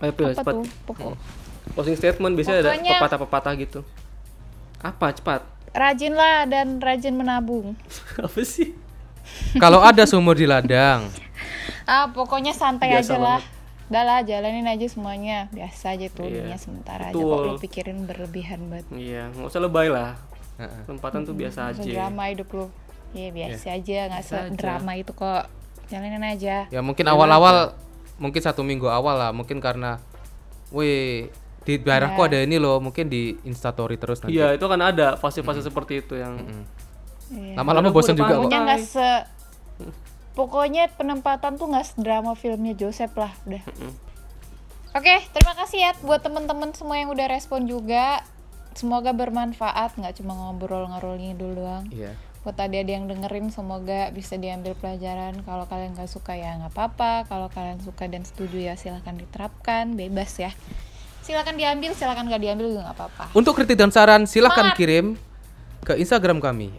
ayo 0.00 0.12
Pil, 0.12 0.26
Apa 0.26 0.36
cepat 0.36 0.52
tuh? 0.54 0.64
Pokok. 0.84 1.16
closing 1.72 1.96
statement 1.96 2.32
biasanya 2.34 2.60
ada 2.60 2.76
pepatah-pepatah 2.76 3.52
gitu 3.56 3.80
apa 4.78 5.06
cepat 5.10 5.40
Rajinlah 5.72 6.44
dan 6.44 6.76
rajin 6.76 7.14
menabung. 7.14 7.72
apa 8.20 8.40
sih 8.42 8.76
Kalau 9.62 9.80
ada 9.80 10.04
sumur 10.04 10.34
di 10.34 10.44
ladang, 10.44 11.08
Ah, 11.84 12.08
pokoknya 12.08 12.50
santai 12.50 12.90
Biasa 12.90 13.12
aja 13.12 13.16
lah. 13.18 13.40
Udah 13.84 14.02
lah, 14.02 14.18
jalanin 14.20 14.64
aja 14.64 14.86
semuanya. 14.86 15.46
Biasa 15.50 15.92
aja 15.92 16.08
tuh, 16.08 16.24
Iya, 16.24 16.40
dunia 16.42 16.56
sementara 16.56 17.08
aja 17.08 17.14
betul. 17.14 17.28
kok 17.28 17.40
lu 17.42 17.52
pikirin 17.58 17.98
berlebihan 18.02 18.60
banget. 18.66 18.86
iya 18.90 19.28
nggak 19.28 19.44
usah 19.46 19.60
lebay 19.60 19.88
lah 19.88 20.16
Heeh. 20.56 20.80
tempatan 20.86 21.20
tuh 21.22 21.34
biasa 21.34 21.70
aja 21.70 21.80
drama 21.82 22.24
hidup 22.26 22.48
lu. 22.50 22.66
Iya, 23.12 23.28
biasa 23.30 23.66
aja, 23.72 23.98
nggak 24.08 24.22
aja. 24.22 24.38
drama 24.50 24.92
itu 24.94 25.12
kok. 25.12 25.44
Jalanin 25.84 26.24
aja. 26.24 26.64
ya 26.66 26.80
mungkin 26.80 27.04
awal-awal 27.04 27.76
mungkin 28.16 28.40
satu 28.40 28.62
minggu 28.62 28.86
awal 28.86 29.14
lah, 29.14 29.30
mungkin 29.30 29.60
karena 29.60 30.00
wih 30.70 31.28
di 31.60 31.74
daerahku 31.76 32.20
Ya. 32.20 32.26
ada 32.26 32.38
ini 32.40 32.56
loh, 32.56 32.76
mungkin 32.78 33.06
di 33.06 33.36
instastory 33.42 33.96
terus 33.96 34.20
nanti. 34.20 34.32
iya 34.32 34.52
itu 34.52 34.64
kan 34.64 34.80
ada 34.80 35.14
fase-fase 35.14 35.60
seperti 35.60 36.00
itu 36.00 36.14
yang 36.14 36.40
Iya. 37.32 37.54
Lama-lama 37.56 37.88
bosan 37.94 38.18
juga 38.18 38.36
kok. 38.36 38.44
Pokoknya 38.44 38.60
nggak 38.66 38.80
se 38.84 39.08
Pokoknya 40.34 40.90
penempatan 40.90 41.54
tuh 41.54 41.70
nggak 41.70 41.94
drama 42.02 42.34
filmnya 42.34 42.74
Joseph 42.74 43.14
lah, 43.14 43.30
udah. 43.46 43.62
Oke, 44.94 45.14
terima 45.30 45.54
kasih 45.54 45.78
ya 45.78 45.90
buat 46.02 46.26
temen-temen 46.26 46.74
semua 46.74 46.98
yang 46.98 47.14
udah 47.14 47.30
respon 47.30 47.70
juga. 47.70 48.18
Semoga 48.74 49.14
bermanfaat, 49.14 49.94
nggak 49.94 50.18
cuma 50.18 50.34
ngobrol 50.34 50.90
ngarol 50.90 51.22
ngidul 51.22 51.54
doang. 51.54 51.86
Iya. 51.94 52.18
Buat 52.42 52.58
tadi 52.58 52.82
ada 52.82 52.90
yang 52.98 53.06
dengerin, 53.06 53.54
semoga 53.54 54.10
bisa 54.10 54.34
diambil 54.34 54.74
pelajaran. 54.74 55.38
Kalau 55.46 55.70
kalian 55.70 55.94
nggak 55.94 56.10
suka 56.10 56.34
ya 56.34 56.58
nggak 56.58 56.74
apa-apa. 56.74 57.30
Kalau 57.30 57.46
kalian 57.54 57.78
suka 57.78 58.10
dan 58.10 58.26
setuju 58.26 58.58
ya 58.58 58.74
silahkan 58.74 59.14
diterapkan, 59.14 59.94
bebas 59.94 60.34
ya. 60.42 60.50
Silahkan 61.22 61.54
diambil, 61.54 61.94
silahkan 61.94 62.26
nggak 62.26 62.42
diambil 62.42 62.74
juga 62.74 62.90
nggak 62.90 62.98
apa-apa. 62.98 63.24
Untuk 63.38 63.54
kritik 63.54 63.78
dan 63.78 63.94
saran 63.94 64.26
silahkan 64.26 64.74
Semangat. 64.74 64.82
kirim 64.82 65.06
ke 65.86 65.94
Instagram 65.94 66.42
kami 66.42 66.74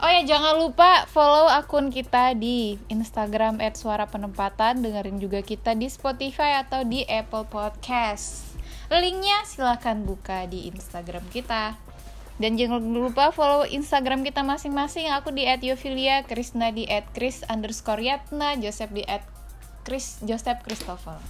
Oh 0.00 0.08
ya 0.08 0.24
jangan 0.24 0.56
lupa 0.56 1.04
follow 1.12 1.44
akun 1.44 1.92
kita 1.92 2.32
di 2.32 2.80
Instagram 2.88 3.60
@suarapenempatan, 3.60 4.80
dengerin 4.80 5.20
juga 5.20 5.44
kita 5.44 5.76
di 5.76 5.92
Spotify 5.92 6.56
atau 6.64 6.88
di 6.88 7.04
Apple 7.04 7.44
Podcast. 7.44 8.56
Linknya 8.88 9.44
silahkan 9.44 10.00
buka 10.00 10.48
di 10.48 10.72
Instagram 10.72 11.28
kita. 11.28 11.76
Dan 12.40 12.56
jangan 12.56 12.80
lupa 12.80 13.28
follow 13.28 13.68
Instagram 13.68 14.24
kita 14.24 14.40
masing-masing. 14.40 15.12
Aku 15.12 15.36
di 15.36 15.44
@yofilia, 15.44 16.24
Krisna 16.24 16.72
di 16.72 16.88
@kris 17.12 17.44
underscore 17.52 18.00
yatna, 18.00 18.56
Joseph 18.56 18.96
di 18.96 19.04
@kris 19.84 20.16
Joseph 20.24 20.64
Christopher. 20.64 21.20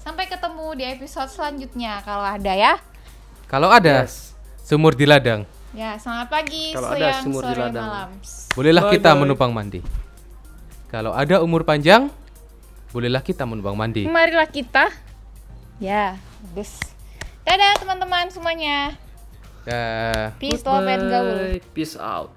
Sampai 0.00 0.24
ketemu 0.24 0.72
di 0.72 0.88
episode 0.88 1.28
selanjutnya 1.28 2.00
kalau 2.00 2.24
ada 2.24 2.56
ya. 2.56 2.80
Kalau 3.44 3.68
ada 3.68 4.08
Yes. 4.08 4.32
sumur 4.64 4.96
di 4.96 5.04
ladang, 5.04 5.44
Ya, 5.70 5.94
selamat 6.02 6.28
pagi, 6.34 6.74
Kalau 6.74 6.90
ada 6.90 6.98
siang, 6.98 7.22
sumur 7.30 7.42
di 7.46 7.54
sore, 7.54 7.62
ladang. 7.62 7.86
malam. 7.86 8.10
bolehlah 8.58 8.84
Bye, 8.90 8.92
kita 8.98 9.10
bye. 9.14 9.20
menumpang 9.22 9.52
mandi. 9.54 9.80
Kalau 10.90 11.14
ada 11.14 11.36
umur 11.46 11.62
panjang, 11.62 12.10
bolehlah 12.90 13.22
kita 13.22 13.46
menumpang 13.46 13.78
mandi. 13.78 14.02
Marilah 14.10 14.50
kita. 14.50 14.90
Ya, 15.78 16.18
bagus. 16.50 16.74
Dadah 17.46 17.78
teman-teman 17.78 18.26
semuanya. 18.34 18.98
Dah. 19.62 20.34
Peace, 20.42 20.66
love, 20.66 20.90
and 20.90 21.06
gaul. 21.06 21.38
Bye. 21.54 21.62
peace 21.70 21.94
out 21.94 22.34